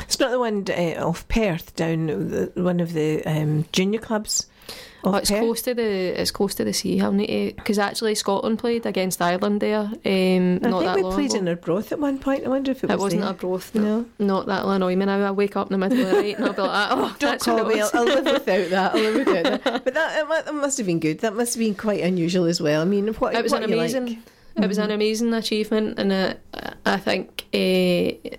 It's 0.00 0.20
not 0.20 0.30
the 0.30 0.38
one 0.38 0.64
uh, 0.68 1.06
off 1.06 1.26
Perth, 1.28 1.74
down 1.76 2.06
the, 2.06 2.52
one 2.54 2.80
of 2.80 2.92
the 2.92 3.24
um, 3.24 3.66
junior 3.72 4.00
clubs. 4.00 4.46
Oh, 5.06 5.14
it's 5.14 5.30
Perth. 5.30 5.38
close 5.38 5.62
to 5.62 5.72
the 5.74 6.20
it's 6.20 6.32
close 6.32 6.54
to 6.56 6.64
the 6.64 6.72
sea. 6.72 7.00
Need 7.00 7.26
to 7.28 7.54
because 7.54 7.78
actually 7.78 8.16
Scotland 8.16 8.58
played 8.58 8.86
against 8.86 9.22
Ireland 9.22 9.60
there. 9.60 9.78
Um, 9.78 9.92
I 10.04 10.68
not 10.68 10.80
think 10.80 10.84
that 10.84 10.96
we 10.96 11.02
long 11.02 11.14
played 11.14 11.30
ago. 11.30 11.38
in 11.38 11.48
Arbroath 11.48 11.92
at 11.92 12.00
one 12.00 12.18
point. 12.18 12.44
I 12.44 12.48
wonder 12.48 12.72
if 12.72 12.82
it, 12.82 12.90
it 12.90 12.94
was 12.94 13.00
wasn't 13.02 13.22
there. 13.22 13.30
Arbroath. 13.30 13.72
No. 13.74 13.82
No, 14.18 14.26
not 14.26 14.46
that'll 14.46 14.70
annoy 14.72 14.96
me. 14.96 15.04
I 15.06 15.30
wake 15.30 15.56
up 15.56 15.70
in 15.70 15.78
the 15.78 15.88
middle 15.88 16.04
of 16.04 16.10
the 16.10 16.22
night 16.22 16.36
and 16.36 16.44
I'll 16.46 16.52
be 16.52 16.60
like, 16.62 16.88
oh, 16.90 17.16
Don't 17.20 17.30
that's 17.30 17.44
call 17.44 17.64
me. 17.64 17.80
I'll. 17.80 17.90
I'll 17.94 18.04
live 18.04 18.24
without 18.24 18.70
that. 18.70 18.94
I'll 18.94 19.00
live 19.00 19.26
without 19.26 19.64
that. 19.64 19.84
But 19.84 19.94
that, 19.94 20.18
it 20.18 20.28
mu- 20.28 20.42
that 20.44 20.54
must 20.54 20.78
have 20.78 20.86
been 20.88 20.98
good. 20.98 21.20
That 21.20 21.36
must 21.36 21.54
have 21.54 21.60
been 21.60 21.76
quite 21.76 22.02
unusual 22.02 22.46
as 22.46 22.60
well. 22.60 22.82
I 22.82 22.84
mean, 22.84 23.06
what 23.14 23.32
it 23.34 23.42
was 23.44 23.52
what 23.52 23.62
an 23.62 23.72
amazing 23.72 24.06
like? 24.06 24.18
it 24.64 24.66
was 24.66 24.78
an 24.78 24.90
amazing 24.90 25.32
achievement 25.34 25.98
and 26.00 26.10
uh, 26.12 26.34
I 26.84 26.96
think 26.96 27.44
uh, 27.54 28.38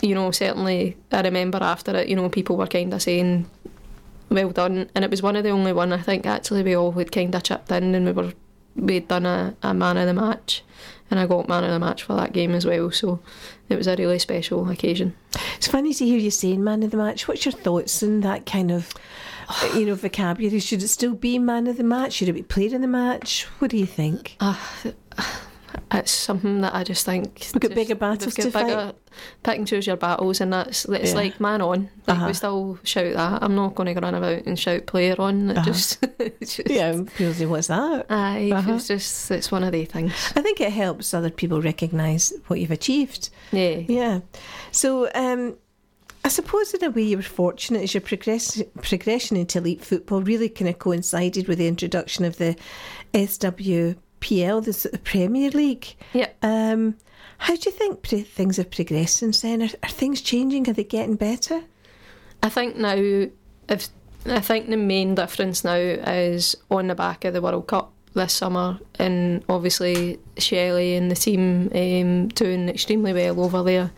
you 0.00 0.14
know 0.14 0.30
certainly 0.30 0.96
I 1.12 1.20
remember 1.20 1.58
after 1.60 1.94
it 1.96 2.08
you 2.08 2.16
know 2.16 2.28
people 2.28 2.56
were 2.56 2.66
kind 2.66 2.92
of 2.94 3.02
saying 3.02 3.48
well 4.30 4.50
done 4.50 4.90
and 4.94 5.04
it 5.04 5.10
was 5.10 5.22
one 5.22 5.36
of 5.36 5.44
the 5.44 5.50
only 5.50 5.72
one 5.72 5.92
I 5.92 6.02
think 6.02 6.26
actually 6.26 6.62
we 6.62 6.74
all 6.74 6.92
had 6.92 7.12
kind 7.12 7.34
of 7.34 7.42
chipped 7.42 7.70
in 7.72 7.94
and 7.94 8.06
we 8.06 8.12
were 8.12 8.32
we'd 8.76 9.08
done 9.08 9.26
a, 9.26 9.56
a 9.62 9.74
man 9.74 9.96
of 9.96 10.06
the 10.06 10.14
match 10.14 10.62
and 11.10 11.18
I 11.18 11.26
got 11.26 11.48
man 11.48 11.64
of 11.64 11.70
the 11.70 11.78
match 11.78 12.02
for 12.02 12.14
that 12.14 12.32
game 12.32 12.52
as 12.52 12.66
well 12.66 12.90
so 12.90 13.20
it 13.68 13.76
was 13.76 13.86
a 13.86 13.96
really 13.96 14.18
special 14.18 14.68
occasion 14.70 15.14
It's 15.56 15.66
funny 15.66 15.92
to 15.94 16.04
hear 16.04 16.18
you 16.18 16.30
saying 16.30 16.62
man 16.62 16.82
of 16.82 16.90
the 16.90 16.96
match. 16.96 17.26
What's 17.26 17.44
your 17.44 17.52
thoughts 17.52 18.02
on 18.02 18.20
that 18.20 18.46
kind 18.46 18.70
of, 18.70 18.92
you 19.74 19.86
know, 19.86 19.94
vocabulary? 19.94 20.60
Should 20.60 20.82
it 20.82 20.88
still 20.88 21.14
be 21.14 21.38
man 21.38 21.66
of 21.66 21.76
the 21.76 21.84
match? 21.84 22.14
Should 22.14 22.28
it 22.28 22.34
be 22.34 22.42
player 22.42 22.74
in 22.74 22.80
the 22.80 22.86
match? 22.88 23.44
What 23.58 23.70
do 23.70 23.76
you 23.76 23.86
think? 23.86 24.36
uh, 24.40 24.56
it's 25.92 26.10
something 26.10 26.60
that 26.60 26.74
I 26.74 26.84
just 26.84 27.04
think 27.06 27.48
We've 27.54 27.60
got 27.62 27.74
bigger 27.74 27.94
battles 27.94 28.34
got 28.34 28.42
to 28.44 28.50
bigger- 28.50 28.92
pick 29.42 29.56
and 29.58 29.66
choose 29.66 29.86
your 29.86 29.96
battles 29.96 30.40
and 30.40 30.52
that's 30.52 30.84
it's 30.84 31.10
Yeah. 31.10 31.16
like 31.16 31.40
man 31.40 31.60
on 31.62 31.88
like 32.06 32.16
Uh-huh. 32.16 32.26
we 32.26 32.32
still 32.34 32.78
shout 32.84 33.14
that 33.14 33.42
I'm 33.42 33.54
not 33.54 33.74
going 33.74 33.92
to 33.94 34.00
run 34.00 34.14
about 34.14 34.44
and 34.46 34.58
shout 34.58 34.86
player 34.86 35.16
on 35.18 35.50
it 35.50 35.56
Uh-huh. 35.56 35.66
just, 35.66 36.04
just 36.40 36.60
Yeah, 36.68 37.00
say, 37.32 37.46
what's 37.46 37.68
that? 37.68 38.06
Aye, 38.10 38.50
Uh-huh. 38.54 38.74
it's 38.74 38.88
just 38.88 39.30
it's 39.30 39.50
one 39.50 39.64
of 39.64 39.72
the 39.72 39.84
things. 39.86 40.12
I 40.36 40.42
think 40.42 40.60
it 40.60 40.72
helps 40.72 41.14
other 41.14 41.30
people 41.30 41.62
recognise 41.62 42.32
what 42.48 42.60
you've 42.60 42.70
achieved. 42.70 43.30
Yeah. 43.52 43.80
Yeah. 43.88 44.20
So, 44.72 45.08
um, 45.14 45.56
I 46.24 46.28
suppose 46.28 46.74
in 46.74 46.84
a 46.84 46.90
way 46.90 47.02
you 47.02 47.16
were 47.16 47.22
fortunate 47.22 47.82
as 47.84 47.94
your 47.94 48.00
progress- 48.02 48.62
progression 48.82 49.36
into 49.36 49.58
elite 49.58 49.82
football 49.84 50.20
really 50.20 50.48
kind 50.50 50.68
of 50.68 50.78
coincided 50.78 51.48
with 51.48 51.58
the 51.58 51.68
introduction 51.68 52.24
of 52.26 52.36
the 52.36 52.56
SWPL, 54.20 54.90
the 54.90 54.98
Premier 54.98 55.50
League. 55.50 55.94
Yeah. 56.12 56.30
Um, 56.42 56.96
how 57.38 57.54
do 57.54 57.62
you 57.66 57.72
think 57.72 58.02
pre- 58.02 58.22
things 58.22 58.56
have 58.56 58.70
progressed 58.70 59.16
since 59.16 59.40
then? 59.42 59.62
Are, 59.62 59.70
are 59.82 59.88
things 59.88 60.20
changing? 60.20 60.68
Are 60.68 60.72
they 60.72 60.84
getting 60.84 61.16
better? 61.16 61.62
I 62.42 62.48
think 62.48 62.76
now 62.76 62.96
if 63.68 63.88
I 64.26 64.40
think 64.40 64.68
the 64.68 64.76
main 64.76 65.14
difference 65.14 65.64
now 65.64 65.74
is 65.74 66.56
on 66.70 66.88
the 66.88 66.94
back 66.94 67.24
of 67.24 67.34
the 67.34 67.40
World 67.40 67.66
Cup 67.66 67.92
this 68.14 68.32
summer 68.32 68.78
and 68.98 69.44
obviously 69.48 70.18
Shelley 70.38 70.96
and 70.96 71.10
the 71.10 71.14
team 71.14 71.70
um, 71.74 72.28
doing 72.28 72.68
extremely 72.68 73.12
well 73.12 73.40
over 73.40 73.62
there 73.62 73.90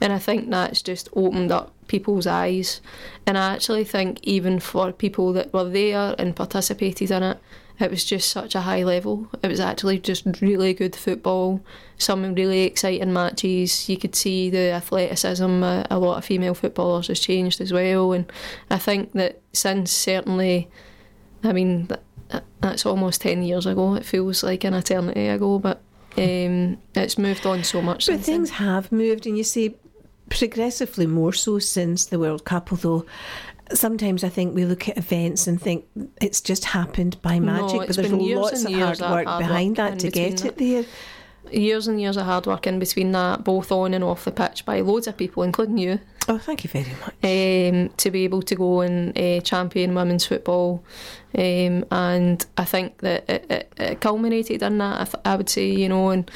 and 0.00 0.12
I 0.12 0.18
think 0.18 0.50
that's 0.50 0.82
just 0.82 1.08
opened 1.14 1.52
up 1.52 1.72
people's 1.88 2.26
eyes 2.26 2.80
and 3.26 3.36
I 3.36 3.54
actually 3.54 3.84
think 3.84 4.20
even 4.22 4.60
for 4.60 4.92
people 4.92 5.32
that 5.34 5.52
were 5.52 5.68
there 5.68 6.14
and 6.18 6.34
participated 6.34 7.10
in 7.10 7.22
it 7.22 7.38
it 7.78 7.90
was 7.90 8.04
just 8.04 8.30
such 8.30 8.54
a 8.54 8.60
high 8.62 8.82
level 8.82 9.28
it 9.42 9.48
was 9.48 9.60
actually 9.60 9.98
just 9.98 10.24
really 10.40 10.72
good 10.72 10.96
football 10.96 11.60
some 11.98 12.34
really 12.34 12.62
exciting 12.62 13.12
matches 13.12 13.88
you 13.88 13.96
could 13.96 14.14
see 14.14 14.50
the 14.50 14.70
athleticism 14.72 15.62
a, 15.62 15.86
a 15.90 15.98
lot 15.98 16.18
of 16.18 16.24
female 16.24 16.54
footballers 16.54 17.08
has 17.08 17.20
changed 17.20 17.60
as 17.60 17.72
well 17.72 18.12
and 18.12 18.30
I 18.70 18.78
think 18.78 19.12
that 19.12 19.40
since 19.52 19.92
certainly 19.92 20.68
I 21.44 21.52
mean 21.52 21.86
that, 21.86 22.44
that's 22.60 22.86
almost 22.86 23.20
10 23.20 23.42
years 23.42 23.66
ago 23.66 23.94
it 23.94 24.04
feels 24.04 24.42
like 24.42 24.64
an 24.64 24.74
eternity 24.74 25.28
ago 25.28 25.58
but 25.58 25.82
um, 26.18 26.78
it's 26.94 27.18
moved 27.18 27.44
on 27.44 27.62
so 27.62 27.82
much 27.82 28.06
But 28.06 28.14
since 28.14 28.26
then. 28.26 28.34
things 28.36 28.50
have 28.50 28.90
moved, 28.90 29.26
and 29.26 29.36
you 29.36 29.44
see 29.44 29.76
progressively 30.30 31.06
more 31.06 31.32
so 31.32 31.58
since 31.58 32.06
the 32.06 32.18
World 32.18 32.44
Cup, 32.44 32.72
although. 32.72 33.04
Sometimes 33.72 34.22
I 34.24 34.28
think 34.28 34.54
we 34.54 34.64
look 34.64 34.88
at 34.88 34.96
events 34.96 35.46
and 35.46 35.60
think 35.60 35.86
it's 36.20 36.40
just 36.40 36.64
happened 36.66 37.20
by 37.22 37.38
No, 37.38 37.52
magic, 37.52 37.78
but 37.80 37.88
it's 37.88 37.96
there's 37.96 38.10
been 38.10 38.34
lots 38.36 38.64
of 38.64 38.72
hard 38.72 39.00
work 39.00 39.26
hard 39.26 39.38
behind 39.42 39.78
work 39.78 39.90
that 39.92 39.98
to 40.00 40.10
get 40.10 40.38
that. 40.38 40.46
it 40.46 40.58
there. 40.58 40.84
years 41.52 41.86
and 41.88 42.00
years 42.00 42.16
of 42.16 42.24
hard 42.26 42.46
work 42.46 42.66
in 42.66 42.78
between 42.78 43.12
that 43.12 43.44
both 43.44 43.70
on 43.70 43.94
and 43.94 44.02
off 44.02 44.24
the 44.24 44.32
pitch 44.32 44.64
by 44.64 44.80
loads 44.80 45.06
of 45.06 45.16
people 45.16 45.42
including 45.44 45.78
you 45.78 46.00
Oh, 46.28 46.38
thank 46.38 46.64
you 46.64 46.70
very 46.70 46.86
much. 47.00 47.14
um, 47.22 47.88
to 47.98 48.10
be 48.10 48.24
able 48.24 48.42
to 48.42 48.56
go 48.56 48.80
and 48.80 49.16
uh, 49.16 49.40
champion 49.42 49.94
women's 49.94 50.26
football. 50.26 50.82
Um, 51.38 51.84
and 51.92 52.44
I 52.58 52.64
think 52.64 52.98
that 52.98 53.30
it, 53.30 53.46
it, 53.48 53.72
it 53.76 54.00
culminated 54.00 54.60
in 54.60 54.78
that, 54.78 55.00
I, 55.02 55.04
th- 55.04 55.22
I 55.24 55.36
would 55.36 55.48
say, 55.48 55.70
you 55.70 55.88
know, 55.88 56.08
and, 56.08 56.28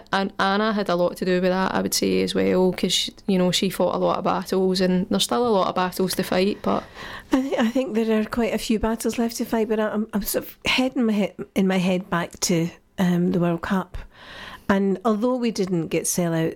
and 0.12 0.32
Anna 0.38 0.72
had 0.72 0.88
a 0.88 0.96
lot 0.96 1.16
to 1.18 1.24
do 1.24 1.40
with 1.40 1.50
that, 1.50 1.74
I 1.74 1.82
would 1.82 1.94
say, 1.94 2.22
as 2.22 2.34
well, 2.34 2.70
because, 2.70 3.10
you 3.26 3.38
know, 3.38 3.50
she 3.50 3.70
fought 3.70 3.94
a 3.94 3.98
lot 3.98 4.18
of 4.18 4.24
battles 4.24 4.80
and 4.80 5.06
there's 5.10 5.24
still 5.24 5.46
a 5.46 5.48
lot 5.48 5.68
of 5.68 5.74
battles 5.74 6.14
to 6.14 6.22
fight, 6.22 6.58
but 6.62 6.84
I, 7.32 7.40
th- 7.40 7.58
I 7.58 7.68
think 7.68 7.94
there 7.94 8.20
are 8.20 8.24
quite 8.24 8.54
a 8.54 8.58
few 8.58 8.78
battles 8.78 9.18
left 9.18 9.36
to 9.36 9.44
fight, 9.44 9.68
but 9.68 9.80
I'm, 9.80 10.08
I'm 10.12 10.22
sort 10.22 10.44
of 10.44 10.58
heading 10.66 11.04
my 11.04 11.12
head, 11.12 11.34
in 11.54 11.66
my 11.66 11.78
head 11.78 12.08
back 12.10 12.38
to 12.40 12.70
um, 12.98 13.32
the 13.32 13.40
World 13.40 13.62
Cup. 13.62 13.98
And 14.68 14.98
although 15.04 15.36
we 15.36 15.50
didn't 15.50 15.88
get 15.88 16.06
sell 16.06 16.34
out 16.34 16.54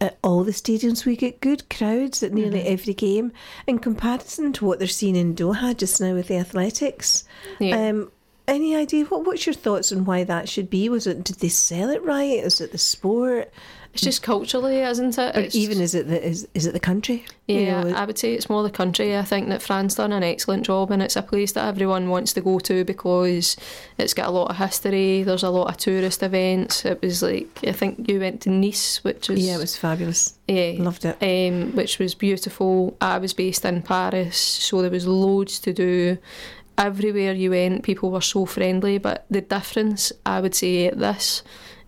at 0.00 0.18
all 0.22 0.44
the 0.44 0.52
stadiums, 0.52 1.04
we 1.04 1.16
get 1.16 1.40
good 1.40 1.68
crowds 1.68 2.22
at 2.22 2.32
nearly 2.32 2.62
every 2.62 2.94
game 2.94 3.32
in 3.66 3.78
comparison 3.78 4.52
to 4.54 4.64
what 4.64 4.78
they're 4.78 4.88
seeing 4.88 5.16
in 5.16 5.34
Doha 5.34 5.76
just 5.76 6.00
now 6.00 6.14
with 6.14 6.28
the 6.28 6.38
athletics. 6.38 7.24
yeah. 7.58 7.88
Um, 7.88 8.10
any 8.50 8.76
idea 8.76 9.04
what 9.06 9.24
what's 9.24 9.46
your 9.46 9.54
thoughts 9.54 9.92
on 9.92 10.04
why 10.04 10.24
that 10.24 10.48
should 10.48 10.68
be? 10.70 10.88
Was 10.88 11.06
it 11.06 11.24
did 11.24 11.36
they 11.36 11.48
sell 11.48 11.90
it 11.90 12.02
right? 12.02 12.38
Is 12.44 12.60
it 12.60 12.72
the 12.72 12.78
sport? 12.78 13.50
it's 13.92 14.02
just 14.04 14.22
culturally, 14.22 14.78
isn't 14.82 15.18
it? 15.18 15.34
It's- 15.34 15.54
even 15.56 15.80
is 15.80 15.96
it 15.96 16.06
the 16.06 16.24
is, 16.24 16.46
is 16.54 16.64
it 16.64 16.72
the 16.72 16.78
country? 16.78 17.24
You 17.48 17.58
Yeah, 17.62 17.82
know, 17.82 17.96
I 17.96 18.04
would 18.04 18.18
say 18.18 18.34
it's 18.34 18.48
more 18.48 18.62
the 18.62 18.70
country. 18.70 19.16
I 19.18 19.22
think 19.24 19.48
that 19.48 19.60
France 19.62 19.96
done 19.96 20.12
an 20.12 20.22
excellent 20.22 20.64
job, 20.64 20.92
and 20.92 21.02
it's 21.02 21.16
a 21.16 21.22
place 21.22 21.50
that 21.52 21.66
everyone 21.66 22.08
wants 22.08 22.32
to 22.34 22.40
go 22.40 22.60
to 22.60 22.84
because 22.84 23.56
it's 23.98 24.14
got 24.14 24.28
a 24.28 24.30
lot 24.30 24.48
of 24.50 24.56
history. 24.58 25.24
There's 25.24 25.42
a 25.42 25.50
lot 25.50 25.68
of 25.70 25.76
tourist 25.76 26.22
events. 26.22 26.84
It 26.84 27.02
was 27.02 27.20
like 27.20 27.48
I 27.66 27.72
think 27.72 28.08
you 28.08 28.20
went 28.20 28.42
to 28.42 28.50
Nice, 28.50 29.02
which 29.02 29.28
was 29.28 29.44
yeah, 29.44 29.56
it 29.56 29.58
was 29.58 29.76
fabulous. 29.76 30.34
yeah, 30.46 30.74
Loved 30.78 31.04
it. 31.04 31.16
um, 31.20 31.72
which 31.74 31.98
was 31.98 32.14
beautiful. 32.14 32.96
I 33.00 33.18
was 33.18 33.32
based 33.32 33.64
in 33.64 33.82
Paris, 33.82 34.36
so 34.36 34.82
there 34.82 34.90
was 34.92 35.08
loads 35.08 35.58
to 35.60 35.72
do. 35.72 36.16
Everywhere 36.80 37.34
you 37.34 37.50
went, 37.50 37.82
people 37.82 38.10
were 38.10 38.22
so 38.22 38.46
friendly. 38.46 38.96
But 38.98 39.26
the 39.30 39.42
difference, 39.42 40.12
I 40.24 40.40
would 40.40 40.54
say, 40.54 40.86
at 40.86 40.98
this 40.98 41.42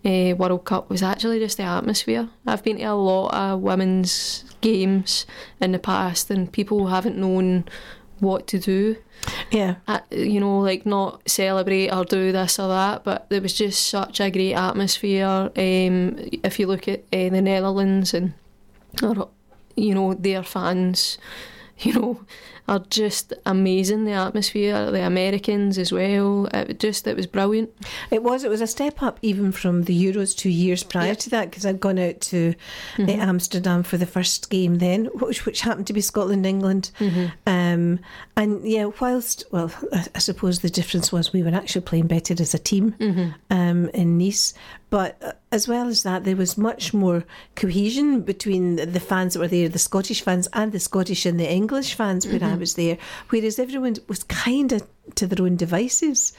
uh, 0.05 0.35
World 0.37 0.65
Cup 0.65 0.89
was 0.89 1.01
actually 1.01 1.39
just 1.39 1.57
the 1.57 1.63
atmosphere. 1.63 2.29
I've 2.45 2.63
been 2.63 2.77
to 2.77 2.83
a 2.83 2.93
lot 2.93 3.33
of 3.33 3.61
women's 3.61 4.45
games 4.61 5.25
in 5.59 5.71
the 5.71 5.79
past, 5.79 6.29
and 6.29 6.51
people 6.51 6.87
haven't 6.87 7.17
known 7.17 7.65
what 8.19 8.47
to 8.47 8.59
do. 8.59 8.97
Yeah. 9.51 9.75
Uh, 9.87 9.99
you 10.11 10.39
know, 10.39 10.59
like 10.59 10.85
not 10.85 11.27
celebrate 11.29 11.89
or 11.89 12.05
do 12.05 12.31
this 12.31 12.59
or 12.59 12.67
that, 12.69 13.03
but 13.03 13.29
there 13.29 13.41
was 13.41 13.53
just 13.53 13.87
such 13.87 14.19
a 14.19 14.31
great 14.31 14.53
atmosphere. 14.53 15.51
Um, 15.55 16.17
if 16.43 16.59
you 16.59 16.67
look 16.67 16.87
at 16.87 17.01
uh, 17.13 17.29
the 17.29 17.41
Netherlands 17.41 18.13
and, 18.13 18.33
or, 19.01 19.29
you 19.75 19.93
know, 19.95 20.13
their 20.13 20.43
fans, 20.43 21.17
you 21.79 21.93
know, 21.93 22.25
are 22.67 22.79
just 22.89 23.33
amazing. 23.45 24.05
The 24.05 24.11
atmosphere, 24.13 24.89
the 24.91 25.05
Americans 25.05 25.77
as 25.77 25.91
well. 25.91 26.47
It 26.53 26.79
just, 26.79 27.05
it 27.07 27.15
was 27.15 27.27
brilliant. 27.27 27.69
It 28.09 28.23
was. 28.23 28.43
It 28.43 28.49
was 28.49 28.61
a 28.61 28.67
step 28.67 29.01
up 29.03 29.19
even 29.21 29.51
from 29.51 29.83
the 29.83 30.05
Euros 30.05 30.35
two 30.37 30.49
years 30.49 30.83
prior 30.83 31.07
Yeah. 31.09 31.13
to 31.15 31.29
that 31.31 31.49
because 31.49 31.65
I'd 31.65 31.79
gone 31.79 31.99
out 31.99 32.21
to 32.21 32.53
uh, 32.99 33.03
Amsterdam 33.11 33.83
for 33.83 33.97
the 33.97 34.05
first 34.05 34.49
game 34.49 34.77
then, 34.77 35.05
which 35.13 35.45
which 35.45 35.61
happened 35.61 35.87
to 35.87 35.93
be 35.93 36.01
Scotland 36.01 36.45
England. 36.45 36.91
Um, 37.45 37.99
and 38.37 38.65
yeah, 38.67 38.85
whilst 38.99 39.43
well, 39.51 39.71
I, 39.91 40.07
I 40.15 40.19
suppose 40.19 40.59
the 40.59 40.69
difference 40.69 41.11
was 41.11 41.33
we 41.33 41.43
were 41.43 41.49
actually 41.53 41.81
playing 41.81 42.07
better 42.07 42.33
as 42.39 42.53
a 42.53 42.59
team 42.59 42.95
um, 43.49 43.89
in 43.89 44.17
Nice. 44.17 44.53
But 44.93 45.17
uh, 45.23 45.31
as 45.51 45.67
well 45.67 45.87
as 45.87 46.03
that, 46.03 46.23
there 46.23 46.35
was 46.35 46.55
much 46.55 46.93
more 46.93 47.23
cohesion 47.55 48.21
between 48.21 48.75
the- 48.75 48.99
fans 48.99 49.33
that 49.33 49.39
were 49.39 49.47
there, 49.47 49.67
the 49.67 49.79
Scottish 49.79 50.21
fans 50.21 50.47
and 50.53 50.71
the 50.71 50.79
Scottish 50.79 51.25
and 51.25 51.39
the 51.39 51.51
English 51.51 51.95
fans 51.95 52.27
when 52.27 52.43
I 52.43 52.55
was 52.55 52.75
there. 52.75 52.99
Whereas 53.29 53.57
everyone 53.57 53.95
was 54.07 54.21
kind 54.23 54.71
of 54.71 54.83
to 55.15 55.25
their 55.25 55.43
own 55.43 55.55
devices. 55.55 56.33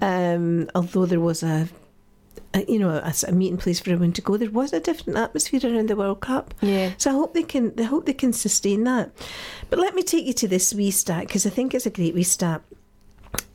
Um, 0.00 0.70
although 0.74 1.04
there 1.04 1.20
was 1.20 1.42
a, 1.42 1.68
a 2.54 2.64
you 2.66 2.78
know 2.78 2.88
a, 2.88 3.12
a 3.28 3.32
meeting 3.32 3.58
place 3.58 3.78
for 3.78 3.90
everyone 3.90 4.14
to 4.14 4.22
go, 4.22 4.38
there 4.38 4.50
was 4.50 4.72
a 4.72 4.80
different 4.80 5.18
atmosphere 5.18 5.60
around 5.64 5.90
the 5.90 5.96
World 5.96 6.20
Cup. 6.22 6.54
Yeah. 6.62 6.92
So 6.96 7.10
I 7.10 7.12
hope 7.12 7.34
they 7.34 7.42
can. 7.42 7.74
I 7.78 7.82
hope 7.82 8.06
they 8.06 8.14
can 8.14 8.32
sustain 8.32 8.84
that. 8.84 9.10
But 9.68 9.78
let 9.80 9.94
me 9.94 10.02
take 10.02 10.24
you 10.24 10.32
to 10.32 10.48
this 10.48 10.72
wee 10.72 10.92
stat 10.92 11.26
because 11.26 11.44
I 11.44 11.50
think 11.50 11.74
it's 11.74 11.84
a 11.84 11.90
great 11.90 12.14
wee 12.14 12.22
stat. 12.22 12.62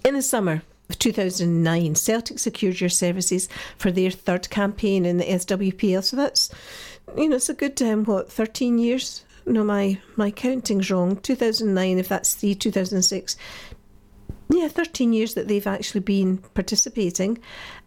In 0.05 0.13
the 0.13 0.21
summer 0.21 0.61
2009, 0.89 1.95
Celtic 1.95 2.39
secured 2.39 2.79
your 2.79 2.89
services 2.89 3.49
for 3.77 3.91
their 3.91 4.11
third 4.11 4.49
campaign 4.49 5.05
in 5.05 5.17
the 5.17 5.25
SWPL. 5.25 6.03
So 6.03 6.15
that's, 6.17 6.49
you 7.17 7.29
know, 7.29 7.37
it's 7.37 7.49
a 7.49 7.53
good 7.53 7.81
um, 7.81 8.03
what 8.05 8.31
13 8.31 8.77
years 8.77 9.23
no, 9.45 9.63
my 9.63 9.99
my 10.15 10.31
counting's 10.31 10.89
wrong. 10.89 11.17
2009, 11.17 11.99
if 11.99 12.07
that's 12.07 12.35
three, 12.35 12.55
2006. 12.55 13.35
Yeah, 14.49 14.67
13 14.67 15.13
years 15.13 15.33
that 15.33 15.47
they've 15.47 15.65
actually 15.65 16.01
been 16.01 16.37
participating. 16.37 17.39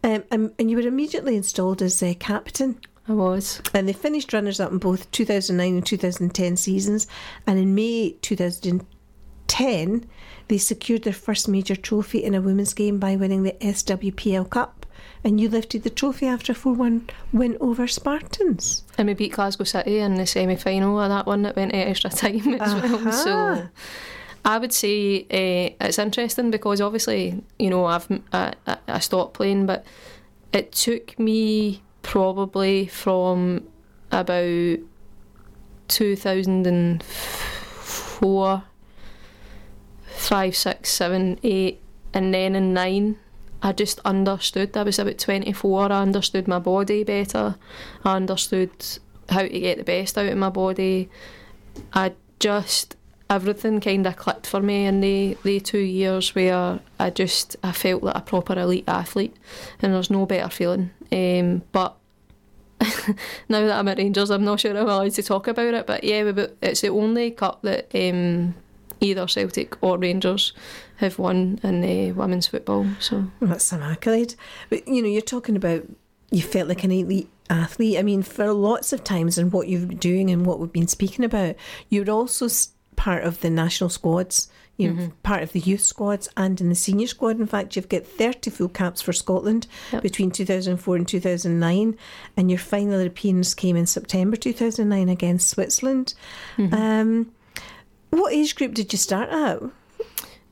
Um, 0.02 0.24
and, 0.30 0.52
and 0.58 0.70
you 0.70 0.76
were 0.76 0.86
immediately 0.86 1.36
installed 1.36 1.82
as 1.82 2.02
uh, 2.02 2.14
captain. 2.18 2.80
I 3.08 3.12
was. 3.12 3.62
And 3.72 3.88
they 3.88 3.92
finished 3.92 4.32
runners 4.32 4.58
up 4.58 4.72
in 4.72 4.78
both 4.78 5.10
2009 5.12 5.76
and 5.76 5.86
2010 5.86 6.56
seasons. 6.56 7.06
And 7.46 7.58
in 7.58 7.74
May 7.74 8.16
2010, 8.20 10.06
they 10.48 10.58
secured 10.58 11.02
their 11.04 11.12
first 11.12 11.48
major 11.48 11.76
trophy 11.76 12.22
in 12.22 12.34
a 12.34 12.40
women's 12.40 12.74
game 12.74 12.98
by 12.98 13.16
winning 13.16 13.42
the 13.42 13.52
SWPL 13.60 14.48
Cup. 14.50 14.86
And 15.24 15.40
you 15.40 15.48
lifted 15.48 15.82
the 15.82 15.90
trophy 15.90 16.26
after 16.26 16.52
a 16.52 16.54
4 16.54 16.72
1 16.74 17.08
win 17.32 17.56
over 17.60 17.88
Spartans. 17.88 18.84
And 18.96 19.08
we 19.08 19.14
beat 19.14 19.32
Glasgow 19.32 19.64
City 19.64 19.98
in 19.98 20.14
the 20.14 20.26
semi 20.26 20.54
final 20.56 21.00
of 21.00 21.08
that 21.08 21.26
one 21.26 21.42
that 21.42 21.56
went 21.56 21.74
at 21.74 21.88
extra 21.88 22.10
time 22.10 22.54
as 22.60 22.74
well. 22.74 23.12
So 23.12 23.66
I 24.44 24.58
would 24.58 24.72
say 24.72 25.22
uh, 25.22 25.70
it's 25.86 25.98
interesting 25.98 26.52
because 26.52 26.80
obviously, 26.80 27.42
you 27.58 27.70
know, 27.70 27.86
I've 27.86 28.06
I, 28.32 28.52
I- 28.68 28.78
I 28.86 28.98
stopped 29.00 29.34
playing, 29.34 29.66
but 29.66 29.84
it 30.52 30.70
took 30.70 31.18
me 31.18 31.82
probably 32.02 32.86
from 32.86 33.66
about 34.12 34.78
2004, 35.88 38.62
five, 40.16 40.56
six, 40.56 40.90
seven, 40.90 41.38
eight, 41.42 41.80
and 42.12 42.32
then 42.32 42.54
in 42.54 42.74
nine. 42.74 43.18
I 43.62 43.72
just 43.72 44.00
understood. 44.04 44.76
I 44.76 44.82
was 44.82 44.98
about 44.98 45.18
24. 45.18 45.92
I 45.92 46.02
understood 46.02 46.46
my 46.46 46.58
body 46.58 47.04
better. 47.04 47.56
I 48.04 48.16
understood 48.16 48.70
how 49.28 49.42
to 49.42 49.48
get 49.48 49.78
the 49.78 49.84
best 49.84 50.16
out 50.18 50.26
of 50.26 50.38
my 50.38 50.50
body. 50.50 51.08
I 51.92 52.12
just 52.38 52.96
everything 53.28 53.80
kind 53.80 54.06
of 54.06 54.16
clicked 54.16 54.46
for 54.46 54.60
me 54.60 54.86
in 54.86 55.00
the, 55.00 55.36
the 55.42 55.58
two 55.58 55.78
years 55.78 56.34
where 56.34 56.78
I 56.98 57.10
just 57.10 57.56
I 57.62 57.72
felt 57.72 58.02
like 58.02 58.16
a 58.16 58.20
proper 58.20 58.58
elite 58.58 58.84
athlete, 58.86 59.36
and 59.82 59.94
there's 59.94 60.10
no 60.10 60.26
better 60.26 60.50
feeling. 60.50 60.90
Um, 61.10 61.62
but 61.72 61.96
now 63.48 63.60
that 63.60 63.78
I'm 63.78 63.88
at 63.88 63.98
Rangers, 63.98 64.30
I'm 64.30 64.44
not 64.44 64.60
sure 64.60 64.76
I'm 64.76 64.88
allowed 64.88 65.12
to 65.12 65.22
talk 65.22 65.48
about 65.48 65.74
it. 65.74 65.86
But 65.86 66.04
yeah, 66.04 66.32
it's 66.62 66.82
the 66.82 66.88
only 66.88 67.30
cup 67.32 67.62
that 67.62 67.90
um, 67.94 68.54
either 69.00 69.26
Celtic 69.26 69.82
or 69.82 69.98
Rangers 69.98 70.52
have 70.96 71.18
won 71.18 71.58
in 71.62 71.84
uh, 71.84 72.14
women's 72.14 72.46
football. 72.46 72.86
So 73.00 73.24
That's 73.40 73.64
some 73.64 73.82
accolade. 73.82 74.34
But 74.70 74.86
you 74.88 75.02
know, 75.02 75.08
you're 75.08 75.20
talking 75.20 75.56
about 75.56 75.84
you 76.30 76.42
felt 76.42 76.68
like 76.68 76.84
an 76.84 76.90
elite 76.92 77.28
athlete. 77.50 77.98
I 77.98 78.02
mean, 78.02 78.22
for 78.22 78.52
lots 78.52 78.92
of 78.92 79.04
times 79.04 79.38
and 79.38 79.52
what 79.52 79.68
you've 79.68 79.88
been 79.88 79.98
doing 79.98 80.30
and 80.30 80.44
what 80.44 80.58
we've 80.58 80.72
been 80.72 80.88
speaking 80.88 81.24
about, 81.24 81.54
you're 81.88 82.10
also 82.10 82.48
part 82.96 83.24
of 83.24 83.40
the 83.40 83.50
national 83.50 83.90
squads. 83.90 84.48
You're 84.78 85.10
part 85.22 85.42
of 85.42 85.52
the 85.52 85.60
youth 85.60 85.80
squads 85.80 86.28
and 86.36 86.60
in 86.60 86.68
the 86.68 86.74
senior 86.74 87.06
squad. 87.06 87.38
In 87.40 87.46
fact, 87.46 87.76
you've 87.76 87.88
got 87.88 88.04
30 88.06 88.50
full 88.50 88.68
caps 88.68 89.00
for 89.00 89.14
Scotland 89.14 89.66
Yep. 89.90 90.02
between 90.02 90.30
2004 90.30 90.96
and 90.96 91.08
2009. 91.08 91.96
And 92.36 92.50
your 92.50 92.58
final 92.58 93.00
appearance 93.00 93.54
came 93.54 93.74
in 93.76 93.86
September 93.86 94.36
2009 94.36 95.08
against 95.08 95.48
Switzerland. 95.48 96.12
Um, 96.58 97.32
what 98.10 98.32
age 98.32 98.56
group 98.56 98.74
did 98.74 98.92
you 98.92 98.98
start 98.98 99.30
at? 99.30 99.62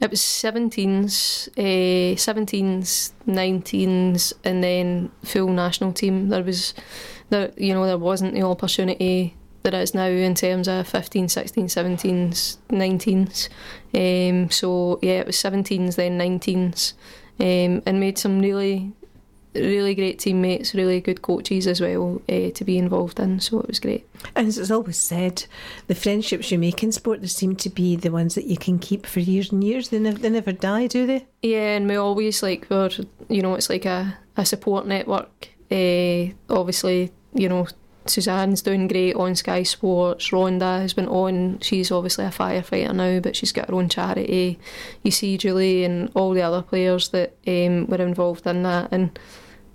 It 0.01 0.11
was 0.11 0.21
17s, 0.21 1.49
uh, 1.57 2.17
17s, 2.17 3.13
19s, 3.27 4.33
and 4.45 4.63
then 4.63 5.11
full 5.25 5.49
national 5.49 5.93
team. 5.93 6.29
There 6.29 6.43
was, 6.43 6.75
there 7.31 7.53
you 7.57 7.73
know, 7.73 7.87
there 7.87 7.97
wasn't 7.97 8.35
the 8.35 8.43
opportunity 8.43 9.37
there 9.65 9.81
is 9.81 9.95
now 9.95 10.05
in 10.05 10.35
terms 10.35 10.69
of 10.69 10.87
15, 10.87 11.29
16, 11.29 11.67
17s, 11.69 12.59
19s. 12.69 13.49
Um, 13.95 14.51
so 14.51 14.99
yeah, 15.01 15.21
it 15.21 15.27
was 15.27 15.37
17s, 15.37 15.97
then 15.97 16.19
19s, 16.19 16.93
um, 17.41 17.83
and 17.87 17.99
made 17.99 18.19
some 18.19 18.41
really, 18.41 18.93
really 19.55 19.95
great 19.95 20.19
teammates, 20.19 20.75
really 20.75 21.01
good 21.01 21.23
coaches 21.23 21.67
as 21.67 21.81
well 21.81 22.21
uh, 22.29 22.51
to 22.51 22.65
be 22.65 22.79
involved 22.79 23.21
in. 23.21 23.41
So 23.41 23.61
it 23.61 23.69
was 23.69 23.81
great. 23.81 24.09
And 24.35 24.49
as 24.49 24.59
it's 24.59 24.71
always 24.71 24.99
said, 24.99 25.45
the 25.87 25.95
friendships 25.95 26.51
you 26.51 26.59
make 26.59 26.83
in 26.83 26.93
sport, 26.93 27.21
they 27.21 27.27
seem 27.29 27.57
to 27.57 27.71
be 27.71 27.97
the 27.97 28.11
ones 28.11 28.35
that 28.35 28.47
you 28.47 28.57
can 28.57 28.79
keep 28.79 29.07
for 29.07 29.21
years 29.21 29.53
and 29.53 29.63
years. 29.63 29.89
They 29.89 29.99
never, 29.99 30.19
they 30.19 30.31
never 30.31 30.53
die, 30.53 30.87
do 30.87 31.07
they? 31.07 31.27
Yeah, 31.43 31.77
and 31.77 31.89
we 31.89 31.97
always 31.97 32.43
like 32.43 32.67
we're 32.71 32.91
you 33.29 33.43
know 33.43 33.55
it's 33.55 33.71
like 33.71 33.85
a, 33.85 34.19
a 34.37 34.45
support 34.45 34.87
network. 34.87 35.49
Uh, 35.71 36.33
obviously, 36.49 37.13
you 37.33 37.49
know 37.49 37.67
Suzanne's 38.07 38.63
doing 38.63 38.89
great 38.89 39.15
on 39.15 39.35
Sky 39.35 39.63
Sports. 39.63 40.31
Rhonda 40.31 40.81
has 40.81 40.93
been 40.93 41.09
on. 41.09 41.59
She's 41.61 41.91
obviously 41.91 42.25
a 42.25 42.31
firefighter 42.31 42.95
now, 42.95 43.21
but 43.21 43.37
she's 43.37 43.53
got 43.53 43.69
her 43.69 43.75
own 43.75 43.89
charity. 43.89 44.59
You 45.03 45.11
see 45.11 45.39
Julie 45.39 45.85
and 45.85 46.11
all 46.15 46.33
the 46.33 46.43
other 46.43 46.63
players 46.63 47.09
that 47.11 47.35
um, 47.47 47.87
were 47.87 48.05
involved 48.05 48.47
in 48.47 48.63
that, 48.65 48.89
and 48.93 49.19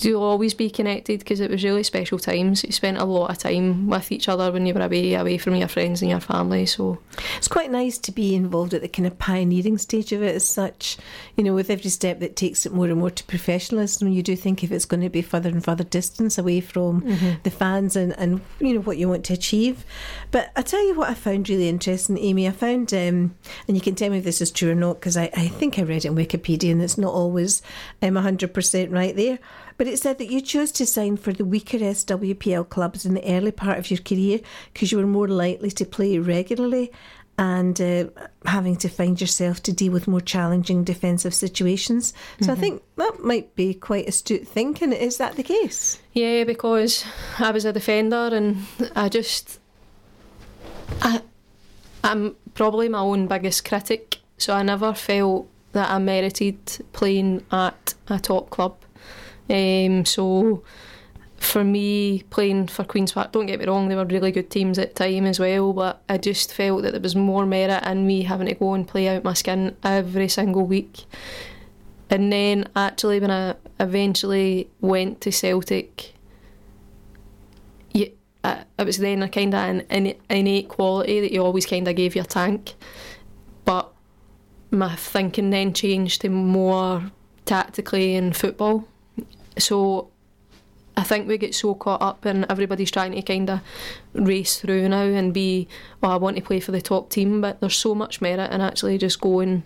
you'll 0.00 0.22
always 0.22 0.54
be 0.54 0.70
connected 0.70 1.18
because 1.20 1.40
it 1.40 1.50
was 1.50 1.62
really 1.62 1.82
special 1.82 2.18
times. 2.18 2.64
You 2.64 2.72
spent 2.72 2.98
a 2.98 3.04
lot 3.04 3.30
of 3.30 3.38
time 3.38 3.88
with 3.88 4.10
each 4.10 4.28
other 4.28 4.50
when 4.50 4.66
you 4.66 4.74
were 4.74 4.80
away, 4.82 5.14
away 5.14 5.38
from 5.38 5.54
your 5.54 5.68
friends 5.68 6.02
and 6.02 6.10
your 6.10 6.20
family. 6.20 6.66
So 6.66 6.98
It's 7.36 7.48
quite 7.48 7.70
nice 7.70 7.98
to 7.98 8.12
be 8.12 8.34
involved 8.34 8.74
at 8.74 8.82
the 8.82 8.88
kind 8.88 9.06
of 9.06 9.18
pioneering 9.18 9.78
stage 9.78 10.12
of 10.12 10.22
it 10.22 10.34
as 10.34 10.46
such. 10.46 10.96
You 11.36 11.44
know, 11.44 11.54
with 11.54 11.70
every 11.70 11.90
step 11.90 12.20
that 12.20 12.36
takes 12.36 12.66
it 12.66 12.72
more 12.72 12.86
and 12.86 12.98
more 12.98 13.10
to 13.10 13.24
professionalism, 13.24 14.08
you 14.08 14.22
do 14.22 14.36
think 14.36 14.64
if 14.64 14.72
it's 14.72 14.84
going 14.84 15.02
to 15.02 15.10
be 15.10 15.22
further 15.22 15.50
and 15.50 15.64
further 15.64 15.84
distance 15.84 16.38
away 16.38 16.60
from 16.60 17.00
the 17.42 17.50
fans 17.50 17.96
and, 17.96 18.16
and, 18.18 18.40
you 18.60 18.74
know, 18.74 18.80
what 18.80 18.96
you 18.98 19.08
want 19.08 19.24
to 19.26 19.32
achieve. 19.34 19.84
But 20.30 20.50
I 20.56 20.62
tell 20.62 20.84
you 20.86 20.94
what 20.94 21.10
I 21.10 21.14
found 21.14 21.48
really 21.48 21.68
interesting, 21.68 22.18
Amy. 22.18 22.48
I 22.48 22.52
found, 22.52 22.92
um, 22.94 23.34
and 23.68 23.76
you 23.76 23.80
can 23.80 23.94
tell 23.94 24.10
me 24.10 24.18
if 24.18 24.24
this 24.24 24.40
is 24.40 24.50
true 24.50 24.70
or 24.70 24.74
not, 24.74 24.94
because 25.00 25.16
I, 25.16 25.30
I 25.36 25.48
think 25.48 25.78
I 25.78 25.82
read 25.82 26.04
it 26.04 26.08
in 26.08 26.14
Wikipedia 26.14 26.72
and 26.72 26.82
it's 26.82 26.98
not 26.98 27.12
always 27.12 27.62
um, 28.00 28.14
100% 28.14 28.92
right 28.92 29.14
there. 29.14 29.38
But 29.82 29.90
it 29.90 29.98
said 29.98 30.18
that 30.18 30.30
you 30.30 30.40
chose 30.40 30.70
to 30.72 30.86
sign 30.86 31.16
for 31.16 31.32
the 31.32 31.44
weaker 31.44 31.76
SWPL 31.76 32.68
clubs 32.68 33.04
in 33.04 33.14
the 33.14 33.24
early 33.28 33.50
part 33.50 33.80
of 33.80 33.90
your 33.90 33.98
career 33.98 34.38
because 34.72 34.92
you 34.92 34.98
were 34.98 35.08
more 35.08 35.26
likely 35.26 35.72
to 35.72 35.84
play 35.84 36.18
regularly 36.18 36.92
and 37.36 37.80
uh, 37.80 38.04
having 38.46 38.76
to 38.76 38.88
find 38.88 39.20
yourself 39.20 39.60
to 39.64 39.72
deal 39.72 39.92
with 39.92 40.06
more 40.06 40.20
challenging 40.20 40.84
defensive 40.84 41.34
situations. 41.34 42.14
So 42.42 42.52
I 42.52 42.54
think 42.54 42.84
that 42.94 43.24
might 43.24 43.56
be 43.56 43.74
quite 43.74 44.06
astute 44.06 44.46
thinking. 44.46 44.92
Is 44.92 45.16
that 45.16 45.34
the 45.34 45.42
case? 45.42 45.98
Yeah, 46.12 46.44
because 46.44 47.04
I 47.40 47.50
was 47.50 47.64
a 47.64 47.72
defender 47.72 48.30
and 48.32 48.58
I 48.94 49.08
just 49.08 49.58
I 51.00 51.22
I'm 52.04 52.36
probably 52.54 52.88
my 52.88 53.00
own 53.00 53.26
biggest 53.26 53.64
critic, 53.64 54.20
so 54.38 54.54
I 54.54 54.62
never 54.62 54.94
felt 54.94 55.48
that 55.72 55.90
I 55.90 55.98
merited 55.98 56.86
playing 56.92 57.44
at 57.50 57.94
a 58.06 58.20
top 58.20 58.50
club. 58.50 58.76
Um, 59.52 60.04
so 60.06 60.64
for 61.36 61.62
me, 61.62 62.22
playing 62.30 62.68
for 62.68 62.84
Queen's 62.84 63.12
Park, 63.12 63.32
don't 63.32 63.46
get 63.46 63.60
me 63.60 63.66
wrong, 63.66 63.88
they 63.88 63.96
were 63.96 64.06
really 64.06 64.32
good 64.32 64.50
teams 64.50 64.78
at 64.78 64.94
the 64.94 65.04
time 65.04 65.26
as 65.26 65.38
well, 65.38 65.72
but 65.72 66.02
I 66.08 66.16
just 66.16 66.54
felt 66.54 66.82
that 66.82 66.92
there 66.92 67.00
was 67.00 67.14
more 67.14 67.44
merit 67.44 67.84
in 67.84 68.06
me 68.06 68.22
having 68.22 68.46
to 68.46 68.54
go 68.54 68.74
and 68.74 68.88
play 68.88 69.08
out 69.08 69.24
my 69.24 69.34
skin 69.34 69.76
every 69.84 70.28
single 70.28 70.64
week. 70.64 71.04
And 72.08 72.32
then 72.32 72.68
actually, 72.74 73.20
when 73.20 73.30
I 73.30 73.56
eventually 73.78 74.70
went 74.80 75.20
to 75.22 75.32
Celtic, 75.32 76.14
it 77.94 78.16
was 78.78 78.98
then 78.98 79.22
a 79.22 79.28
kind 79.28 79.54
of 79.54 79.84
an 79.88 80.14
innate 80.28 80.68
quality 80.68 81.20
that 81.20 81.32
you 81.32 81.44
always 81.44 81.66
kind 81.66 81.86
of 81.86 81.96
gave 81.96 82.14
your 82.14 82.24
tank. 82.24 82.74
But 83.64 83.92
my 84.70 84.96
thinking 84.96 85.50
then 85.50 85.72
changed 85.72 86.22
to 86.22 86.28
more 86.28 87.10
tactically 87.44 88.14
in 88.14 88.32
football. 88.32 88.88
So 89.58 90.10
I 90.96 91.04
think 91.04 91.26
we 91.26 91.38
get 91.38 91.54
so 91.54 91.74
caught 91.74 92.02
up 92.02 92.24
and 92.24 92.44
everybody's 92.50 92.90
trying 92.90 93.12
to 93.12 93.22
kind 93.22 93.48
of 93.48 93.60
race 94.12 94.60
through 94.60 94.88
now 94.88 95.02
and 95.02 95.32
be, 95.32 95.68
oh, 96.02 96.10
I 96.10 96.16
want 96.16 96.36
to 96.36 96.42
play 96.42 96.60
for 96.60 96.72
the 96.72 96.82
top 96.82 97.10
team, 97.10 97.40
but 97.40 97.60
there's 97.60 97.76
so 97.76 97.94
much 97.94 98.20
merit 98.20 98.52
in 98.52 98.60
actually 98.60 98.98
just 98.98 99.20
going, 99.20 99.62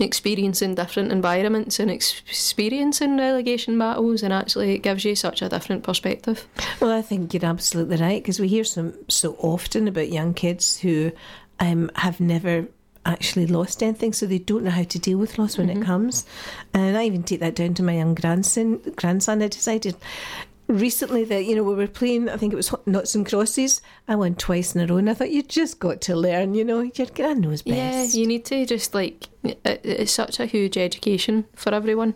experiencing 0.00 0.74
different 0.74 1.12
environments 1.12 1.78
and 1.78 1.90
experiencing 1.90 3.18
relegation 3.18 3.78
battles, 3.78 4.22
and 4.22 4.32
actually 4.32 4.74
it 4.74 4.78
gives 4.78 5.04
you 5.04 5.14
such 5.14 5.42
a 5.42 5.48
different 5.48 5.82
perspective. 5.82 6.48
Well, 6.80 6.92
I 6.92 7.02
think 7.02 7.34
you're 7.34 7.44
absolutely 7.44 7.98
right 7.98 8.22
because 8.22 8.40
we 8.40 8.48
hear 8.48 8.64
some 8.64 8.94
so 9.08 9.36
often 9.38 9.86
about 9.86 10.10
young 10.10 10.32
kids 10.32 10.78
who 10.78 11.12
um, 11.60 11.90
have 11.96 12.20
never 12.20 12.68
actually 13.06 13.46
lost 13.46 13.82
anything, 13.82 14.12
so 14.12 14.26
they 14.26 14.38
don't 14.38 14.64
know 14.64 14.70
how 14.70 14.84
to 14.84 14.98
deal 14.98 15.18
with 15.18 15.38
loss 15.38 15.58
when 15.58 15.70
it 15.70 15.82
comes. 15.82 16.24
And 16.72 16.96
I 16.96 17.04
even 17.04 17.22
take 17.22 17.40
that 17.40 17.54
down 17.54 17.74
to 17.74 17.82
my 17.82 17.96
young 17.96 18.14
grandson. 18.14 18.78
Grandson, 18.96 19.42
I 19.42 19.48
decided 19.48 19.96
recently 20.66 21.24
that 21.24 21.44
you 21.44 21.54
know 21.54 21.62
we 21.62 21.74
were 21.74 21.86
playing. 21.86 22.28
I 22.28 22.36
think 22.36 22.52
it 22.52 22.56
was 22.56 22.74
Noughts 22.86 23.14
and 23.14 23.26
Crosses. 23.26 23.82
I 24.08 24.16
won 24.16 24.34
twice 24.34 24.74
in 24.74 24.80
a 24.80 24.86
row, 24.86 24.98
and 24.98 25.10
I 25.10 25.14
thought 25.14 25.30
you 25.30 25.42
just 25.42 25.78
got 25.78 26.00
to 26.02 26.16
learn. 26.16 26.54
You 26.54 26.64
know, 26.64 26.80
your 26.80 27.06
grand 27.08 27.42
knows 27.42 27.62
best. 27.62 28.14
Yeah, 28.14 28.20
you 28.20 28.26
need 28.26 28.44
to 28.46 28.66
just 28.66 28.94
like 28.94 29.28
it, 29.42 29.60
it's 29.64 30.12
such 30.12 30.40
a 30.40 30.46
huge 30.46 30.76
education 30.76 31.46
for 31.54 31.74
everyone. 31.74 32.14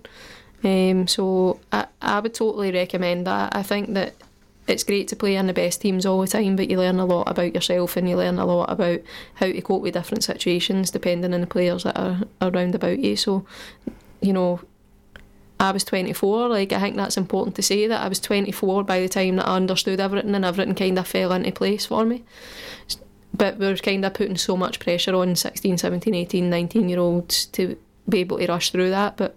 Um, 0.65 1.07
so 1.07 1.61
I, 1.71 1.87
I 2.03 2.21
would 2.21 2.35
totally 2.35 2.73
recommend 2.73 3.27
that. 3.27 3.55
I 3.55 3.63
think 3.63 3.95
that 3.95 4.15
it's 4.69 4.85
great 4.85 5.09
to 5.09 5.17
play 5.17 5.37
in 5.37 5.47
the 5.47 5.55
best 5.55 5.81
teams 5.81 6.05
all 6.05 6.21
the 6.21 6.27
time, 6.27 6.55
but 6.55 6.71
you 6.71 6.77
learn 6.77 7.01
a 7.01 7.07
lot 7.07 7.29
about 7.29 7.55
yourself 7.55 7.97
and 7.97 8.09
you 8.09 8.17
learn 8.17 8.39
a 8.39 8.45
lot 8.45 8.71
about 8.71 9.01
how 9.35 9.47
to 9.47 9.63
cope 9.63 9.81
with 9.81 9.95
different 9.95 10.23
situations 10.23 10.91
depending 10.91 11.33
on 11.33 11.41
the 11.41 11.47
players 11.47 11.85
that 11.85 11.99
are 11.99 12.21
around 12.43 12.75
about 12.75 12.99
you. 12.99 13.17
So, 13.17 13.47
you 14.21 14.35
know, 14.35 14.61
I 15.59 15.73
was 15.73 15.85
24. 15.85 16.49
Like 16.49 16.73
I 16.73 16.81
think 16.81 16.97
that's 16.97 17.17
important 17.17 17.57
to 17.57 17.63
say 17.63 17.87
that 17.87 18.03
I 18.03 18.09
was 18.09 18.21
24 18.21 18.85
by 18.85 19.01
the 19.01 19.09
time 19.09 19.37
that 19.37 19.49
I 19.49 19.57
understood 19.57 20.01
everything 20.01 20.35
and 20.35 20.45
everything 20.45 20.75
kind 20.75 20.99
of 20.99 21.09
fell 21.09 21.33
into 21.33 21.51
place 21.51 21.87
for 21.87 22.05
me. 22.05 22.25
But 23.35 23.59
we're 23.59 23.77
kind 23.77 24.05
of 24.05 24.15
putting 24.15 24.37
so 24.37 24.57
much 24.57 24.81
pressure 24.81 25.15
on 25.15 25.35
16, 25.35 25.79
17, 25.79 26.15
18, 26.15 26.51
19 26.51 26.89
year 26.91 26.99
olds 26.99 27.47
to 27.47 27.79
be 28.07 28.21
able 28.21 28.39
to 28.39 28.47
rush 28.47 28.71
through 28.71 28.91
that. 28.91 29.17
But 29.17 29.35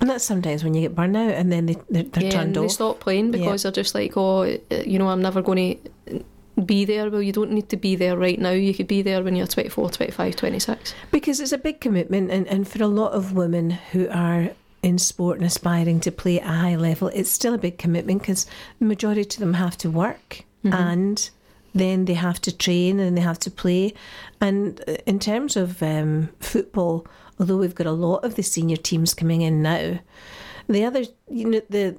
And 0.00 0.08
that's 0.08 0.24
sometimes 0.24 0.64
when 0.64 0.74
you 0.74 0.80
get 0.80 0.94
burnout 0.94 1.32
and 1.32 1.52
then 1.52 1.66
they, 1.66 1.76
they're, 1.90 2.04
they're 2.04 2.24
yeah, 2.24 2.30
turned 2.30 2.56
and 2.56 2.56
they 2.56 2.60
off. 2.60 2.70
stop 2.70 3.00
playing 3.00 3.30
because 3.30 3.62
they're 3.62 3.72
just 3.72 3.94
like, 3.94 4.16
oh, 4.16 4.44
you 4.44 4.98
know, 4.98 5.08
I'm 5.08 5.20
never 5.20 5.42
going 5.42 5.78
to 6.08 6.24
be 6.64 6.84
there. 6.84 7.10
Well, 7.10 7.22
you 7.22 7.32
don't 7.32 7.50
need 7.52 7.68
to 7.68 7.76
be 7.76 7.96
there 7.96 8.16
right 8.16 8.38
now. 8.38 8.50
You 8.50 8.72
could 8.72 8.88
be 8.88 9.02
there 9.02 9.22
when 9.22 9.36
you're 9.36 9.46
24, 9.46 9.90
25, 9.90 10.36
26. 10.36 10.94
Because 11.10 11.40
it's 11.40 11.52
a 11.52 11.58
big 11.58 11.80
commitment, 11.80 12.30
and, 12.30 12.46
and 12.48 12.66
for 12.66 12.82
a 12.82 12.86
lot 12.86 13.12
of 13.12 13.34
women 13.34 13.70
who 13.70 14.08
are 14.08 14.50
in 14.82 14.98
sport 14.98 15.36
and 15.36 15.46
aspiring 15.46 16.00
to 16.00 16.10
play 16.10 16.40
at 16.40 16.46
a 16.46 16.56
high 16.56 16.76
level, 16.76 17.08
it's 17.08 17.30
still 17.30 17.52
a 17.52 17.58
big 17.58 17.76
commitment 17.76 18.20
because 18.20 18.46
the 18.78 18.86
majority 18.86 19.36
of 19.36 19.40
them 19.40 19.54
have 19.54 19.76
to 19.78 19.90
work 19.90 20.44
and 20.64 21.30
then 21.74 22.06
they 22.06 22.14
have 22.14 22.40
to 22.40 22.56
train 22.56 22.98
and 22.98 23.16
they 23.16 23.20
have 23.22 23.38
to 23.40 23.50
play. 23.50 23.94
And 24.40 24.82
uh, 24.88 24.96
in 25.06 25.18
terms 25.18 25.56
of 25.56 25.82
um, 25.82 26.30
football, 26.40 27.06
although 27.40 27.56
we've 27.56 27.74
got 27.74 27.86
a 27.86 27.92
lot 27.92 28.24
of 28.24 28.36
the 28.36 28.42
senior 28.42 28.76
teams 28.76 29.14
coming 29.14 29.40
in 29.40 29.62
now, 29.62 29.98
the 30.68 30.84
other, 30.84 31.04
you 31.28 31.46
know, 31.46 31.62
the 31.68 31.96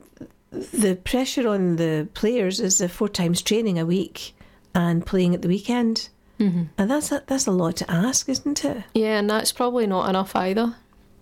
the 0.51 0.95
pressure 0.95 1.47
on 1.47 1.77
the 1.77 2.07
players 2.13 2.59
is 2.59 2.79
a 2.79 2.87
four 2.87 3.09
times 3.09 3.41
training 3.41 3.79
a 3.79 3.85
week 3.85 4.35
and 4.75 5.05
playing 5.05 5.33
at 5.33 5.41
the 5.41 5.47
weekend. 5.47 6.09
Mm-hmm. 6.39 6.63
And 6.77 6.91
that's 6.91 7.11
a, 7.11 7.23
that's 7.27 7.47
a 7.47 7.51
lot 7.51 7.77
to 7.77 7.91
ask, 7.91 8.27
isn't 8.29 8.63
it? 8.65 8.83
Yeah, 8.93 9.19
and 9.19 9.29
that's 9.29 9.51
probably 9.51 9.87
not 9.87 10.09
enough 10.09 10.35
either. 10.35 10.75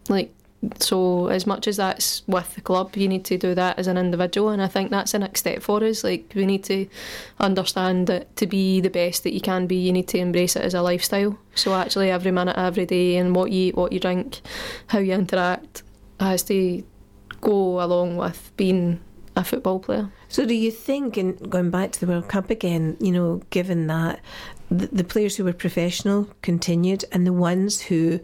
Like, 0.07 0.34
so 0.80 1.28
as 1.28 1.47
much 1.47 1.68
as 1.68 1.78
that's 1.78 2.24
with 2.28 2.55
the 2.55 2.62
club, 2.62 2.95
you 2.97 3.07
need 3.07 3.24
to 3.26 3.38
do 3.38 3.55
that 3.55 3.80
as 3.80 3.88
an 3.88 3.97
individual, 3.97 4.49
and 4.49 4.62
I 4.62 4.68
think 4.68 4.91
that's 4.91 5.14
the 5.14 5.20
next 5.20 5.41
step 5.41 5.62
for 5.62 5.84
us. 5.84 6.03
Like, 6.03 6.34
we 6.36 6.45
need 6.45 6.64
to 6.66 6.88
understand 7.39 8.07
that 8.07 8.36
to 8.38 8.47
be 8.47 8.82
the 8.82 8.89
best 8.89 9.24
that 9.24 9.34
you 9.34 9.41
can 9.41 9.68
be, 9.68 9.76
you 9.76 9.93
need 9.93 10.07
to 10.10 10.18
embrace 10.18 10.55
it 10.55 10.64
as 10.64 10.74
a 10.74 10.82
lifestyle. 10.82 11.38
So 11.55 11.74
actually, 11.74 12.12
every 12.12 12.32
minute, 12.32 12.57
every 12.57 12.86
day, 12.86 13.16
and 13.18 13.36
what 13.36 13.51
you 13.51 13.70
eat, 13.70 13.76
what 13.76 13.93
you 13.93 13.99
drink, 13.99 14.41
how 14.88 14.99
you 14.99 15.14
interact, 15.14 15.84
has 16.20 16.43
to 16.43 16.84
go 17.41 17.82
along 17.82 18.18
with 18.18 18.51
being 18.57 18.99
a 19.36 19.43
football 19.43 19.80
player. 19.80 20.12
So, 20.28 20.45
do 20.45 20.53
you 20.53 20.72
think, 20.72 21.16
and 21.16 21.49
going 21.49 21.72
back 21.72 21.93
to 21.93 21.99
the 22.01 22.07
World 22.07 22.28
Cup 22.28 22.49
again, 22.49 22.97
you 22.99 23.12
know, 23.12 23.41
given 23.49 23.88
that 23.88 24.20
the, 24.72 24.88
the 24.88 25.03
players 25.03 25.36
who 25.36 25.43
were 25.43 25.53
professional 25.53 26.30
continued 26.41 27.03
and 27.11 27.26
the 27.26 27.34
ones 27.34 27.82
who 27.82 28.20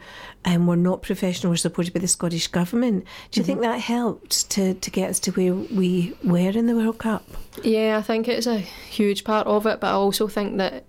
um, 0.45 0.67
were 0.67 0.75
not 0.75 1.01
professional 1.01 1.49
were 1.49 1.57
supported 1.57 1.93
by 1.93 1.99
the 1.99 2.07
Scottish 2.07 2.47
Government, 2.47 3.05
do 3.31 3.39
you 3.39 3.43
think 3.43 3.61
that 3.61 3.79
helped 3.79 4.49
to, 4.51 4.75
to 4.75 4.91
get 4.91 5.09
us 5.09 5.19
to 5.21 5.31
where 5.31 5.55
we 5.55 6.15
were 6.23 6.51
in 6.51 6.67
the 6.67 6.75
World 6.75 6.99
Cup? 6.99 7.23
Yeah, 7.63 7.97
I 7.97 8.01
think 8.01 8.27
it's 8.27 8.47
a 8.47 8.59
huge 8.59 9.23
part 9.23 9.47
of 9.47 9.65
it, 9.65 9.79
but 9.79 9.87
I 9.87 9.93
also 9.93 10.27
think 10.27 10.57
that 10.57 10.85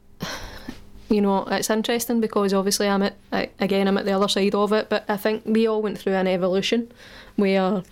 you 1.09 1.21
know 1.21 1.45
it's 1.45 1.71
interesting 1.71 2.21
because 2.21 2.53
obviously 2.53 2.89
I'm 2.89 3.03
at 3.03 3.15
I- 3.33 3.51
again 3.61 3.87
I'm 3.87 3.97
at 3.97 4.05
the 4.05 4.13
other 4.13 4.29
side 4.29 4.55
of 4.55 4.73
it, 4.73 4.89
but 4.89 5.05
I 5.09 5.17
think 5.17 5.43
we 5.47 5.67
all 5.67 5.81
went 5.81 5.99
through 5.99 6.15
an 6.15 6.27
evolution 6.27 6.93
where 7.37 7.83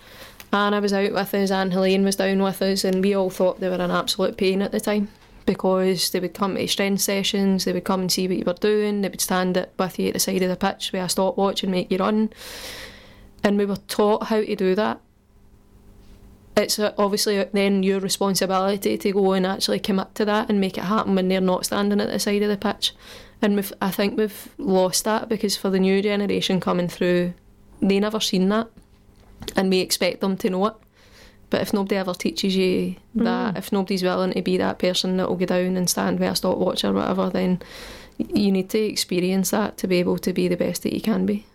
Anna 0.52 0.80
was 0.80 0.92
out 0.92 1.12
with 1.12 1.34
us 1.34 1.50
and 1.50 1.72
Helene 1.72 2.04
was 2.04 2.16
down 2.16 2.42
with 2.42 2.60
us, 2.60 2.84
and 2.84 3.02
we 3.02 3.14
all 3.14 3.30
thought 3.30 3.60
they 3.60 3.68
were 3.68 3.74
an 3.76 3.90
absolute 3.90 4.36
pain 4.36 4.60
at 4.60 4.72
the 4.72 4.80
time 4.80 5.08
because 5.46 6.10
they 6.10 6.20
would 6.20 6.34
come 6.34 6.56
to 6.56 6.66
strength 6.66 7.02
sessions, 7.02 7.64
they 7.64 7.72
would 7.72 7.84
come 7.84 8.00
and 8.00 8.12
see 8.12 8.28
what 8.28 8.38
you 8.38 8.44
were 8.44 8.54
doing, 8.54 9.02
they 9.02 9.08
would 9.08 9.20
stand 9.20 9.56
it 9.56 9.72
with 9.78 9.98
you 9.98 10.08
at 10.08 10.14
the 10.14 10.20
side 10.20 10.42
of 10.42 10.48
the 10.48 10.56
pitch 10.56 10.92
with 10.92 11.02
a 11.02 11.08
stopwatch 11.08 11.62
and 11.62 11.72
make 11.72 11.90
you 11.90 11.98
run, 11.98 12.30
and 13.42 13.58
we 13.58 13.66
were 13.66 13.76
taught 13.88 14.24
how 14.24 14.40
to 14.40 14.56
do 14.56 14.74
that 14.74 15.00
it's 16.56 16.78
obviously 16.78 17.44
then 17.52 17.82
your 17.82 18.00
responsibility 18.00 18.96
to 18.96 19.12
go 19.12 19.32
and 19.32 19.46
actually 19.46 19.80
commit 19.80 20.14
to 20.14 20.24
that 20.24 20.48
and 20.48 20.60
make 20.60 20.78
it 20.78 20.84
happen 20.84 21.14
when 21.14 21.28
they're 21.28 21.40
not 21.40 21.66
standing 21.66 22.00
at 22.00 22.08
the 22.08 22.18
side 22.18 22.42
of 22.42 22.48
the 22.48 22.56
pitch. 22.56 22.92
And 23.42 23.72
I 23.82 23.90
think 23.90 24.16
we've 24.16 24.48
lost 24.58 25.04
that 25.04 25.28
because 25.28 25.56
for 25.56 25.68
the 25.68 25.80
new 25.80 26.00
generation 26.00 26.60
coming 26.60 26.88
through, 26.88 27.34
they 27.82 27.98
never 27.98 28.20
seen 28.20 28.48
that, 28.50 28.68
and 29.56 29.68
we 29.68 29.80
expect 29.80 30.20
them 30.20 30.36
to 30.38 30.50
know 30.50 30.66
it. 30.66 30.74
But 31.54 31.62
if 31.62 31.72
nobody 31.72 31.94
ever 31.94 32.14
teaches 32.14 32.56
you 32.56 32.96
that, 33.14 33.56
if 33.56 33.70
nobody's 33.70 34.02
willing 34.02 34.32
to 34.32 34.42
be 34.42 34.56
that 34.56 34.80
person 34.80 35.18
that 35.18 35.28
will 35.28 35.36
go 35.36 35.46
down 35.46 35.76
and 35.76 35.88
stand 35.88 36.18
with 36.18 36.32
a 36.32 36.34
stopwatch 36.34 36.82
or 36.82 36.92
whatever, 36.92 37.30
then 37.30 37.62
you 38.18 38.50
need 38.50 38.70
to 38.70 38.78
experience 38.80 39.50
that 39.50 39.78
to 39.78 39.86
be 39.86 40.00
able 40.00 40.18
to 40.18 40.32
be 40.32 40.48
the 40.48 40.56
best 40.56 40.82
that 40.82 40.92
you 40.92 41.00
can 41.00 41.26
be. 41.26 41.46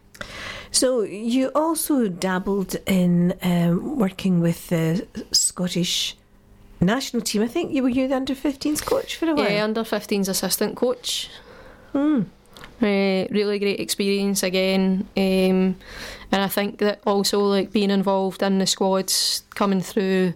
So, 0.72 1.02
you 1.02 1.50
also 1.50 2.08
dabbled 2.08 2.78
in 2.86 3.34
um, 3.42 3.98
working 3.98 4.40
with 4.40 4.70
the 4.70 5.06
Scottish 5.34 6.16
national 6.80 7.22
team. 7.22 7.42
I 7.42 7.50
think 7.50 7.74
you 7.74 7.84
were 7.84 7.90
you 7.90 8.08
the 8.08 8.16
under 8.16 8.36
15s 8.36 8.86
coach 8.86 9.18
for 9.18 9.26
a 9.30 9.36
while. 9.36 9.52
Yeah, 9.52 9.66
under 9.66 9.84
15s 9.84 10.30
assistant 10.30 10.78
coach. 10.78 11.30
Uh, 12.82 13.28
really 13.32 13.60
great 13.60 13.82
experience 13.82 14.44
again. 14.44 15.06
Um, 15.18 15.76
and 16.32 16.42
I 16.42 16.48
think 16.48 16.80
that 16.80 17.02
also 17.06 17.40
like 17.40 17.72
being 17.72 17.92
involved 17.92 18.44
in 18.44 18.60
the 18.60 18.68
squads 18.68 19.44
coming 19.56 19.82
through 19.82 20.34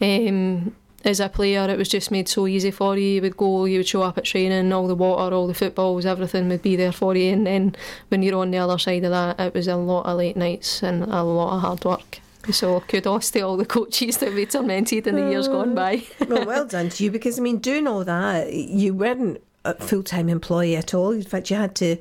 um, 0.00 0.74
as 1.04 1.20
a 1.20 1.28
player, 1.28 1.68
it 1.68 1.78
was 1.78 1.88
just 1.88 2.10
made 2.10 2.28
so 2.28 2.46
easy 2.46 2.70
for 2.70 2.96
you. 2.96 3.14
You 3.14 3.22
would 3.22 3.36
go, 3.36 3.64
you 3.64 3.78
would 3.78 3.88
show 3.88 4.02
up 4.02 4.18
at 4.18 4.24
training, 4.24 4.72
all 4.72 4.86
the 4.86 4.94
water, 4.94 5.34
all 5.34 5.46
the 5.46 5.54
footballs, 5.54 6.06
everything 6.06 6.48
would 6.48 6.62
be 6.62 6.76
there 6.76 6.92
for 6.92 7.16
you. 7.16 7.32
And 7.32 7.46
then 7.46 7.76
when 8.08 8.22
you're 8.22 8.38
on 8.38 8.50
the 8.50 8.58
other 8.58 8.78
side 8.78 9.04
of 9.04 9.10
that, 9.10 9.40
it 9.40 9.54
was 9.54 9.68
a 9.68 9.76
lot 9.76 10.06
of 10.06 10.16
late 10.16 10.36
nights 10.36 10.82
and 10.82 11.02
a 11.04 11.22
lot 11.22 11.56
of 11.56 11.60
hard 11.62 11.84
work. 11.84 12.20
So 12.50 12.80
kudos 12.80 13.30
to 13.32 13.40
all 13.42 13.56
the 13.56 13.64
coaches 13.64 14.18
that 14.18 14.32
we 14.32 14.46
tormented 14.46 15.06
in 15.06 15.14
the 15.14 15.30
years 15.30 15.46
gone 15.46 15.74
by. 15.74 16.02
well, 16.28 16.44
well 16.44 16.66
done 16.68 16.88
to 16.88 17.04
you 17.04 17.10
because 17.10 17.38
I 17.38 17.42
mean, 17.42 17.58
doing 17.58 17.86
all 17.86 18.04
that, 18.04 18.52
you 18.52 18.94
weren't 18.94 19.40
a 19.64 19.74
full 19.74 20.02
time 20.02 20.28
employee 20.28 20.76
at 20.76 20.94
all. 20.94 21.10
In 21.12 21.22
fact, 21.22 21.50
you 21.50 21.56
had 21.56 21.74
to, 21.76 21.96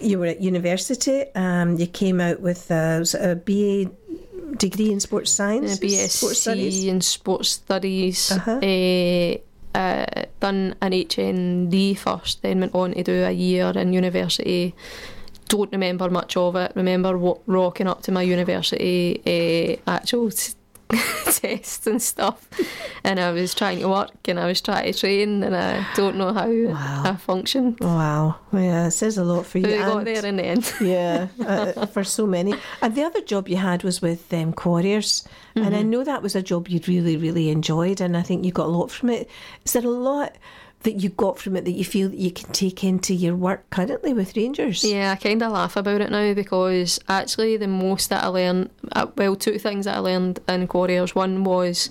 you 0.00 0.18
were 0.18 0.26
at 0.26 0.40
university, 0.40 1.24
um, 1.34 1.76
you 1.76 1.86
came 1.86 2.20
out 2.20 2.40
with 2.40 2.70
a, 2.70 3.04
a 3.20 3.34
BA 3.36 3.90
degree 4.56 4.90
in 4.92 5.00
sports 5.00 5.30
science, 5.30 5.74
Uh, 5.74 5.86
BSc 5.86 6.10
sports 6.10 6.40
studies. 6.40 6.84
in 6.84 7.00
sports 7.00 7.48
studies. 7.50 8.32
Uh-huh. 8.32 8.58
eh, 8.62 9.36
uh, 9.74 10.04
done 10.40 10.74
an 10.82 10.92
HND 10.92 11.96
first, 11.96 12.42
then 12.42 12.60
went 12.60 12.74
on 12.74 12.92
to 12.92 13.02
do 13.02 13.24
a 13.24 13.30
year 13.30 13.66
in 13.74 13.92
university. 13.94 14.74
Don't 15.48 15.72
remember 15.72 16.10
much 16.10 16.36
of 16.36 16.56
it. 16.56 16.72
Remember 16.74 17.16
what, 17.16 17.40
rocking 17.46 17.86
up 17.86 18.02
to 18.02 18.12
my 18.12 18.22
university 18.22 19.80
uh, 19.86 19.90
actual 19.90 20.30
tests 21.24 21.86
and 21.86 22.00
stuff, 22.00 22.48
and 23.04 23.18
I 23.18 23.32
was 23.32 23.54
trying 23.54 23.80
to 23.80 23.88
work 23.88 24.28
and 24.28 24.38
I 24.38 24.46
was 24.46 24.60
trying 24.60 24.92
to 24.92 24.98
train, 24.98 25.42
and 25.42 25.56
I 25.56 25.86
don't 25.94 26.16
know 26.16 26.32
how 26.32 26.48
I 27.10 27.16
functioned. 27.16 27.80
Wow, 27.80 28.36
yeah, 28.52 28.86
it 28.86 28.92
says 28.92 29.18
a 29.18 29.24
lot 29.24 29.46
for 29.46 29.58
you. 29.58 29.64
But 29.64 29.72
we 29.72 29.78
got 29.78 30.04
there 30.04 30.26
in 30.26 30.36
the 30.36 30.44
end. 30.44 30.72
yeah, 30.80 31.28
uh, 31.46 31.86
for 31.86 32.04
so 32.04 32.26
many. 32.26 32.54
And 32.80 32.94
the 32.94 33.02
other 33.04 33.20
job 33.20 33.48
you 33.48 33.56
had 33.56 33.82
was 33.82 34.02
with 34.02 34.32
um, 34.32 34.52
Quarriers, 34.52 35.26
and 35.54 35.64
Mm-hmm. 35.64 35.74
I 35.74 35.82
know 35.82 36.04
that 36.04 36.22
was 36.22 36.34
a 36.34 36.42
job 36.42 36.68
you'd 36.68 36.88
really, 36.88 37.16
really 37.16 37.50
enjoyed, 37.50 38.00
and 38.00 38.16
I 38.16 38.22
think 38.22 38.44
you 38.44 38.52
got 38.52 38.66
a 38.66 38.70
lot 38.70 38.90
from 38.90 39.10
it. 39.10 39.28
Is 39.64 39.72
there 39.72 39.84
a 39.84 39.88
lot 39.88 40.36
that 40.82 41.00
you 41.00 41.08
got 41.10 41.38
from 41.38 41.56
it 41.56 41.64
that 41.64 41.72
you 41.72 41.84
feel 41.84 42.08
that 42.08 42.18
you 42.18 42.30
can 42.30 42.50
take 42.52 42.84
into 42.84 43.14
your 43.14 43.36
work 43.36 43.68
currently 43.70 44.12
with 44.12 44.36
Rangers? 44.36 44.84
Yeah, 44.84 45.12
I 45.12 45.16
kind 45.16 45.42
of 45.42 45.52
laugh 45.52 45.76
about 45.76 46.00
it 46.00 46.10
now 46.10 46.34
because 46.34 47.00
actually 47.08 47.56
the 47.56 47.68
most 47.68 48.10
that 48.10 48.24
I 48.24 48.28
learned, 48.28 48.70
uh, 48.92 49.06
well, 49.16 49.36
two 49.36 49.58
things 49.58 49.84
that 49.84 49.96
I 49.96 50.00
learned 50.00 50.40
in 50.48 50.66
Quarriers. 50.66 51.14
One 51.14 51.44
was 51.44 51.90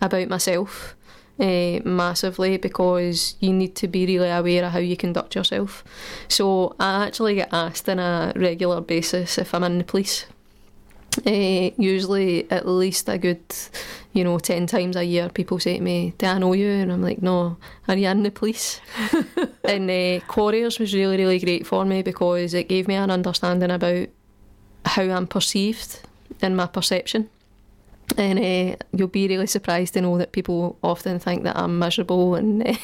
about 0.00 0.28
myself. 0.28 0.96
Uh, 1.40 1.80
massively 1.84 2.58
because 2.58 3.36
you 3.40 3.52
need 3.52 3.74
to 3.74 3.88
be 3.88 4.06
really 4.06 4.28
aware 4.28 4.64
of 4.64 4.72
how 4.72 4.78
you 4.78 4.96
conduct 4.96 5.34
yourself. 5.34 5.82
So 6.28 6.76
I 6.78 7.06
actually 7.06 7.36
get 7.36 7.48
asked 7.52 7.88
on 7.88 7.98
a 7.98 8.34
regular 8.36 8.82
basis 8.82 9.38
if 9.38 9.54
I'm 9.54 9.64
in 9.64 9.78
the 9.78 9.84
police. 9.84 10.26
Uh, 11.26 11.70
usually, 11.76 12.50
at 12.50 12.66
least 12.66 13.08
a 13.08 13.18
good, 13.18 13.42
you 14.14 14.24
know, 14.24 14.38
10 14.38 14.66
times 14.66 14.96
a 14.96 15.04
year, 15.04 15.28
people 15.28 15.58
say 15.58 15.76
to 15.76 15.82
me, 15.82 16.14
Do 16.16 16.26
I 16.26 16.38
know 16.38 16.54
you? 16.54 16.68
And 16.68 16.90
I'm 16.90 17.02
like, 17.02 17.20
No, 17.20 17.58
are 17.86 17.96
you 17.96 18.08
in 18.08 18.22
the 18.22 18.30
police? 18.30 18.80
and 19.64 19.90
uh, 19.90 20.24
Quarriers 20.26 20.78
was 20.78 20.94
really, 20.94 21.18
really 21.18 21.38
great 21.38 21.66
for 21.66 21.84
me 21.84 22.02
because 22.02 22.54
it 22.54 22.68
gave 22.68 22.88
me 22.88 22.94
an 22.94 23.10
understanding 23.10 23.70
about 23.70 24.08
how 24.86 25.02
I'm 25.02 25.26
perceived 25.26 26.00
and 26.40 26.56
my 26.56 26.66
perception. 26.66 27.28
And 28.16 28.38
uh, 28.38 28.76
you'll 28.92 29.08
be 29.08 29.28
really 29.28 29.46
surprised 29.46 29.94
to 29.94 30.00
know 30.00 30.18
that 30.18 30.32
people 30.32 30.78
often 30.82 31.18
think 31.18 31.44
that 31.44 31.56
I'm 31.56 31.78
miserable 31.78 32.34
and 32.34 32.58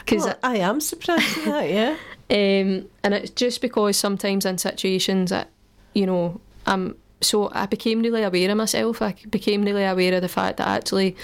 because 0.00 0.24
Well, 0.24 0.38
I 0.42 0.56
am 0.58 0.80
surprised 0.80 1.38
at 1.38 1.44
that, 1.44 1.70
yeah. 1.70 1.96
um, 2.30 2.88
and 3.02 3.14
it's 3.14 3.30
just 3.30 3.60
because 3.60 3.96
sometimes 3.96 4.44
in 4.44 4.58
situations 4.58 5.30
that, 5.30 5.48
you 5.94 6.06
know, 6.06 6.40
I'm 6.70 6.96
so 7.20 7.50
I 7.52 7.66
became 7.66 8.00
really 8.00 8.22
aware 8.22 8.50
of 8.50 8.56
myself. 8.56 9.02
I 9.02 9.14
became 9.28 9.62
really 9.62 9.84
aware 9.84 10.14
of 10.14 10.22
the 10.22 10.28
fact 10.28 10.56
that 10.56 10.68
actually 10.68 11.16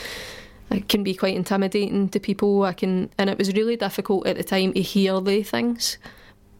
it 0.71 0.89
can 0.89 1.03
be 1.03 1.15
quite 1.15 1.37
intimidating 1.37 2.09
to 2.11 2.21
people. 2.21 2.65
I 2.65 2.73
can, 2.73 3.11
and 3.19 3.31
it 3.31 3.39
was 3.39 3.53
really 3.53 3.77
difficult 3.77 4.27
at 4.27 4.37
the 4.37 4.45
time 4.45 4.73
to 4.73 4.83
hear 4.83 5.21
the 5.21 5.43
things, 5.43 5.97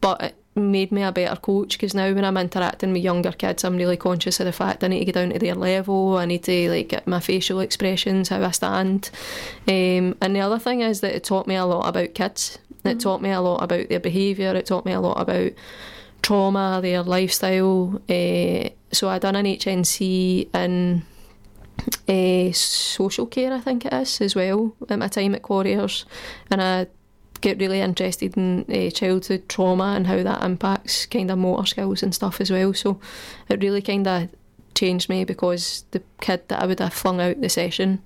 but 0.01 0.21
it 0.23 0.35
made 0.55 0.91
me 0.91 1.03
a 1.03 1.11
better 1.11 1.35
coach 1.35 1.77
because 1.77 1.93
now 1.93 2.11
when 2.13 2.25
I'm 2.25 2.37
interacting 2.37 2.93
with 2.93 3.03
younger 3.03 3.31
kids, 3.31 3.63
I'm 3.63 3.77
really 3.77 3.97
conscious 3.97 4.39
of 4.39 4.45
the 4.45 4.51
fact 4.51 4.83
I 4.83 4.87
need 4.87 4.99
to 4.99 5.05
get 5.05 5.15
down 5.15 5.29
to 5.29 5.39
their 5.39 5.55
level. 5.55 6.17
I 6.17 6.25
need 6.25 6.43
to 6.43 6.69
like 6.69 6.89
get 6.89 7.07
my 7.07 7.19
facial 7.19 7.59
expressions, 7.59 8.29
how 8.29 8.43
I 8.43 8.51
stand. 8.51 9.11
Um, 9.67 10.15
and 10.21 10.35
the 10.35 10.41
other 10.41 10.59
thing 10.59 10.81
is 10.81 11.01
that 11.01 11.15
it 11.15 11.23
taught 11.23 11.47
me 11.47 11.55
a 11.55 11.65
lot 11.65 11.87
about 11.87 12.15
kids. 12.15 12.57
It 12.85 12.99
taught 13.01 13.21
me 13.21 13.31
a 13.31 13.41
lot 13.41 13.61
about 13.61 13.89
their 13.89 13.99
behaviour. 13.99 14.55
It 14.55 14.65
taught 14.65 14.85
me 14.85 14.93
a 14.93 15.01
lot 15.01 15.19
about 15.19 15.51
trauma, 16.21 16.79
their 16.81 17.03
lifestyle. 17.03 18.01
Uh, 18.09 18.69
so 18.91 19.09
I 19.09 19.19
done 19.19 19.35
an 19.35 19.45
HNC 19.45 20.55
in 20.55 21.03
uh, 22.07 22.51
social 22.53 23.25
care, 23.25 23.53
I 23.53 23.59
think 23.59 23.85
it 23.85 23.93
is, 23.93 24.21
as 24.21 24.35
well, 24.35 24.75
at 24.89 24.99
my 24.99 25.07
time 25.07 25.35
at 25.35 25.43
Quarriers. 25.43 26.05
And 26.49 26.61
I 26.61 26.87
get 27.41 27.59
really 27.59 27.81
interested 27.81 28.35
in 28.35 28.65
uh, 28.69 28.89
childhood 28.89 29.47
trauma 29.47 29.93
and 29.95 30.07
how 30.07 30.23
that 30.23 30.43
impacts 30.43 31.05
kind 31.05 31.29
of 31.29 31.37
motor 31.37 31.65
skills 31.65 32.03
and 32.03 32.13
stuff 32.13 32.41
as 32.41 32.51
well. 32.51 32.73
So 32.73 32.99
it 33.49 33.61
really 33.61 33.81
kind 33.81 34.07
of 34.07 34.29
changed 34.75 35.09
me 35.09 35.23
because 35.23 35.85
the 35.91 36.01
kid 36.21 36.47
that 36.47 36.61
I 36.61 36.65
would 36.65 36.79
have 36.79 36.93
flung 36.93 37.19
out 37.21 37.41
the 37.41 37.49
session 37.49 38.01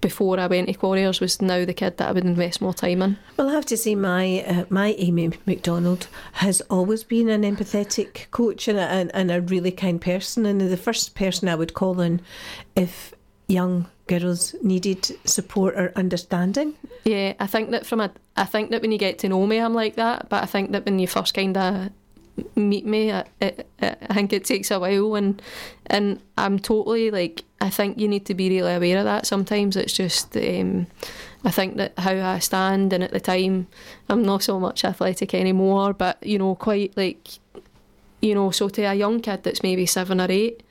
before 0.00 0.40
I 0.40 0.46
went 0.46 0.68
to 0.68 0.74
Quarriers 0.74 1.20
was 1.20 1.40
now 1.42 1.64
the 1.64 1.74
kid 1.74 1.98
that 1.98 2.08
I 2.08 2.12
would 2.12 2.24
invest 2.24 2.60
more 2.60 2.74
time 2.74 3.02
in. 3.02 3.18
Well, 3.36 3.48
I 3.48 3.52
have 3.52 3.66
to 3.66 3.76
say, 3.76 3.94
my 3.94 4.42
uh, 4.46 4.64
my 4.70 4.94
Amy 4.98 5.32
McDonald 5.46 6.08
has 6.32 6.60
always 6.62 7.04
been 7.04 7.28
an 7.28 7.42
empathetic 7.42 8.30
coach 8.30 8.68
and 8.68 8.78
a, 8.78 8.82
and, 8.82 9.10
and 9.14 9.30
a 9.30 9.40
really 9.40 9.72
kind 9.72 10.00
person, 10.00 10.46
and 10.46 10.60
the 10.60 10.76
first 10.76 11.14
person 11.14 11.48
I 11.48 11.54
would 11.54 11.74
call 11.74 12.00
on 12.00 12.20
if 12.74 13.14
young 13.48 13.86
girls 14.06 14.54
needed 14.62 15.10
support 15.24 15.74
or 15.74 15.92
understanding. 15.96 16.74
Yeah, 17.04 17.34
I 17.38 17.46
think 17.46 17.70
that 17.70 17.86
from 17.86 18.00
a, 18.00 18.10
I 18.36 18.44
think 18.44 18.70
that 18.70 18.82
when 18.82 18.92
you 18.92 18.98
get 18.98 19.18
to 19.20 19.28
know 19.28 19.46
me, 19.46 19.58
I'm 19.58 19.74
like 19.74 19.96
that. 19.96 20.28
But 20.28 20.42
I 20.42 20.46
think 20.46 20.72
that 20.72 20.84
when 20.84 20.98
you 20.98 21.06
first 21.06 21.34
kind 21.34 21.56
of 21.56 21.90
meet 22.54 22.86
me, 22.86 23.12
I, 23.12 23.24
I, 23.40 23.54
I 23.80 24.14
think 24.14 24.32
it 24.32 24.44
takes 24.44 24.70
a 24.70 24.80
while, 24.80 25.14
and 25.14 25.40
and 25.86 26.20
I'm 26.38 26.58
totally 26.58 27.10
like 27.10 27.44
I 27.60 27.70
think 27.70 27.98
you 27.98 28.06
need 28.06 28.26
to 28.26 28.34
be 28.34 28.48
really 28.48 28.74
aware 28.74 28.98
of 28.98 29.04
that. 29.04 29.26
Sometimes 29.26 29.76
it's 29.76 29.92
just 29.92 30.36
um, 30.36 30.86
I 31.44 31.50
think 31.50 31.76
that 31.76 31.98
how 31.98 32.12
I 32.12 32.38
stand, 32.38 32.92
and 32.92 33.02
at 33.02 33.12
the 33.12 33.20
time 33.20 33.66
I'm 34.08 34.22
not 34.22 34.42
so 34.42 34.60
much 34.60 34.84
athletic 34.84 35.34
anymore, 35.34 35.92
but 35.92 36.22
you 36.22 36.38
know, 36.38 36.54
quite 36.54 36.96
like 36.96 37.38
you 38.20 38.34
know, 38.34 38.50
so 38.50 38.68
to 38.68 38.82
a 38.82 38.94
young 38.94 39.20
kid 39.20 39.42
that's 39.42 39.62
maybe 39.62 39.86
seven 39.86 40.20
or 40.20 40.30
eight, 40.30 40.62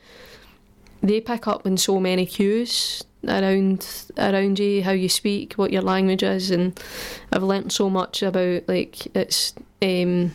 they 1.01 1.21
pick 1.21 1.47
up 1.47 1.65
on 1.65 1.77
so 1.77 1.99
many 1.99 2.25
cues 2.25 3.03
around 3.27 3.87
around 4.17 4.59
you, 4.59 4.83
how 4.83 4.91
you 4.91 5.09
speak, 5.09 5.53
what 5.53 5.71
your 5.71 5.81
language 5.81 6.23
is, 6.23 6.51
and 6.51 6.79
I've 7.31 7.43
learnt 7.43 7.71
so 7.71 7.89
much 7.89 8.21
about 8.21 8.67
like 8.67 9.15
it's 9.15 9.53
um, 9.81 10.33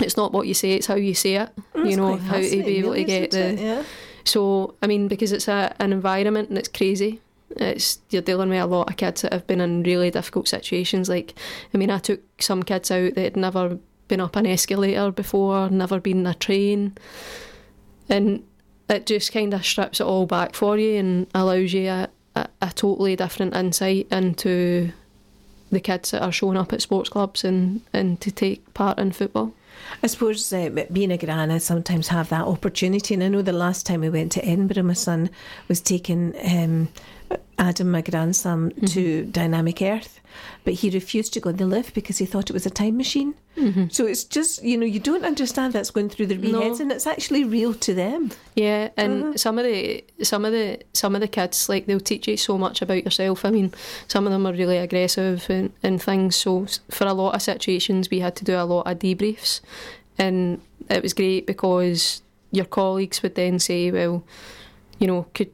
it's 0.00 0.16
not 0.16 0.32
what 0.32 0.46
you 0.46 0.54
say, 0.54 0.72
it's 0.72 0.86
how 0.86 0.96
you 0.96 1.14
say 1.14 1.36
it. 1.36 1.50
Mm, 1.74 1.90
you 1.90 1.96
know 1.96 2.16
how 2.16 2.36
to 2.36 2.50
be 2.50 2.78
able 2.78 2.94
to 2.94 3.04
get 3.04 3.30
the. 3.30 3.38
it? 3.38 3.58
yeah. 3.58 3.82
So 4.26 4.74
I 4.82 4.86
mean, 4.86 5.08
because 5.08 5.32
it's 5.32 5.48
a, 5.48 5.74
an 5.80 5.92
environment 5.92 6.50
and 6.50 6.58
it's 6.58 6.68
crazy. 6.68 7.20
It's 7.50 8.00
you're 8.10 8.22
dealing 8.22 8.50
with 8.50 8.60
a 8.60 8.66
lot 8.66 8.90
of 8.90 8.96
kids 8.96 9.22
that 9.22 9.32
have 9.32 9.46
been 9.46 9.60
in 9.60 9.84
really 9.84 10.10
difficult 10.10 10.48
situations. 10.48 11.08
Like, 11.08 11.34
I 11.72 11.78
mean, 11.78 11.90
I 11.90 11.98
took 11.98 12.20
some 12.40 12.62
kids 12.62 12.90
out 12.90 13.14
that 13.14 13.22
had 13.22 13.36
never 13.36 13.78
been 14.08 14.20
up 14.20 14.36
an 14.36 14.46
escalator 14.46 15.10
before, 15.10 15.70
never 15.70 16.00
been 16.00 16.18
in 16.18 16.26
a 16.26 16.34
train, 16.34 16.96
and 18.08 18.44
it 18.88 19.06
just 19.06 19.32
kind 19.32 19.54
of 19.54 19.64
strips 19.64 20.00
it 20.00 20.06
all 20.06 20.26
back 20.26 20.54
for 20.54 20.78
you 20.78 20.96
and 20.96 21.26
allows 21.34 21.72
you 21.72 21.88
a, 21.88 22.08
a, 22.34 22.48
a 22.62 22.72
totally 22.74 23.16
different 23.16 23.54
insight 23.54 24.06
into 24.10 24.92
the 25.70 25.80
kids 25.80 26.12
that 26.12 26.22
are 26.22 26.32
showing 26.32 26.56
up 26.56 26.72
at 26.72 26.82
sports 26.82 27.08
clubs 27.08 27.44
and, 27.44 27.80
and 27.92 28.20
to 28.20 28.30
take 28.30 28.72
part 28.74 28.98
in 28.98 29.10
football. 29.12 29.52
I 30.02 30.06
suppose 30.06 30.52
uh, 30.52 30.86
being 30.92 31.10
a 31.10 31.18
gran, 31.18 31.50
I 31.50 31.58
sometimes 31.58 32.08
have 32.08 32.28
that 32.28 32.46
opportunity. 32.46 33.14
And 33.14 33.22
I 33.22 33.28
know 33.28 33.42
the 33.42 33.52
last 33.52 33.86
time 33.86 34.00
we 34.00 34.10
went 34.10 34.32
to 34.32 34.44
Edinburgh, 34.44 34.84
my 34.84 34.92
son 34.92 35.30
was 35.68 35.80
taking 35.80 36.34
um, 36.44 36.88
Adam, 37.58 37.90
my 37.90 38.02
grandson, 38.02 38.72
to 38.86 39.24
Dynamic 39.24 39.82
Earth, 39.82 40.20
but 40.66 40.74
he 40.74 40.90
refused 40.90 41.32
to 41.32 41.38
go 41.38 41.50
in 41.50 41.58
the 41.58 41.64
lift 41.64 41.94
because 41.94 42.18
he 42.18 42.26
thought 42.26 42.50
it 42.50 42.52
was 42.52 42.66
a 42.66 42.70
time 42.70 42.96
machine. 42.96 43.36
Mm-hmm. 43.56 43.86
So 43.88 44.04
it's 44.04 44.24
just, 44.24 44.64
you 44.64 44.76
know, 44.76 44.84
you 44.84 44.98
don't 44.98 45.24
understand 45.24 45.72
that's 45.72 45.92
going 45.92 46.08
through 46.08 46.26
their 46.26 46.40
wee 46.40 46.50
No. 46.50 46.60
heads, 46.60 46.80
and 46.80 46.90
it's 46.90 47.06
actually 47.06 47.44
real 47.44 47.72
to 47.72 47.94
them. 47.94 48.32
Yeah, 48.56 48.88
and 48.96 49.22
uh-huh. 49.22 49.36
some 49.36 49.60
of 49.60 49.64
the 49.64 50.04
some 50.22 50.44
of 50.44 50.50
the 50.50 50.80
some 50.92 51.14
of 51.14 51.20
the 51.20 51.28
kids 51.28 51.68
like 51.68 51.86
they'll 51.86 52.00
teach 52.00 52.26
you 52.26 52.36
so 52.36 52.58
much 52.58 52.82
about 52.82 53.04
yourself. 53.04 53.44
I 53.44 53.50
mean, 53.52 53.72
some 54.08 54.26
of 54.26 54.32
them 54.32 54.44
are 54.44 54.52
really 54.52 54.78
aggressive 54.78 55.46
and, 55.48 55.72
and 55.84 56.02
things. 56.02 56.34
So 56.34 56.66
for 56.90 57.06
a 57.06 57.14
lot 57.14 57.36
of 57.36 57.42
situations, 57.42 58.10
we 58.10 58.18
had 58.18 58.34
to 58.34 58.44
do 58.44 58.56
a 58.56 58.66
lot 58.66 58.88
of 58.88 58.98
debriefs, 58.98 59.60
and 60.18 60.60
it 60.90 61.00
was 61.00 61.14
great 61.14 61.46
because 61.46 62.22
your 62.50 62.66
colleagues 62.66 63.22
would 63.22 63.36
then 63.36 63.60
say, 63.60 63.92
"Well, 63.92 64.24
you 64.98 65.06
know, 65.06 65.26
could." 65.32 65.52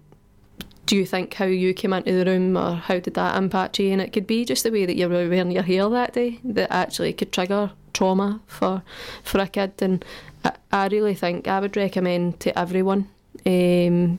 Do 0.86 0.96
you 0.96 1.06
think 1.06 1.34
how 1.34 1.44
you 1.44 1.72
came 1.74 1.92
into 1.92 2.12
the 2.12 2.30
room 2.30 2.56
or 2.56 2.74
how 2.74 2.98
did 2.98 3.14
that 3.14 3.36
impact 3.36 3.78
you? 3.78 3.92
And 3.92 4.00
it 4.00 4.12
could 4.12 4.26
be 4.26 4.44
just 4.44 4.64
the 4.64 4.70
way 4.70 4.84
that 4.84 4.96
you 4.96 5.08
were 5.08 5.28
wearing 5.28 5.52
your 5.52 5.62
hair 5.62 5.88
that 5.88 6.12
day 6.12 6.38
that 6.44 6.72
actually 6.72 7.12
could 7.12 7.32
trigger 7.32 7.70
trauma 7.94 8.40
for 8.46 8.82
for 9.22 9.38
a 9.38 9.46
kid. 9.46 9.72
And 9.80 10.04
I, 10.44 10.52
I 10.72 10.86
really 10.88 11.14
think 11.14 11.48
I 11.48 11.60
would 11.60 11.76
recommend 11.76 12.40
to 12.40 12.58
everyone 12.58 13.08
um, 13.46 14.18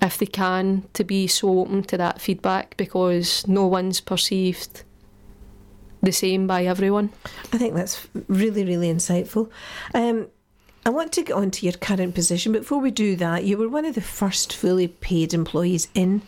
if 0.00 0.18
they 0.18 0.26
can 0.26 0.84
to 0.94 1.04
be 1.04 1.26
so 1.26 1.60
open 1.60 1.82
to 1.84 1.96
that 1.96 2.20
feedback 2.20 2.76
because 2.76 3.46
no 3.46 3.66
one's 3.66 4.00
perceived 4.00 4.84
the 6.02 6.12
same 6.12 6.46
by 6.46 6.64
everyone. 6.64 7.10
I 7.52 7.58
think 7.58 7.74
that's 7.74 8.08
really, 8.26 8.64
really 8.64 8.92
insightful. 8.92 9.50
Um, 9.94 10.28
I 10.84 10.90
want 10.90 11.12
to 11.12 11.22
get 11.22 11.34
on 11.34 11.50
to 11.52 11.66
your 11.66 11.74
current 11.74 12.14
position. 12.14 12.52
but 12.52 12.62
Before 12.62 12.80
we 12.80 12.90
do 12.90 13.14
that, 13.16 13.44
you 13.44 13.56
were 13.56 13.68
one 13.68 13.84
of 13.84 13.94
the 13.94 14.00
first 14.00 14.52
fully 14.52 14.88
paid 14.88 15.32
employees 15.32 15.88
in 15.94 16.22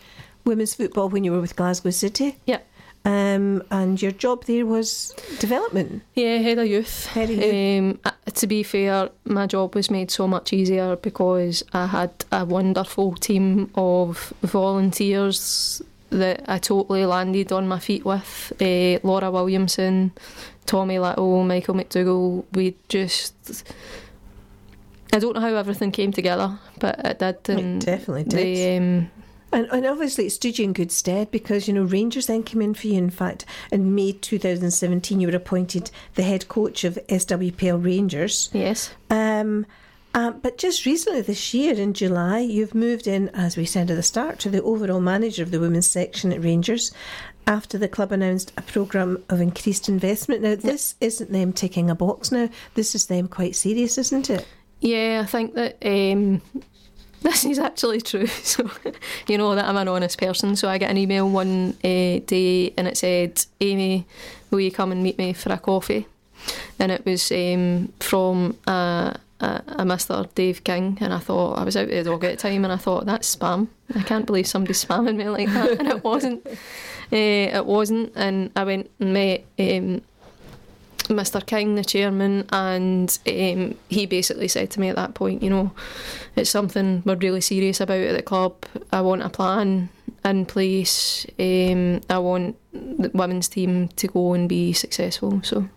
women's 0.45 0.73
football 0.75 1.09
when 1.09 1.23
you 1.23 1.31
were 1.31 1.41
with 1.41 1.55
Glasgow 1.55 1.89
City. 1.89 2.37
Yeah. 2.45 2.59
Um, 3.03 3.61
and 3.69 4.01
your 4.01 4.11
job 4.11 4.45
there 4.45 4.65
was 4.65 5.13
development. 5.39 6.01
Yeah, 6.15 6.37
head 6.37 6.57
of 6.57 6.65
youth. 6.67 7.05
Head 7.07 7.29
of 7.29 7.37
youth. 7.37 7.53
Um, 7.53 7.99
uh, 8.03 8.31
to 8.31 8.47
be 8.47 8.63
fair, 8.63 9.09
my 9.25 9.45
job 9.45 9.75
was 9.75 9.91
made 9.91 10.09
so 10.09 10.27
much 10.27 10.53
easier 10.53 10.95
because 10.95 11.63
I 11.73 11.85
had 11.85 12.11
a 12.31 12.45
wonderful 12.45 13.13
team 13.15 13.69
of 13.75 14.33
volunteers 14.41 15.83
that 16.09 16.45
I 16.47 16.57
totally 16.57 17.05
landed 17.05 17.51
on 17.51 17.67
my 17.67 17.79
feet 17.79 18.05
with. 18.05 18.53
Uh, 18.59 18.99
Laura 19.03 19.29
Williamson, 19.29 20.11
Tommy 20.65 20.97
Little, 20.97 21.43
Michael 21.43 21.75
McDougall. 21.75 22.45
We 22.53 22.75
just. 22.87 23.35
I 25.15 25.19
don't 25.19 25.33
know 25.33 25.41
how 25.41 25.55
everything 25.55 25.91
came 25.91 26.11
together, 26.11 26.59
but 26.77 26.99
it 27.05 27.19
did. 27.43 27.59
It 27.59 27.79
definitely 27.79 28.25
did. 28.25 28.31
They, 28.31 28.77
um, 28.77 29.09
And, 29.53 29.65
and 29.71 29.85
obviously, 29.85 30.25
it 30.25 30.31
stood 30.31 30.59
you 30.59 30.65
in 30.65 30.73
good 30.73 30.91
stead 30.91 31.31
because, 31.31 31.69
you 31.69 31.73
know, 31.73 31.83
Rangers 31.83 32.27
then 32.27 32.43
came 32.43 32.61
in 32.61 32.73
for 32.73 32.87
you. 32.87 32.95
In 32.95 33.09
fact, 33.09 33.45
in 33.71 33.95
May 33.95 34.11
2017, 34.11 35.21
you 35.21 35.29
were 35.29 35.35
appointed 35.37 35.89
the 36.15 36.23
head 36.23 36.49
coach 36.49 36.83
of 36.83 36.99
SWPL 37.07 37.81
Rangers. 37.81 38.49
yes. 38.51 38.93
Um, 39.09 39.65
uh, 40.13 40.31
but 40.31 40.57
just 40.57 40.85
recently 40.85 41.21
this 41.21 41.53
year, 41.53 41.75
in 41.75 41.93
July, 41.93 42.39
you've 42.39 42.75
moved 42.75 43.07
in, 43.07 43.29
as 43.29 43.55
we 43.55 43.65
said 43.65 43.89
at 43.89 43.95
the 43.95 44.03
start, 44.03 44.39
to 44.39 44.49
the 44.49 44.63
overall 44.63 44.99
manager 44.99 45.43
of 45.43 45.51
the 45.51 45.61
women's 45.61 45.87
section 45.87 46.33
at 46.33 46.43
Rangers 46.43 46.91
after 47.47 47.77
the 47.77 47.87
club 47.87 48.11
announced 48.11 48.51
a 48.57 48.61
programme 48.61 49.23
of 49.29 49.39
increased 49.39 49.87
investment. 49.87 50.41
Now, 50.41 50.55
this 50.55 50.95
isn't 50.99 51.31
them 51.31 51.53
ticking 51.53 51.89
a 51.89 51.95
box 51.95 52.33
now, 52.33 52.49
this 52.73 52.95
is 52.95 53.05
them 53.05 53.29
quite 53.29 53.55
serious, 53.55 53.97
isn't 53.97 54.29
it? 54.29 54.45
Yeah, 54.79 55.21
I 55.23 55.25
think 55.25 55.53
that 55.55 55.77
um, 55.83 56.41
this 57.21 57.45
is 57.45 57.59
actually 57.59 58.01
true. 58.01 58.27
So, 58.43 58.69
you 59.27 59.37
know 59.37 59.55
that 59.55 59.65
I'm 59.65 59.77
an 59.77 59.87
honest 59.87 60.19
person. 60.19 60.55
So 60.55 60.69
I 60.69 60.77
get 60.77 60.91
an 60.91 60.97
email 60.97 61.29
one 61.29 61.75
uh, 61.83 62.19
day 62.25 62.73
and 62.77 62.87
it 62.87 62.97
said, 62.97 63.45
"Amy, 63.61 64.05
will 64.51 64.59
you 64.59 64.71
come 64.71 64.91
and 64.91 65.01
meet 65.03 65.17
me 65.17 65.33
for 65.33 65.51
a 65.51 65.57
coffee?" 65.57 66.07
And 66.77 66.91
it 66.91 67.05
was 67.05 67.31
um, 67.31 67.91
from 67.99 68.55
a, 68.67 69.17
a, 69.39 69.83
Mr. 69.83 70.33
Dave 70.35 70.63
King, 70.63 70.97
and 71.01 71.11
I 71.11 71.19
thought 71.19 71.57
I 71.57 71.63
was 71.63 71.75
out 71.75 71.87
with 71.87 72.03
the 72.03 72.11
dog 72.11 72.23
at 72.23 72.37
the 72.37 72.37
time, 72.37 72.63
and 72.63 72.71
I 72.71 72.77
thought 72.77 73.05
that's 73.05 73.35
spam. 73.35 73.67
I 73.95 74.03
can't 74.03 74.27
believe 74.27 74.45
somebody's 74.45 74.85
spamming 74.85 75.15
me 75.15 75.27
like 75.29 75.49
that, 75.49 75.71
and 75.79 75.87
it 75.87 76.03
wasn't. 76.03 76.45
Uh, 76.45 77.57
it 77.57 77.65
wasn't, 77.65 78.11
and 78.15 78.51
I 78.55 78.63
went 78.63 78.91
and 78.99 79.13
met. 79.13 79.45
Um, 79.57 80.01
Mr. 81.07 81.45
King, 81.45 81.75
the 81.75 81.83
chairman, 81.83 82.47
and 82.51 83.17
um, 83.27 83.75
he 83.89 84.05
basically 84.05 84.47
said 84.47 84.71
to 84.71 84.79
me 84.79 84.89
at 84.89 84.95
that 84.95 85.13
point, 85.13 85.43
you 85.43 85.49
know, 85.49 85.71
it's 86.35 86.49
something 86.49 87.03
we're 87.05 87.15
really 87.15 87.41
serious 87.41 87.79
about 87.79 87.99
at 87.99 88.15
the 88.15 88.21
club. 88.21 88.65
I 88.91 89.01
want 89.01 89.23
a 89.23 89.29
plan 89.29 89.89
in 90.23 90.45
place. 90.45 91.25
Um, 91.39 92.01
I 92.09 92.17
want 92.17 92.57
the 92.73 93.11
women's 93.13 93.47
team 93.47 93.89
to 93.89 94.07
go 94.07 94.33
and 94.33 94.49
be 94.49 94.73
successful. 94.73 95.41
So, 95.43 95.67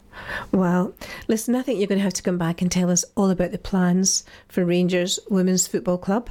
Well, 0.53 0.95
listen, 1.29 1.55
I 1.55 1.63
think 1.63 1.79
you're 1.79 1.89
going 1.89 1.99
to 1.99 2.05
have 2.05 2.15
to 2.15 2.23
come 2.23 2.39
back 2.39 2.63
and 2.63 2.71
tell 2.71 2.91
us 2.91 3.05
all 3.17 3.31
about 3.31 3.53
the 3.53 3.59
plans 3.59 4.25
for 4.49 4.65
Rangers 4.65 5.19
Women's 5.29 5.67
Football 5.67 5.99
Club. 5.99 6.31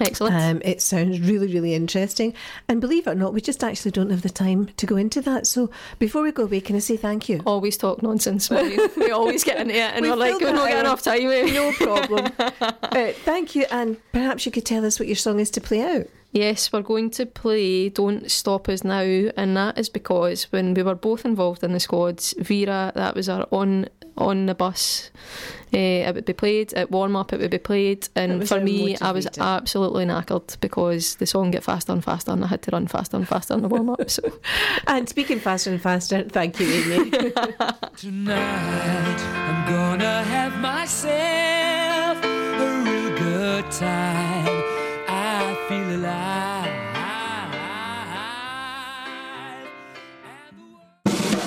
Excellent. 0.00 0.34
Um, 0.34 0.62
it 0.64 0.82
sounds 0.82 1.20
really, 1.20 1.46
really 1.52 1.74
interesting. 1.74 2.34
And 2.68 2.80
believe 2.80 3.06
it 3.06 3.10
or 3.10 3.14
not, 3.14 3.32
we 3.32 3.40
just 3.40 3.62
actually 3.62 3.92
don't 3.92 4.10
have 4.10 4.22
the 4.22 4.30
time 4.30 4.66
to 4.76 4.86
go 4.86 4.96
into 4.96 5.20
that. 5.22 5.46
So 5.46 5.70
before 5.98 6.22
we 6.22 6.32
go 6.32 6.44
away, 6.44 6.60
can 6.60 6.76
I 6.76 6.80
say 6.80 6.96
thank 6.96 7.28
you? 7.28 7.40
always 7.46 7.76
talk 7.76 8.02
nonsense. 8.02 8.50
We, 8.50 8.78
we 8.96 9.10
always 9.10 9.44
get 9.44 9.58
into 9.58 9.74
it, 9.74 9.78
and 9.78 10.02
We 10.02 10.10
are 10.10 10.16
like, 10.16 10.34
we 10.34 10.44
that 10.46 10.52
don't 10.54 10.66
getting 10.66 10.80
enough 10.80 11.02
time. 11.02 11.22
eh?" 11.22 11.52
No 11.52 11.72
problem. 11.72 12.32
uh, 12.38 13.12
thank 13.24 13.54
you. 13.54 13.66
And 13.70 13.96
perhaps 14.12 14.46
you 14.46 14.52
could 14.52 14.66
tell 14.66 14.84
us 14.84 14.98
what 14.98 15.06
your 15.08 15.16
song 15.16 15.38
is 15.38 15.50
to 15.52 15.60
play 15.60 15.82
out. 15.82 16.06
Yes, 16.34 16.72
we're 16.72 16.82
going 16.82 17.10
to 17.10 17.26
play 17.26 17.88
Don't 17.90 18.28
Stop 18.28 18.68
Us 18.68 18.82
Now, 18.82 19.02
and 19.36 19.56
that 19.56 19.78
is 19.78 19.88
because 19.88 20.50
when 20.50 20.74
we 20.74 20.82
were 20.82 20.96
both 20.96 21.24
involved 21.24 21.62
in 21.62 21.72
the 21.72 21.78
squads, 21.78 22.34
Vera, 22.36 22.90
that 22.96 23.14
was 23.14 23.28
our 23.28 23.46
on 23.52 23.86
on 24.16 24.46
the 24.46 24.54
bus. 24.54 25.12
Uh, 25.72 25.78
it 25.78 26.14
would 26.14 26.24
be 26.24 26.32
played 26.32 26.74
at 26.74 26.90
warm 26.90 27.14
up. 27.14 27.32
It 27.32 27.38
would 27.38 27.52
be 27.52 27.58
played, 27.58 28.08
and 28.16 28.48
for 28.48 28.56
very 28.56 28.64
me, 28.64 28.96
I 29.00 29.12
was 29.12 29.28
absolutely 29.38 30.06
knackered 30.06 30.58
because 30.60 31.14
the 31.16 31.26
song 31.26 31.52
get 31.52 31.62
faster 31.62 31.92
and 31.92 32.02
faster, 32.02 32.32
and 32.32 32.42
I 32.42 32.48
had 32.48 32.62
to 32.62 32.72
run 32.72 32.88
faster 32.88 33.16
and 33.16 33.28
faster 33.28 33.54
in 33.54 33.62
the 33.62 33.68
warm 33.68 33.90
up. 33.90 34.10
So 34.10 34.22
And 34.88 35.08
speaking 35.08 35.38
faster 35.38 35.70
and 35.70 35.80
faster, 35.80 36.24
thank 36.24 36.58
you, 36.58 36.66
Amy. 36.66 37.10
Tonight 37.96 39.20
I'm 39.20 39.72
gonna 39.72 40.24
have 40.24 40.58
myself 40.58 42.24
a 42.24 42.82
real 42.84 43.16
good 43.18 43.70
time. 43.70 44.73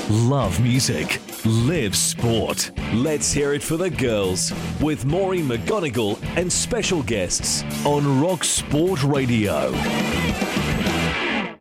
Love 0.10 0.62
music. 0.62 1.20
Live 1.44 1.94
sport. 1.94 2.72
Let's 2.94 3.34
hear 3.34 3.52
it 3.54 3.62
for 3.62 3.76
the 3.76 3.90
girls 3.90 4.54
with 4.80 5.04
Maureen 5.04 5.46
McGonigle 5.50 6.18
and 6.38 6.50
special 6.50 7.04
guests 7.04 7.66
on 7.86 8.22
Rock 8.22 8.46
Sport 8.46 9.04
Radio. 9.04 9.74